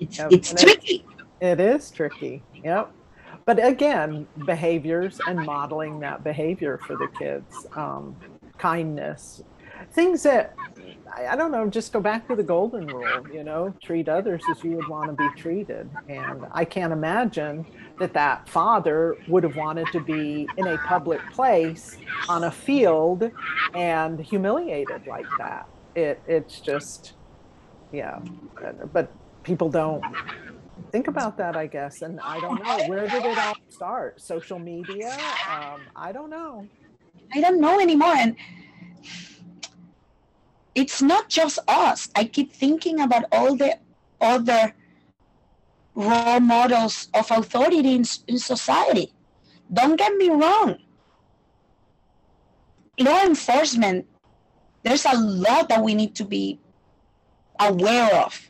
It's 0.00 0.18
yep. 0.18 0.32
it's 0.32 0.50
and 0.50 0.58
tricky. 0.58 1.04
It 1.40 1.60
is 1.60 1.90
tricky. 1.90 2.42
Yep. 2.64 2.92
But 3.44 3.64
again 3.64 4.26
behaviors 4.46 5.20
and 5.26 5.44
modeling 5.44 6.00
that 6.00 6.24
behavior 6.24 6.80
for 6.86 6.96
the 6.96 7.08
kids 7.18 7.66
um, 7.76 8.16
kindness 8.56 9.42
things 9.92 10.22
that 10.22 10.54
I, 11.14 11.36
don't 11.36 11.50
know, 11.50 11.68
just 11.68 11.92
go 11.92 12.00
back 12.00 12.28
to 12.28 12.36
the 12.36 12.42
golden 12.42 12.86
rule, 12.86 13.26
you 13.32 13.44
know, 13.44 13.74
treat 13.82 14.08
others 14.08 14.42
as 14.50 14.62
you 14.62 14.72
would 14.72 14.88
want 14.88 15.10
to 15.10 15.16
be 15.16 15.28
treated. 15.40 15.88
And 16.08 16.46
I 16.52 16.64
can't 16.64 16.92
imagine 16.92 17.66
that 17.98 18.12
that 18.14 18.48
father 18.48 19.16
would 19.28 19.42
have 19.42 19.56
wanted 19.56 19.86
to 19.92 20.00
be 20.00 20.48
in 20.56 20.66
a 20.66 20.78
public 20.78 21.20
place 21.32 21.96
on 22.28 22.44
a 22.44 22.50
field 22.50 23.30
and 23.74 24.20
humiliated 24.20 25.06
like 25.06 25.26
that. 25.38 25.68
It, 25.94 26.20
it's 26.26 26.60
just, 26.60 27.14
yeah, 27.92 28.20
but 28.92 29.10
people 29.42 29.68
don't 29.68 30.04
think 30.92 31.08
about 31.08 31.36
that, 31.38 31.56
I 31.56 31.66
guess. 31.66 32.02
And 32.02 32.20
I 32.20 32.40
don't 32.40 32.62
know, 32.62 32.86
where 32.86 33.08
did 33.08 33.24
it 33.24 33.38
all 33.38 33.56
start? 33.68 34.20
Social 34.20 34.58
media? 34.58 35.12
Um, 35.50 35.80
I 35.96 36.12
don't 36.12 36.30
know. 36.30 36.66
I 37.34 37.40
don't 37.40 37.60
know 37.60 37.80
anymore. 37.80 38.14
And 38.16 38.36
it's 40.78 41.02
not 41.02 41.28
just 41.28 41.58
us. 41.66 42.08
I 42.14 42.22
keep 42.24 42.52
thinking 42.52 43.00
about 43.00 43.24
all 43.32 43.56
the 43.56 43.76
other 44.20 44.72
role 45.96 46.38
models 46.38 47.08
of 47.14 47.28
authority 47.32 47.96
in, 47.96 48.04
in 48.28 48.38
society. 48.38 49.12
Don't 49.72 49.96
get 49.96 50.14
me 50.14 50.30
wrong. 50.30 50.78
Law 53.00 53.22
enforcement, 53.24 54.06
there's 54.84 55.04
a 55.04 55.18
lot 55.18 55.68
that 55.68 55.82
we 55.82 55.94
need 55.96 56.14
to 56.14 56.24
be 56.24 56.60
aware 57.58 58.14
of 58.14 58.40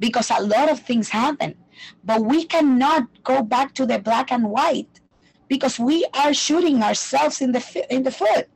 because 0.00 0.30
a 0.30 0.42
lot 0.42 0.68
of 0.68 0.80
things 0.80 1.08
happen. 1.08 1.54
But 2.02 2.24
we 2.24 2.44
cannot 2.44 3.22
go 3.22 3.42
back 3.42 3.72
to 3.74 3.86
the 3.86 4.00
black 4.00 4.32
and 4.32 4.50
white 4.50 5.00
because 5.46 5.78
we 5.78 6.04
are 6.12 6.34
shooting 6.34 6.82
ourselves 6.82 7.40
in 7.40 7.52
the 7.52 7.62
in 7.88 8.02
the 8.02 8.10
foot 8.10 8.48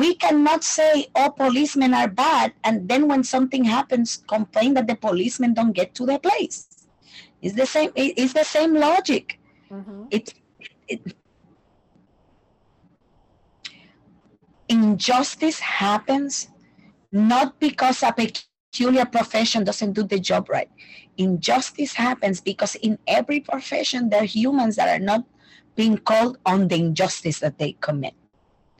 we 0.00 0.14
cannot 0.14 0.64
say 0.64 1.06
all 1.14 1.30
policemen 1.30 1.92
are 1.94 2.08
bad 2.08 2.52
and 2.64 2.88
then 2.88 3.06
when 3.06 3.22
something 3.22 3.64
happens 3.64 4.18
complain 4.34 4.74
that 4.74 4.86
the 4.86 4.96
policemen 4.96 5.54
don't 5.54 5.72
get 5.80 5.94
to 5.94 6.06
their 6.06 6.18
place 6.18 6.58
it's 7.42 7.54
the 7.54 7.66
same 7.66 7.90
it's 7.96 8.32
the 8.32 8.44
same 8.44 8.74
logic 8.74 9.38
mm-hmm. 9.70 10.04
it, 10.10 10.34
it 10.88 11.00
injustice 14.68 15.58
happens 15.58 16.48
not 17.12 17.58
because 17.58 18.02
a 18.02 18.12
peculiar 18.12 19.04
profession 19.04 19.64
doesn't 19.64 19.92
do 19.92 20.04
the 20.04 20.18
job 20.18 20.48
right 20.48 20.70
injustice 21.18 21.92
happens 21.92 22.40
because 22.40 22.74
in 22.76 22.98
every 23.06 23.40
profession 23.40 24.08
there 24.08 24.22
are 24.22 24.32
humans 24.38 24.76
that 24.76 24.88
are 24.88 25.04
not 25.04 25.24
being 25.76 25.96
called 25.96 26.38
on 26.46 26.68
the 26.68 26.76
injustice 26.76 27.38
that 27.40 27.58
they 27.58 27.72
commit. 27.80 28.14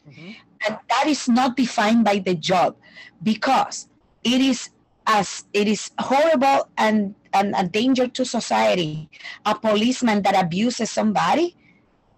Mm-hmm. 0.08 0.32
And 0.66 0.78
that 0.88 1.06
is 1.06 1.28
not 1.28 1.56
defined 1.56 2.04
by 2.04 2.18
the 2.18 2.34
job 2.34 2.76
because 3.22 3.88
it 4.22 4.40
is 4.40 4.70
as 5.06 5.44
it 5.52 5.66
is 5.66 5.90
horrible 5.98 6.68
and, 6.76 7.14
and 7.32 7.54
a 7.56 7.66
danger 7.66 8.06
to 8.06 8.24
society. 8.24 9.08
A 9.46 9.54
policeman 9.54 10.22
that 10.22 10.36
abuses 10.38 10.90
somebody, 10.90 11.56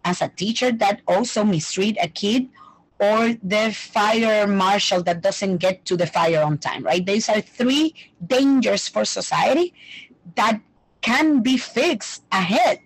as 0.05 0.21
a 0.21 0.29
teacher 0.29 0.73
that 0.73 1.01
also 1.07 1.45
mistreat 1.45 1.97
a 2.03 2.09
kid, 2.09 2.49
or 2.99 3.35
the 3.43 3.73
fire 3.73 4.47
marshal 4.47 5.03
that 5.03 5.23
doesn't 5.23 5.57
get 5.57 5.85
to 5.87 5.97
the 5.97 6.07
fire 6.07 6.43
on 6.43 6.59
time, 6.59 6.85
right? 6.85 7.05
These 7.05 7.29
are 7.29 7.41
three 7.41 7.95
dangers 8.25 8.89
for 8.89 9.05
society 9.05 9.75
that 10.37 10.61
can 11.01 11.43
be 11.43 11.57
fixed 11.57 12.23
ahead, 12.31 12.79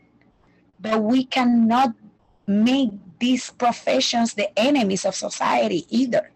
but 0.80 1.02
we 1.02 1.24
cannot 1.24 1.92
make 2.46 2.92
these 3.18 3.50
professions 3.50 4.34
the 4.34 4.48
enemies 4.58 5.04
of 5.04 5.14
society 5.14 5.86
either. 5.90 6.30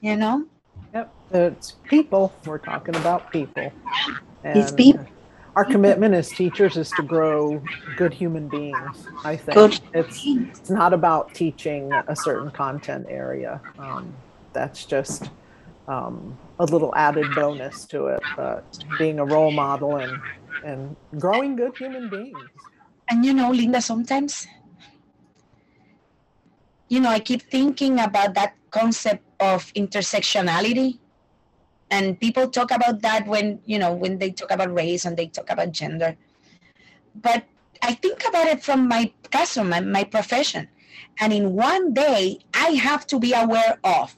You 0.00 0.16
know? 0.16 0.46
Yep, 0.94 1.14
it's 1.32 1.72
people. 1.84 2.32
We're 2.46 2.58
talking 2.58 2.96
about 2.96 3.30
people. 3.30 3.72
And 4.44 4.58
it's 4.58 4.72
people. 4.72 5.06
Our 5.56 5.64
commitment 5.64 6.14
as 6.14 6.28
teachers 6.30 6.76
is 6.76 6.90
to 6.90 7.02
grow 7.02 7.62
good 7.96 8.14
human 8.14 8.48
beings. 8.48 9.06
I 9.24 9.36
think 9.36 9.56
good. 9.56 9.80
it's 9.92 10.22
it's 10.24 10.70
not 10.70 10.92
about 10.92 11.34
teaching 11.34 11.92
a 11.92 12.14
certain 12.14 12.50
content 12.52 13.06
area. 13.08 13.60
Um, 13.78 14.14
that's 14.52 14.84
just 14.84 15.28
um, 15.88 16.38
a 16.60 16.64
little 16.64 16.94
added 16.94 17.26
bonus 17.34 17.84
to 17.86 18.06
it. 18.06 18.22
But 18.36 18.64
being 18.96 19.18
a 19.18 19.24
role 19.24 19.50
model 19.50 19.96
and 19.96 20.20
and 20.64 20.96
growing 21.18 21.56
good 21.56 21.76
human 21.76 22.08
beings. 22.08 22.38
And 23.08 23.26
you 23.26 23.34
know, 23.34 23.50
Linda, 23.50 23.80
sometimes 23.82 24.46
you 26.90 27.00
know, 27.00 27.08
I 27.08 27.20
keep 27.20 27.42
thinking 27.42 28.00
about 28.00 28.34
that 28.34 28.54
concept 28.70 29.24
of 29.38 29.72
intersectionality. 29.74 30.98
And 31.90 32.20
people 32.20 32.48
talk 32.48 32.72
about 32.72 33.00
that 33.02 33.26
when, 33.26 33.60
you 33.64 33.78
know, 33.78 33.92
when 33.94 34.18
they 34.18 34.30
talk 34.32 34.50
about 34.50 34.74
race 34.74 35.04
and 35.06 35.16
they 35.16 35.28
talk 35.28 35.50
about 35.50 35.72
gender. 35.72 36.16
But 37.14 37.44
I 37.80 37.94
think 37.94 38.28
about 38.28 38.48
it 38.48 38.62
from 38.62 38.88
my 38.88 39.12
my, 39.56 39.80
my 39.80 40.04
profession. 40.04 40.68
And 41.20 41.32
in 41.32 41.54
one 41.54 41.94
day, 41.94 42.40
I 42.54 42.70
have 42.70 43.06
to 43.08 43.18
be 43.18 43.32
aware 43.32 43.78
of 43.84 44.16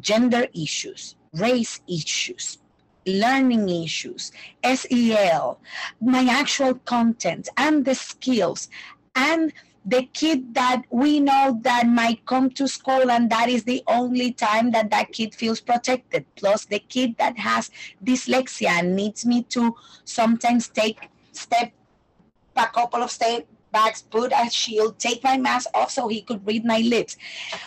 gender 0.00 0.46
issues, 0.54 1.16
race 1.34 1.80
issues, 1.88 2.58
learning 3.06 3.68
issues, 3.68 4.32
SEL, 4.64 5.60
my 6.00 6.26
actual 6.30 6.74
content, 6.74 7.48
and 7.56 7.84
the 7.84 7.94
skills, 7.94 8.68
and 9.14 9.52
the 9.86 10.02
kid 10.12 10.52
that 10.54 10.82
we 10.90 11.20
know 11.20 11.58
that 11.62 11.86
might 11.86 12.26
come 12.26 12.50
to 12.50 12.66
school 12.66 13.10
and 13.10 13.30
that 13.30 13.48
is 13.48 13.62
the 13.64 13.82
only 13.86 14.32
time 14.32 14.72
that 14.72 14.90
that 14.90 15.12
kid 15.12 15.34
feels 15.34 15.60
protected. 15.60 16.26
Plus 16.34 16.64
the 16.64 16.80
kid 16.80 17.16
that 17.18 17.38
has 17.38 17.70
dyslexia 18.04 18.68
and 18.68 18.96
needs 18.96 19.24
me 19.24 19.44
to 19.44 19.76
sometimes 20.04 20.68
take 20.68 21.08
step 21.32 21.72
a 22.56 22.66
couple 22.66 23.02
of 23.02 23.10
step 23.10 23.46
backs 23.70 24.00
put 24.00 24.32
a 24.32 24.48
shield 24.50 24.98
take 24.98 25.22
my 25.22 25.36
mask 25.36 25.68
off 25.74 25.90
so 25.90 26.08
he 26.08 26.22
could 26.22 26.44
read 26.46 26.64
my 26.64 26.78
lips. 26.78 27.16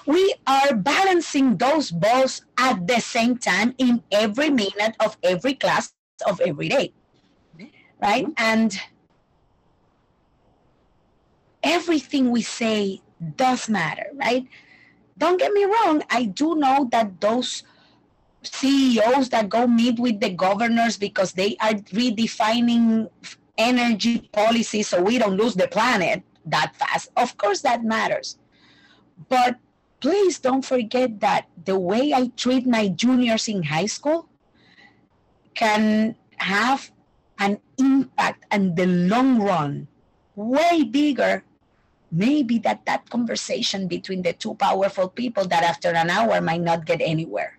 We 0.05 0.33
are 0.45 0.75
balancing 0.75 1.57
those 1.57 1.91
balls 1.91 2.41
at 2.57 2.85
the 2.85 2.99
same 2.99 3.37
time 3.37 3.75
in 3.77 4.03
every 4.11 4.49
minute 4.49 4.95
of 4.99 5.15
every 5.23 5.53
class 5.53 5.93
of 6.25 6.41
every 6.41 6.67
day 6.67 6.91
right? 8.01 8.25
Mm-hmm. 8.25 8.33
And 8.37 8.79
everything 11.63 12.31
we 12.31 12.41
say 12.41 13.01
does 13.35 13.69
matter, 13.69 14.07
right? 14.15 14.47
Don't 15.17 15.39
get 15.39 15.51
me 15.51 15.65
wrong, 15.65 16.03
I 16.09 16.25
do 16.25 16.55
know 16.55 16.87
that 16.91 17.19
those 17.19 17.63
CEOs 18.43 19.29
that 19.29 19.49
go 19.49 19.67
meet 19.67 19.99
with 19.99 20.19
the 20.19 20.29
governors 20.29 20.97
because 20.97 21.33
they 21.33 21.57
are 21.59 21.73
redefining 21.91 23.09
energy 23.57 24.29
policy 24.31 24.81
so 24.81 25.01
we 25.01 25.17
don't 25.17 25.35
lose 25.35 25.55
the 25.55 25.67
planet 25.67 26.23
that 26.45 26.75
fast. 26.75 27.11
Of 27.17 27.37
course, 27.37 27.61
that 27.61 27.83
matters. 27.83 28.37
But 29.27 29.57
please 29.99 30.39
don't 30.39 30.63
forget 30.63 31.19
that 31.19 31.47
the 31.65 31.77
way 31.77 32.13
I 32.13 32.31
treat 32.37 32.65
my 32.65 32.87
juniors 32.87 33.49
in 33.49 33.63
high 33.63 33.87
school 33.87 34.29
can 35.53 36.15
have 36.37 36.91
an 37.37 37.59
impact 37.77 38.45
in 38.53 38.75
the 38.75 38.85
long 38.85 39.41
run 39.41 39.87
way 40.35 40.83
bigger 40.83 41.43
maybe 42.11 42.57
that 42.59 42.85
that 42.85 43.09
conversation 43.09 43.87
between 43.87 44.21
the 44.21 44.33
two 44.33 44.55
powerful 44.55 45.07
people 45.09 45.45
that 45.45 45.63
after 45.63 45.89
an 45.89 46.09
hour 46.09 46.41
might 46.41 46.61
not 46.61 46.85
get 46.85 47.01
anywhere. 47.01 47.57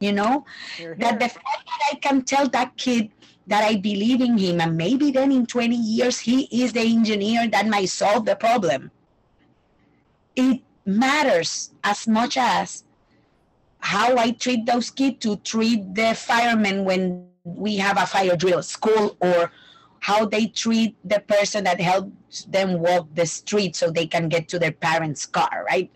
You 0.00 0.12
know? 0.12 0.44
That 0.78 1.18
the 1.18 1.28
fact 1.28 1.64
that 1.66 1.80
i 1.92 1.94
can 1.96 2.22
tell 2.22 2.48
that 2.48 2.76
kid 2.76 3.10
that 3.46 3.64
i 3.64 3.76
believe 3.76 4.20
in 4.20 4.36
him 4.36 4.60
and 4.60 4.76
maybe 4.76 5.10
then 5.10 5.32
in 5.32 5.46
20 5.46 5.76
years 5.76 6.18
he 6.18 6.48
is 6.50 6.72
the 6.72 6.80
engineer 6.80 7.48
that 7.48 7.66
might 7.66 7.88
solve 7.88 8.24
the 8.24 8.36
problem. 8.36 8.90
It 10.36 10.60
matters 10.84 11.72
as 11.82 12.06
much 12.06 12.36
as 12.36 12.84
how 13.78 14.16
i 14.16 14.30
treat 14.32 14.66
those 14.66 14.90
kids 14.90 15.18
to 15.20 15.36
treat 15.36 15.94
the 15.94 16.14
firemen 16.14 16.84
when 16.84 17.28
we 17.44 17.76
have 17.76 17.98
a 17.98 18.06
fire 18.06 18.36
drill 18.36 18.62
school 18.62 19.16
or 19.20 19.50
how 20.04 20.26
they 20.26 20.46
treat 20.46 20.94
the 21.02 21.18
person 21.20 21.64
that 21.64 21.80
helps 21.80 22.44
them 22.44 22.78
walk 22.78 23.08
the 23.14 23.24
street 23.24 23.74
so 23.74 23.90
they 23.90 24.06
can 24.06 24.28
get 24.28 24.46
to 24.46 24.58
their 24.58 24.70
parents' 24.70 25.24
car, 25.24 25.64
right? 25.64 25.90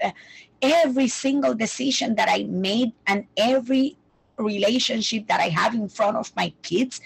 Every 0.62 1.09
single 1.09 1.52
decision 1.52 2.14
that 2.14 2.26
I 2.30 2.44
made 2.44 2.92
and 3.06 3.26
every 3.36 3.98
relationship 4.38 5.28
that 5.28 5.40
I 5.40 5.50
have 5.50 5.74
in 5.74 5.90
front 5.90 6.16
of 6.16 6.34
my 6.34 6.54
kids 6.62 7.02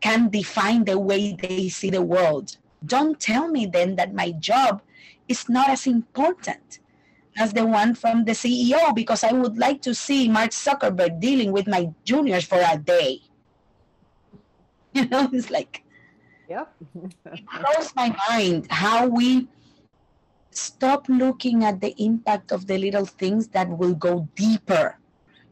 can 0.00 0.28
define 0.28 0.84
the 0.84 1.00
way 1.00 1.34
they 1.34 1.68
see 1.68 1.90
the 1.90 2.02
world. 2.02 2.56
Don't 2.84 3.18
tell 3.18 3.48
me 3.48 3.66
then 3.66 3.96
that 3.96 4.14
my 4.14 4.30
job 4.30 4.82
is 5.26 5.48
not 5.48 5.68
as 5.68 5.84
important 5.88 6.78
as 7.36 7.54
the 7.54 7.66
one 7.66 7.92
from 7.92 8.24
the 8.24 8.38
CEO 8.38 8.94
because 8.94 9.24
I 9.24 9.32
would 9.32 9.58
like 9.58 9.82
to 9.82 9.96
see 9.96 10.28
Mark 10.28 10.50
Zuckerberg 10.50 11.18
dealing 11.18 11.50
with 11.50 11.66
my 11.66 11.90
juniors 12.04 12.44
for 12.44 12.62
a 12.62 12.78
day. 12.78 13.22
You 14.94 15.08
know, 15.08 15.28
it's 15.32 15.50
like 15.50 15.82
yeah. 16.48 16.64
it 17.02 17.44
blows 17.46 17.92
my 17.94 18.16
mind 18.28 18.66
how 18.70 19.06
we 19.06 19.48
stop 20.50 21.08
looking 21.08 21.64
at 21.64 21.80
the 21.80 21.94
impact 22.02 22.52
of 22.52 22.66
the 22.66 22.78
little 22.78 23.04
things 23.04 23.48
that 23.48 23.68
will 23.68 23.94
go 23.94 24.28
deeper 24.34 24.98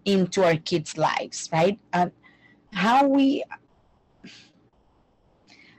into 0.04 0.42
our 0.42 0.56
kids' 0.56 0.96
lives, 0.96 1.48
right? 1.52 1.78
And 1.92 2.12
how 2.72 3.06
we 3.06 3.44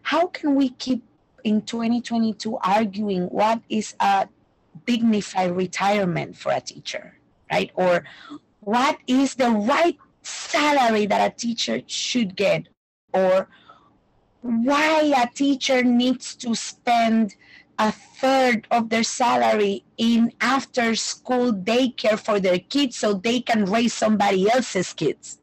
how 0.03 0.27
can 0.27 0.55
we 0.55 0.69
keep 0.69 1.03
in 1.43 1.61
2022 1.63 2.57
arguing 2.57 3.23
what 3.25 3.61
is 3.69 3.95
a 3.99 4.27
dignified 4.85 5.55
retirement 5.55 6.37
for 6.37 6.51
a 6.51 6.61
teacher, 6.61 7.17
right? 7.51 7.71
Or 7.73 8.03
what 8.59 8.97
is 9.07 9.35
the 9.35 9.49
right 9.49 9.97
salary 10.21 11.05
that 11.07 11.31
a 11.31 11.35
teacher 11.35 11.81
should 11.87 12.35
get? 12.35 12.67
Or 13.13 13.47
why 14.45 15.11
a 15.17 15.27
teacher 15.33 15.83
needs 15.83 16.35
to 16.35 16.53
spend 16.53 17.35
a 17.79 17.91
third 17.91 18.67
of 18.69 18.89
their 18.89 19.03
salary 19.03 19.83
in 19.97 20.31
after 20.39 20.95
school 20.95 21.51
daycare 21.51 22.19
for 22.19 22.39
their 22.39 22.59
kids 22.59 22.95
so 22.95 23.13
they 23.13 23.41
can 23.41 23.65
raise 23.65 23.93
somebody 23.93 24.49
else's 24.49 24.93
kids? 24.93 25.39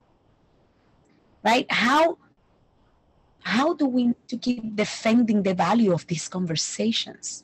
Right? 1.45 1.67
How 1.71 2.19
how 3.43 3.75
do 3.75 3.87
we 3.87 4.15
to 4.29 4.37
keep 4.39 4.77
defending 4.77 5.43
the 5.43 5.55
value 5.55 5.93
of 5.93 6.07
these 6.07 6.29
conversations 6.29 7.43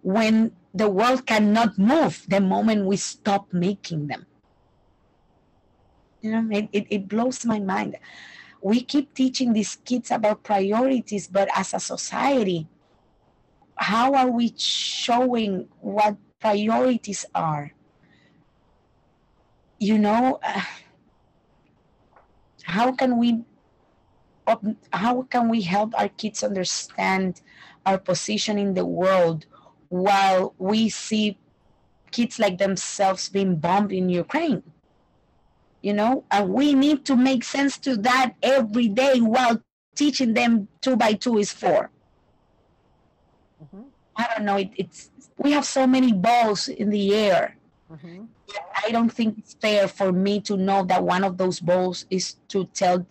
when 0.00 0.52
the 0.72 0.88
world 0.88 1.26
cannot 1.26 1.76
move 1.76 2.24
the 2.26 2.40
moment 2.40 2.86
we 2.86 2.96
stop 2.96 3.52
making 3.52 4.06
them? 4.06 4.24
You 6.22 6.40
know 6.40 6.56
it, 6.56 6.68
it, 6.72 6.86
it 6.88 7.08
blows 7.08 7.44
my 7.44 7.60
mind 7.60 7.98
we 8.60 8.82
keep 8.82 9.14
teaching 9.14 9.52
these 9.52 9.76
kids 9.84 10.10
about 10.10 10.42
priorities, 10.42 11.26
but 11.26 11.48
as 11.56 11.72
a 11.72 11.80
society, 11.80 12.68
how 13.76 14.14
are 14.14 14.30
we 14.30 14.52
showing 14.56 15.68
what 15.80 16.16
priorities 16.40 17.24
are? 17.34 17.72
You 19.78 19.98
know, 19.98 20.40
uh, 20.42 20.60
how 22.64 22.92
can 22.92 23.18
we 23.18 23.44
how 24.92 25.22
can 25.30 25.48
we 25.48 25.62
help 25.62 25.94
our 25.96 26.08
kids 26.08 26.42
understand 26.42 27.40
our 27.86 27.98
position 27.98 28.58
in 28.58 28.74
the 28.74 28.84
world 28.84 29.46
while 29.88 30.54
we 30.58 30.88
see 30.88 31.38
kids 32.10 32.38
like 32.38 32.58
themselves 32.58 33.28
being 33.28 33.56
bombed 33.56 33.92
in 33.92 34.08
Ukraine? 34.08 34.62
You 35.82 35.92
know 35.92 36.24
and 36.30 36.48
we 36.52 36.74
need 36.74 37.04
to 37.04 37.16
make 37.16 37.42
sense 37.44 37.78
to 37.78 37.96
that 37.96 38.34
every 38.42 38.88
day 38.88 39.20
while 39.20 39.60
teaching 39.94 40.34
them 40.34 40.68
two 40.80 40.96
by 40.96 41.12
two 41.12 41.38
is 41.38 41.52
4 41.52 41.90
Mhm. 43.62 43.84
I 44.16 44.26
don't 44.34 44.44
know. 44.44 44.56
It, 44.56 44.70
it's 44.76 45.10
we 45.38 45.52
have 45.52 45.64
so 45.64 45.86
many 45.86 46.12
balls 46.12 46.68
in 46.68 46.90
the 46.90 47.14
air. 47.14 47.56
Mhm. 47.92 48.28
I 48.84 48.90
don't 48.90 49.12
think 49.12 49.38
it's 49.38 49.54
fair 49.54 49.86
for 49.88 50.12
me 50.12 50.40
to 50.48 50.56
know 50.56 50.82
that 50.84 51.04
one 51.04 51.24
of 51.24 51.36
those 51.36 51.60
balls 51.60 52.06
is 52.10 52.36
to 52.48 52.64
tell 52.72 53.06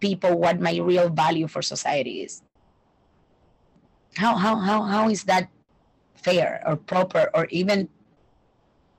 people 0.00 0.38
what 0.38 0.60
my 0.60 0.76
real 0.78 1.08
value 1.10 1.46
for 1.46 1.62
society 1.62 2.22
is. 2.22 2.42
How 4.16 4.34
how 4.36 4.56
how 4.56 4.82
how 4.82 5.08
is 5.08 5.24
that 5.24 5.50
fair 6.14 6.62
or 6.66 6.76
proper 6.76 7.30
or 7.34 7.46
even 7.50 7.88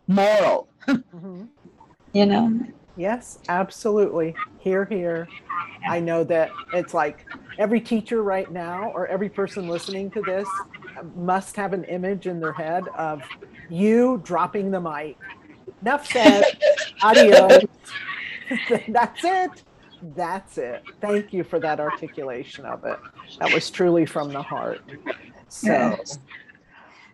moral? 0.08 0.68
Mhm. 0.88 1.48
You 2.14 2.26
know? 2.26 2.46
Yes, 3.02 3.40
absolutely. 3.50 4.36
Here, 4.60 4.86
here. 4.86 5.28
I 5.90 6.00
know 6.00 6.24
that 6.26 6.52
it's 6.72 6.94
like 6.94 7.26
every 7.58 7.82
teacher 7.82 8.22
right 8.22 8.50
now 8.52 8.92
or 8.92 9.08
every 9.08 9.28
person 9.28 9.68
listening 9.68 10.12
to 10.12 10.22
this 10.22 10.48
must 11.16 11.56
have 11.56 11.74
an 11.74 11.84
image 11.86 12.28
in 12.28 12.40
their 12.40 12.54
head 12.54 12.88
of 12.90 13.24
you 13.72 14.22
dropping 14.24 14.70
the 14.70 14.80
mic. 14.80 15.18
Enough 15.82 16.06
said. 16.06 16.44
Adios. 17.02 17.64
That's 18.90 19.24
it. 19.24 19.64
That's 20.16 20.60
it. 20.60 20.84
Thank 21.02 21.34
you 21.34 21.44
for 21.44 21.60
that 21.60 21.80
articulation 21.80 22.66
of 22.66 22.86
it. 22.86 23.00
That 23.40 23.52
was 23.52 23.72
truly 23.72 24.06
from 24.06 24.32
the 24.32 24.44
heart. 24.44 24.84
So, 25.50 25.98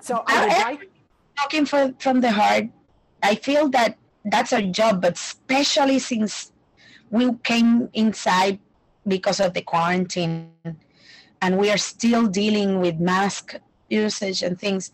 so 0.01 0.21
I 0.27 0.47
would 0.47 0.57
like. 0.57 0.91
Talking 1.39 1.65
from 1.65 1.93
from 1.93 2.19
the 2.19 2.31
heart, 2.31 2.65
I 3.23 3.35
feel 3.35 3.69
that 3.69 3.97
that's 4.32 4.53
our 4.53 4.61
job, 4.61 5.01
but 5.01 5.13
especially 5.13 5.99
since 5.99 6.51
we 7.09 7.34
came 7.43 7.89
inside 7.93 8.59
because 9.07 9.39
of 9.39 9.53
the 9.53 9.61
quarantine 9.61 10.51
and 11.41 11.57
we 11.57 11.69
are 11.69 11.78
still 11.78 12.28
dealing 12.28 12.80
with 12.80 12.99
mask 12.99 13.55
usage 13.89 14.43
and 14.43 14.59
things, 14.59 14.91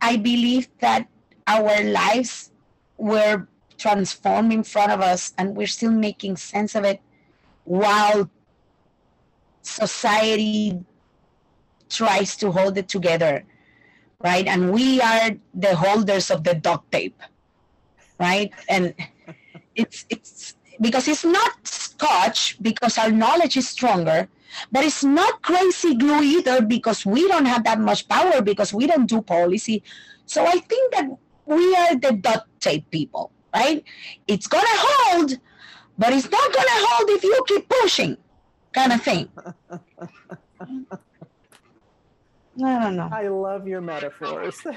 I 0.00 0.16
believe 0.16 0.68
that 0.80 1.08
our 1.46 1.82
lives 1.82 2.52
were 2.96 3.48
transformed 3.78 4.52
in 4.52 4.62
front 4.62 4.92
of 4.92 5.00
us 5.00 5.32
and 5.38 5.56
we're 5.56 5.66
still 5.66 5.90
making 5.90 6.36
sense 6.36 6.74
of 6.74 6.84
it 6.84 7.00
while 7.64 8.30
society 9.62 10.78
tries 11.88 12.36
to 12.36 12.52
hold 12.52 12.78
it 12.78 12.88
together 12.88 13.44
right? 14.22 14.46
And 14.46 14.72
we 14.72 15.00
are 15.00 15.30
the 15.54 15.74
holders 15.74 16.30
of 16.30 16.44
the 16.44 16.54
duct 16.54 16.90
tape 16.92 17.20
right? 18.20 18.52
And 18.68 18.94
it's 19.74 20.04
it's 20.10 20.54
because 20.80 21.08
it's 21.08 21.24
not 21.24 21.66
scotch 21.66 22.56
because 22.62 22.98
our 22.98 23.10
knowledge 23.10 23.56
is 23.56 23.68
stronger 23.68 24.28
but 24.72 24.84
it's 24.84 25.02
not 25.04 25.42
crazy 25.42 25.94
glue 25.94 26.22
either 26.22 26.60
because 26.60 27.06
we 27.06 27.26
don't 27.28 27.46
have 27.46 27.64
that 27.64 27.78
much 27.80 28.08
power 28.08 28.42
because 28.42 28.74
we 28.74 28.86
don't 28.86 29.06
do 29.06 29.22
policy. 29.22 29.82
So 30.26 30.46
i 30.46 30.58
think 30.58 30.92
that 30.94 31.06
we 31.46 31.74
are 31.76 31.96
the 31.96 32.12
duct 32.12 32.46
tape 32.60 32.88
people 32.90 33.32
right? 33.54 33.82
It's 34.28 34.46
gonna 34.46 34.66
hold 34.70 35.38
but 35.98 36.12
it's 36.12 36.30
not 36.30 36.52
gonna 36.52 36.78
hold 36.86 37.10
if 37.10 37.24
you 37.24 37.44
keep 37.48 37.68
pushing 37.68 38.16
kind 38.72 38.92
of 38.92 39.02
thing. 39.02 39.28
I 42.62 42.78
don't 42.78 42.96
know. 42.96 43.08
I 43.10 43.28
love 43.28 43.66
your 43.66 43.80
metaphors. 43.80 44.60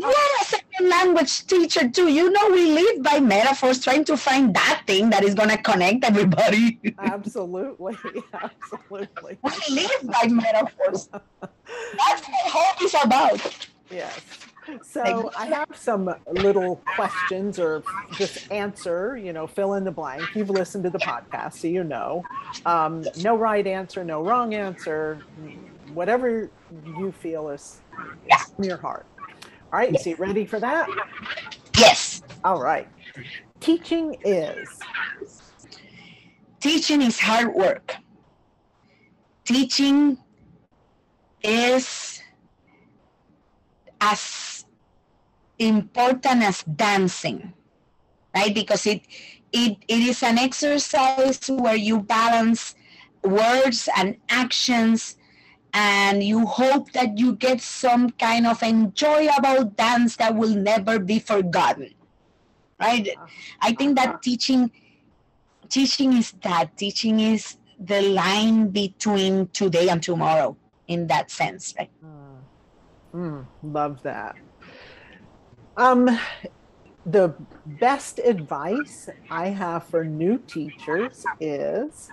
You're 0.00 0.10
a 0.40 0.44
second 0.44 0.88
language 0.88 1.46
teacher 1.46 1.88
too. 1.88 2.08
You 2.08 2.30
know 2.30 2.50
we 2.50 2.72
live 2.72 3.02
by 3.02 3.20
metaphors, 3.20 3.80
trying 3.82 4.04
to 4.06 4.16
find 4.16 4.54
that 4.54 4.82
thing 4.86 5.10
that 5.10 5.22
is 5.24 5.34
gonna 5.34 5.58
connect 5.58 6.04
everybody. 6.04 6.78
absolutely, 6.98 7.96
absolutely. 8.32 9.38
we 9.42 9.74
live 9.74 10.02
by 10.04 10.26
metaphors. 10.28 11.08
That's 11.42 12.22
what 12.28 12.44
hope 12.56 12.82
is 12.82 12.94
about. 13.04 13.68
Yes. 13.90 14.20
So 14.82 15.30
I 15.36 15.46
have 15.46 15.68
some 15.74 16.14
little 16.30 16.76
questions 16.94 17.58
or 17.58 17.82
just 18.12 18.50
answer, 18.52 19.16
you 19.16 19.32
know, 19.32 19.46
fill 19.48 19.74
in 19.74 19.84
the 19.84 19.90
blank. 19.90 20.22
You've 20.34 20.50
listened 20.50 20.84
to 20.84 20.90
the 20.90 20.98
podcast, 20.98 21.54
so 21.54 21.66
you 21.66 21.82
know. 21.82 22.22
Um, 22.66 23.04
no 23.18 23.36
right 23.36 23.66
answer, 23.66 24.04
no 24.04 24.22
wrong 24.22 24.54
answer. 24.54 25.18
Whatever 25.92 26.50
you 26.86 27.10
feel 27.10 27.48
is 27.48 27.80
Yeah. 28.28 28.36
from 28.54 28.64
your 28.64 28.76
heart. 28.76 29.06
All 29.72 29.78
right, 29.78 29.96
so 29.98 30.10
you 30.10 30.16
ready 30.16 30.44
for 30.46 30.58
that? 30.60 30.88
Yes, 31.78 32.22
All 32.44 32.60
right. 32.60 32.88
Teaching 33.60 34.16
is. 34.24 34.80
teaching 36.60 37.02
is 37.02 37.20
hard 37.20 37.54
work. 37.54 37.96
Teaching 39.44 40.18
is 41.42 42.20
as 44.00 44.64
important 45.58 46.42
as 46.42 46.62
dancing, 46.64 47.52
right? 48.34 48.54
Because 48.54 48.86
it 48.86 49.02
it, 49.52 49.76
it 49.88 50.00
is 50.00 50.22
an 50.22 50.38
exercise 50.38 51.40
where 51.48 51.76
you 51.76 52.00
balance 52.00 52.74
words 53.22 53.88
and 53.96 54.16
actions 54.28 55.16
and 55.72 56.22
you 56.22 56.46
hope 56.46 56.92
that 56.92 57.18
you 57.18 57.34
get 57.36 57.60
some 57.60 58.10
kind 58.10 58.46
of 58.46 58.62
enjoyable 58.62 59.64
dance 59.64 60.16
that 60.16 60.34
will 60.34 60.54
never 60.54 60.98
be 60.98 61.18
forgotten 61.18 61.94
right? 62.80 63.08
I 63.60 63.72
think 63.74 63.96
that 63.96 64.22
teaching 64.22 64.70
teaching 65.68 66.14
is 66.14 66.32
that. 66.42 66.76
Teaching 66.76 67.20
is 67.20 67.56
the 67.78 68.02
line 68.02 68.68
between 68.68 69.48
today 69.48 69.88
and 69.88 70.02
tomorrow 70.02 70.56
in 70.88 71.06
that 71.06 71.30
sense 71.30 71.74
right? 71.78 71.90
Mm, 73.14 73.46
love 73.62 74.02
that. 74.02 74.36
Um, 75.76 76.18
the 77.06 77.34
best 77.66 78.18
advice 78.18 79.08
I 79.30 79.48
have 79.48 79.84
for 79.84 80.04
new 80.04 80.38
teachers 80.38 81.24
is 81.40 82.10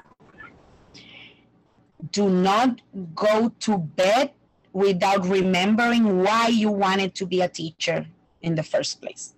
do 2.11 2.29
not 2.29 2.81
go 3.15 3.49
to 3.59 3.77
bed 3.77 4.31
without 4.73 5.25
remembering 5.25 6.23
why 6.23 6.47
you 6.47 6.71
wanted 6.71 7.15
to 7.15 7.25
be 7.25 7.41
a 7.41 7.47
teacher 7.47 8.05
in 8.41 8.55
the 8.55 8.63
first 8.63 9.01
place. 9.01 9.33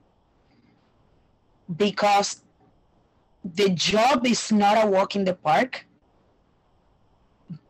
Because 1.78 2.42
the 3.44 3.70
job 3.70 4.26
is 4.26 4.52
not 4.52 4.84
a 4.84 4.88
walk 4.88 5.16
in 5.16 5.24
the 5.24 5.34
park 5.34 5.86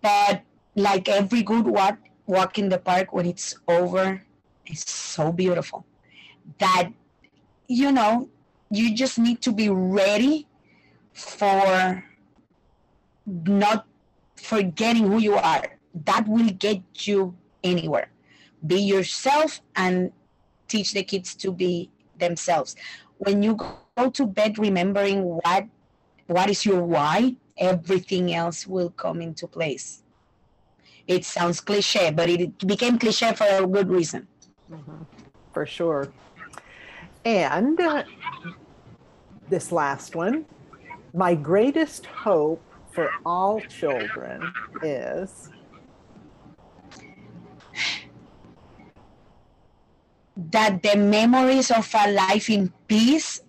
but 0.02 0.42
like 0.76 1.08
every 1.08 1.44
good 1.44 1.66
walk, 1.66 1.98
walk 2.26 2.58
in 2.58 2.70
the 2.70 2.78
park 2.78 3.14
when 3.14 3.26
it's 3.26 3.60
over 3.68 4.22
it's 4.66 4.90
so 4.92 5.32
beautiful 5.32 5.86
that 6.58 6.90
you 7.68 7.92
know 7.92 8.30
you 8.72 8.96
just 8.96 9.20
need 9.20 9.42
to 9.42 9.52
be 9.52 9.70
ready 9.70 10.48
for 11.14 12.04
not 13.26 13.86
forgetting 14.40 15.08
who 15.08 15.20
you 15.20 15.36
are. 15.36 15.80
That 16.06 16.28
will 16.28 16.50
get 16.52 17.08
you 17.08 17.36
anywhere. 17.64 18.12
Be 18.66 18.80
yourself 18.82 19.62
and 19.76 20.12
teach 20.68 20.94
the 20.94 21.04
kids 21.04 21.36
to 21.36 21.52
be 21.52 21.92
themselves. 22.18 22.76
When 23.18 23.44
you 23.44 23.56
go 23.56 23.76
to 23.82 23.96
bed 23.96 24.26
remembering 24.26 24.94
what 25.00 25.38
what 26.04 26.26
is 26.26 26.40
your 26.42 26.62
why 26.84 27.36
everything 27.58 28.34
else 28.34 28.66
will 28.68 28.90
come 28.90 29.22
into 29.22 29.48
place. 29.48 30.04
It 31.08 31.26
sounds 31.26 31.60
cliche 31.62 32.12
but 32.12 32.30
it 32.30 32.66
became 32.68 32.98
cliche 33.00 33.34
for 33.34 33.46
a 33.46 33.66
good 33.68 33.90
reason. 33.90 34.28
Mhm, 34.72 35.06
for 35.52 35.66
sure. 35.66 36.14
And 37.26 37.80
uh, 37.80 38.04
this 39.48 39.72
last 39.72 40.16
one, 40.16 40.46
my 41.14 41.36
greatest 41.36 42.06
hope 42.06 42.64
for 42.92 43.12
all 43.26 43.62
children 43.62 44.54
is 44.84 45.50
that 50.36 50.82
the 50.82 50.96
memories 50.96 51.72
of 51.72 51.90
a 51.94 52.12
life 52.12 52.50
in 52.50 52.72
peace 52.88 53.42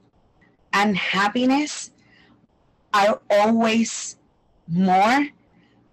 and 0.73 0.97
happiness 0.97 1.93
are 2.93 3.21
always 3.31 4.17
more 4.69 5.29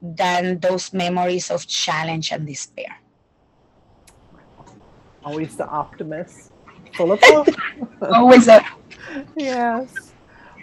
than 0.01 0.59
those 0.59 0.93
memories 0.93 1.49
of 1.51 1.65
challenge 1.67 2.31
and 2.31 2.45
despair. 2.45 2.99
always 5.23 5.57
the 5.57 5.67
optimist, 5.67 6.51
full 6.95 7.11
of 7.11 7.19
hope. 7.21 7.47
Always 8.01 8.47
a 8.47 8.63
yes. 9.35 10.06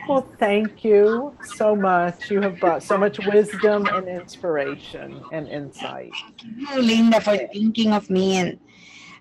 Well, 0.08 0.28
thank 0.38 0.84
you 0.84 1.36
so 1.42 1.74
much. 1.76 2.30
You 2.30 2.42
have 2.42 2.60
brought 2.60 2.82
so 2.82 2.98
much 2.98 3.18
wisdom 3.20 3.88
and 3.88 4.08
inspiration 4.08 5.24
and 5.32 5.48
insight. 5.48 6.12
Thank 6.40 6.70
you, 6.74 6.82
Linda, 6.82 7.20
for 7.20 7.36
thinking 7.36 7.92
of 7.92 8.10
me. 8.10 8.36
And 8.36 8.60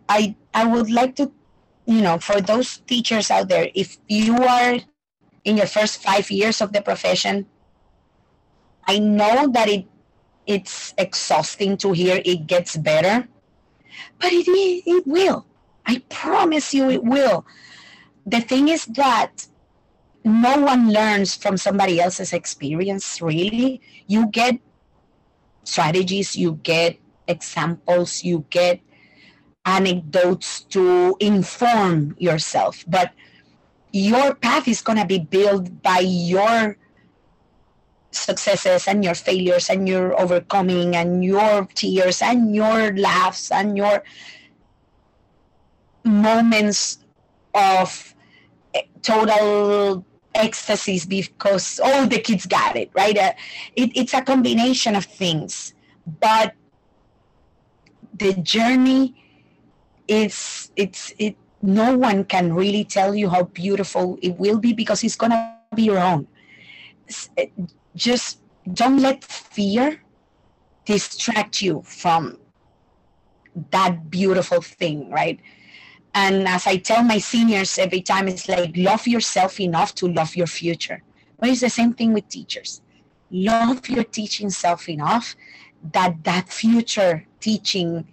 I, 0.09 0.35
I 0.53 0.65
would 0.65 0.91
like 0.91 1.15
to, 1.17 1.31
you 1.85 2.01
know, 2.01 2.19
for 2.19 2.41
those 2.41 2.79
teachers 2.79 3.31
out 3.31 3.49
there, 3.49 3.69
if 3.75 3.97
you 4.07 4.35
are 4.37 4.79
in 5.43 5.57
your 5.57 5.67
first 5.67 6.01
five 6.01 6.29
years 6.31 6.61
of 6.61 6.73
the 6.73 6.81
profession. 6.81 7.45
I 8.87 8.99
know 8.99 9.47
that 9.51 9.69
it 9.69 9.87
it's 10.45 10.93
exhausting 10.97 11.77
to 11.77 11.93
hear 11.93 12.21
it 12.25 12.47
gets 12.47 12.75
better, 12.75 13.27
but 14.19 14.33
it, 14.33 14.45
it 14.85 15.07
will. 15.07 15.45
I 15.85 16.03
promise 16.09 16.73
you 16.73 16.89
it 16.89 17.03
will. 17.03 17.45
The 18.25 18.41
thing 18.41 18.67
is 18.67 18.85
that 18.87 19.47
no 20.23 20.59
one 20.59 20.91
learns 20.91 21.35
from 21.35 21.57
somebody 21.57 21.99
else's 21.99 22.33
experience, 22.33 23.21
really. 23.21 23.81
You 24.07 24.27
get 24.27 24.59
strategies, 25.63 26.35
you 26.35 26.59
get 26.63 26.97
examples, 27.27 28.23
you 28.23 28.45
get 28.49 28.79
anecdotes 29.65 30.61
to 30.75 31.15
inform 31.19 32.15
yourself, 32.19 32.83
but 32.87 33.11
your 33.91 34.35
path 34.35 34.67
is 34.67 34.81
going 34.81 34.97
to 34.97 35.05
be 35.05 35.19
built 35.19 35.81
by 35.81 35.99
your 35.99 36.77
successes 38.11 38.87
and 38.87 39.03
your 39.03 39.15
failures 39.15 39.69
and 39.69 39.87
your 39.87 40.19
overcoming 40.19 40.95
and 40.95 41.23
your 41.23 41.67
tears 41.73 42.21
and 42.21 42.55
your 42.55 42.95
laughs 42.95 43.51
and 43.51 43.77
your 43.77 44.03
moments 46.03 46.99
of 47.53 48.13
eh, 48.73 48.81
total 49.01 50.05
ecstasies 50.35 51.05
because 51.05 51.79
all 51.83 52.07
the 52.07 52.19
kids 52.19 52.45
got 52.45 52.75
it 52.75 52.89
right 52.93 53.17
uh, 53.17 53.33
it, 53.75 53.91
it's 53.95 54.13
a 54.13 54.21
combination 54.21 54.95
of 54.95 55.05
things 55.05 55.73
but 56.19 56.53
the 58.15 58.33
journey 58.35 59.15
is 60.07 60.71
it's 60.75 61.13
it 61.17 61.35
no 61.61 61.97
one 61.97 62.23
can 62.25 62.53
really 62.53 62.83
tell 62.83 63.15
you 63.15 63.29
how 63.29 63.43
beautiful 63.43 64.17
it 64.21 64.37
will 64.37 64.59
be 64.59 64.73
because 64.73 65.03
it's 65.03 65.15
gonna 65.15 65.57
be 65.75 65.83
your 65.83 65.99
own 65.99 66.27
just 67.95 68.39
don't 68.73 68.99
let 68.99 69.23
fear 69.23 70.01
distract 70.85 71.61
you 71.61 71.81
from 71.85 72.37
that 73.71 74.09
beautiful 74.09 74.61
thing, 74.61 75.09
right? 75.09 75.39
And 76.13 76.47
as 76.47 76.67
I 76.67 76.77
tell 76.77 77.03
my 77.03 77.17
seniors 77.17 77.77
every 77.77 78.01
time, 78.01 78.27
it's 78.27 78.47
like 78.47 78.71
love 78.75 79.07
yourself 79.07 79.59
enough 79.59 79.95
to 79.95 80.07
love 80.07 80.35
your 80.35 80.47
future. 80.47 81.01
But 81.39 81.49
it's 81.49 81.61
the 81.61 81.69
same 81.69 81.93
thing 81.93 82.13
with 82.13 82.29
teachers. 82.29 82.81
Love 83.31 83.89
your 83.89 84.03
teaching 84.03 84.49
self 84.49 84.87
enough 84.87 85.35
that 85.91 86.23
that 86.23 86.49
future 86.49 87.25
teaching 87.39 88.07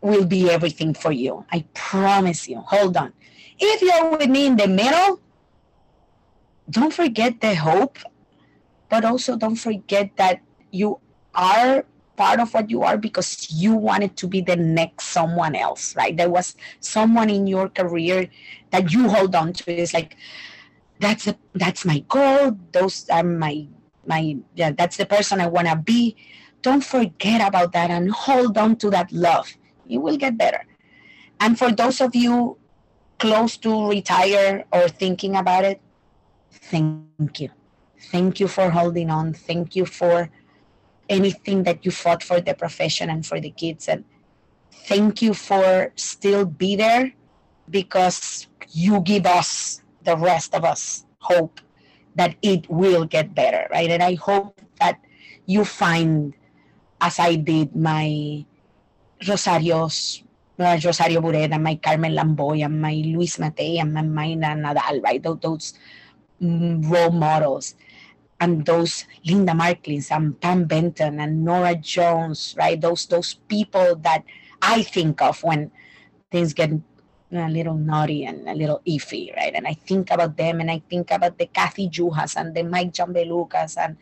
will 0.00 0.26
be 0.26 0.50
everything 0.50 0.94
for 0.94 1.12
you. 1.12 1.44
I 1.50 1.64
promise 1.74 2.46
you. 2.48 2.60
Hold 2.60 2.96
on. 2.96 3.12
If 3.58 3.82
you're 3.82 4.16
with 4.16 4.28
me 4.28 4.46
in 4.46 4.56
the 4.56 4.68
middle, 4.68 5.20
don't 6.70 6.92
forget 6.92 7.40
the 7.40 7.54
hope 7.54 7.98
but 8.88 9.04
also 9.04 9.36
don't 9.36 9.56
forget 9.56 10.16
that 10.16 10.40
you 10.70 10.98
are 11.34 11.84
part 12.18 12.40
of 12.40 12.52
what 12.52 12.68
you 12.68 12.82
are 12.82 12.98
because 12.98 13.50
you 13.50 13.72
wanted 13.88 14.16
to 14.16 14.26
be 14.26 14.40
the 14.40 14.56
next 14.56 15.04
someone 15.18 15.54
else 15.54 15.94
right? 15.96 16.16
There 16.16 16.28
was 16.38 16.56
someone 16.80 17.30
in 17.30 17.46
your 17.46 17.68
career 17.68 18.28
that 18.72 18.92
you 18.92 19.08
hold 19.08 19.34
on 19.34 19.52
to. 19.54 19.72
It's 19.72 19.94
like 19.94 20.16
that's 20.98 21.28
a, 21.28 21.34
that's 21.54 21.84
my 21.84 22.00
goal. 22.08 22.58
Those 22.72 23.08
are 23.08 23.22
my 23.22 23.66
my 24.04 24.36
yeah 24.54 24.72
that's 24.72 24.96
the 24.96 25.06
person 25.06 25.40
i 25.40 25.46
want 25.46 25.68
to 25.68 25.76
be. 25.76 26.16
Don't 26.60 26.84
forget 26.84 27.40
about 27.46 27.72
that 27.72 27.90
and 27.90 28.10
hold 28.10 28.58
on 28.58 28.76
to 28.82 28.90
that 28.90 29.12
love. 29.12 29.48
You 29.86 30.00
will 30.00 30.16
get 30.16 30.36
better. 30.36 30.66
And 31.40 31.56
for 31.56 31.70
those 31.70 32.00
of 32.00 32.14
you 32.14 32.58
close 33.18 33.56
to 33.58 33.88
retire 33.88 34.64
or 34.72 34.88
thinking 34.88 35.36
about 35.36 35.64
it 35.64 35.80
thank 36.50 37.40
you. 37.40 37.50
Thank 38.12 38.40
you 38.40 38.48
for 38.48 38.70
holding 38.70 39.10
on. 39.10 39.34
Thank 39.34 39.76
you 39.76 39.84
for 39.84 40.30
anything 41.08 41.62
that 41.64 41.84
you 41.84 41.90
fought 41.90 42.22
for 42.22 42.40
the 42.40 42.54
profession 42.54 43.10
and 43.10 43.24
for 43.24 43.40
the 43.40 43.50
kids. 43.50 43.88
And 43.88 44.04
thank 44.86 45.22
you 45.22 45.34
for 45.34 45.92
still 45.96 46.44
be 46.44 46.76
there 46.76 47.12
because 47.70 48.46
you 48.70 49.00
give 49.00 49.26
us, 49.26 49.82
the 50.04 50.16
rest 50.16 50.54
of 50.54 50.64
us, 50.64 51.04
hope 51.20 51.60
that 52.14 52.36
it 52.42 52.68
will 52.70 53.04
get 53.04 53.34
better, 53.34 53.68
right? 53.70 53.90
And 53.90 54.02
I 54.02 54.14
hope 54.14 54.60
that 54.80 55.00
you 55.46 55.64
find, 55.64 56.34
as 57.00 57.18
I 57.18 57.36
did, 57.36 57.74
my 57.76 58.44
Rosario's 59.26 60.22
uh, 60.58 60.78
Rosario 60.82 61.20
Buret 61.20 61.52
and 61.52 61.62
my 61.62 61.76
Carmen 61.76 62.14
Lamboy 62.14 62.64
and 62.64 62.80
my 62.80 62.94
Luis 62.94 63.36
Matei 63.36 63.80
and 63.80 63.94
my 63.94 64.02
Mayna 64.02 64.58
Nadal, 64.58 65.02
right? 65.02 65.22
Those, 65.22 65.38
those 65.40 65.74
mm, 66.42 66.82
role 66.88 67.10
models 67.10 67.74
and 68.40 68.64
those 68.66 69.04
Linda 69.24 69.52
Markleys 69.52 70.10
and 70.10 70.40
Pam 70.40 70.64
Benton 70.64 71.20
and 71.20 71.44
Nora 71.44 71.74
Jones, 71.74 72.54
right? 72.58 72.80
Those 72.80 73.06
those 73.06 73.34
people 73.34 73.96
that 73.96 74.24
I 74.62 74.82
think 74.82 75.20
of 75.22 75.42
when 75.42 75.70
things 76.30 76.52
get 76.52 76.70
a 77.32 77.48
little 77.48 77.74
naughty 77.74 78.24
and 78.24 78.48
a 78.48 78.54
little 78.54 78.80
iffy, 78.86 79.34
right? 79.36 79.52
And 79.54 79.66
I 79.66 79.74
think 79.74 80.10
about 80.10 80.36
them 80.36 80.60
and 80.60 80.70
I 80.70 80.82
think 80.88 81.10
about 81.10 81.38
the 81.38 81.46
Kathy 81.46 81.88
Juhas 81.88 82.36
and 82.36 82.54
the 82.54 82.62
Mike 82.62 82.92
Jambelucas 82.92 83.76
and 83.76 83.96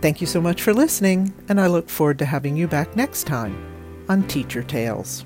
Thank 0.00 0.20
you 0.20 0.26
so 0.26 0.40
much 0.40 0.62
for 0.62 0.72
listening, 0.72 1.34
and 1.48 1.60
I 1.60 1.66
look 1.66 1.90
forward 1.90 2.18
to 2.20 2.24
having 2.24 2.56
you 2.56 2.66
back 2.68 2.96
next 2.96 3.24
time 3.24 3.56
on 4.08 4.26
Teacher 4.28 4.62
Tales. 4.62 5.24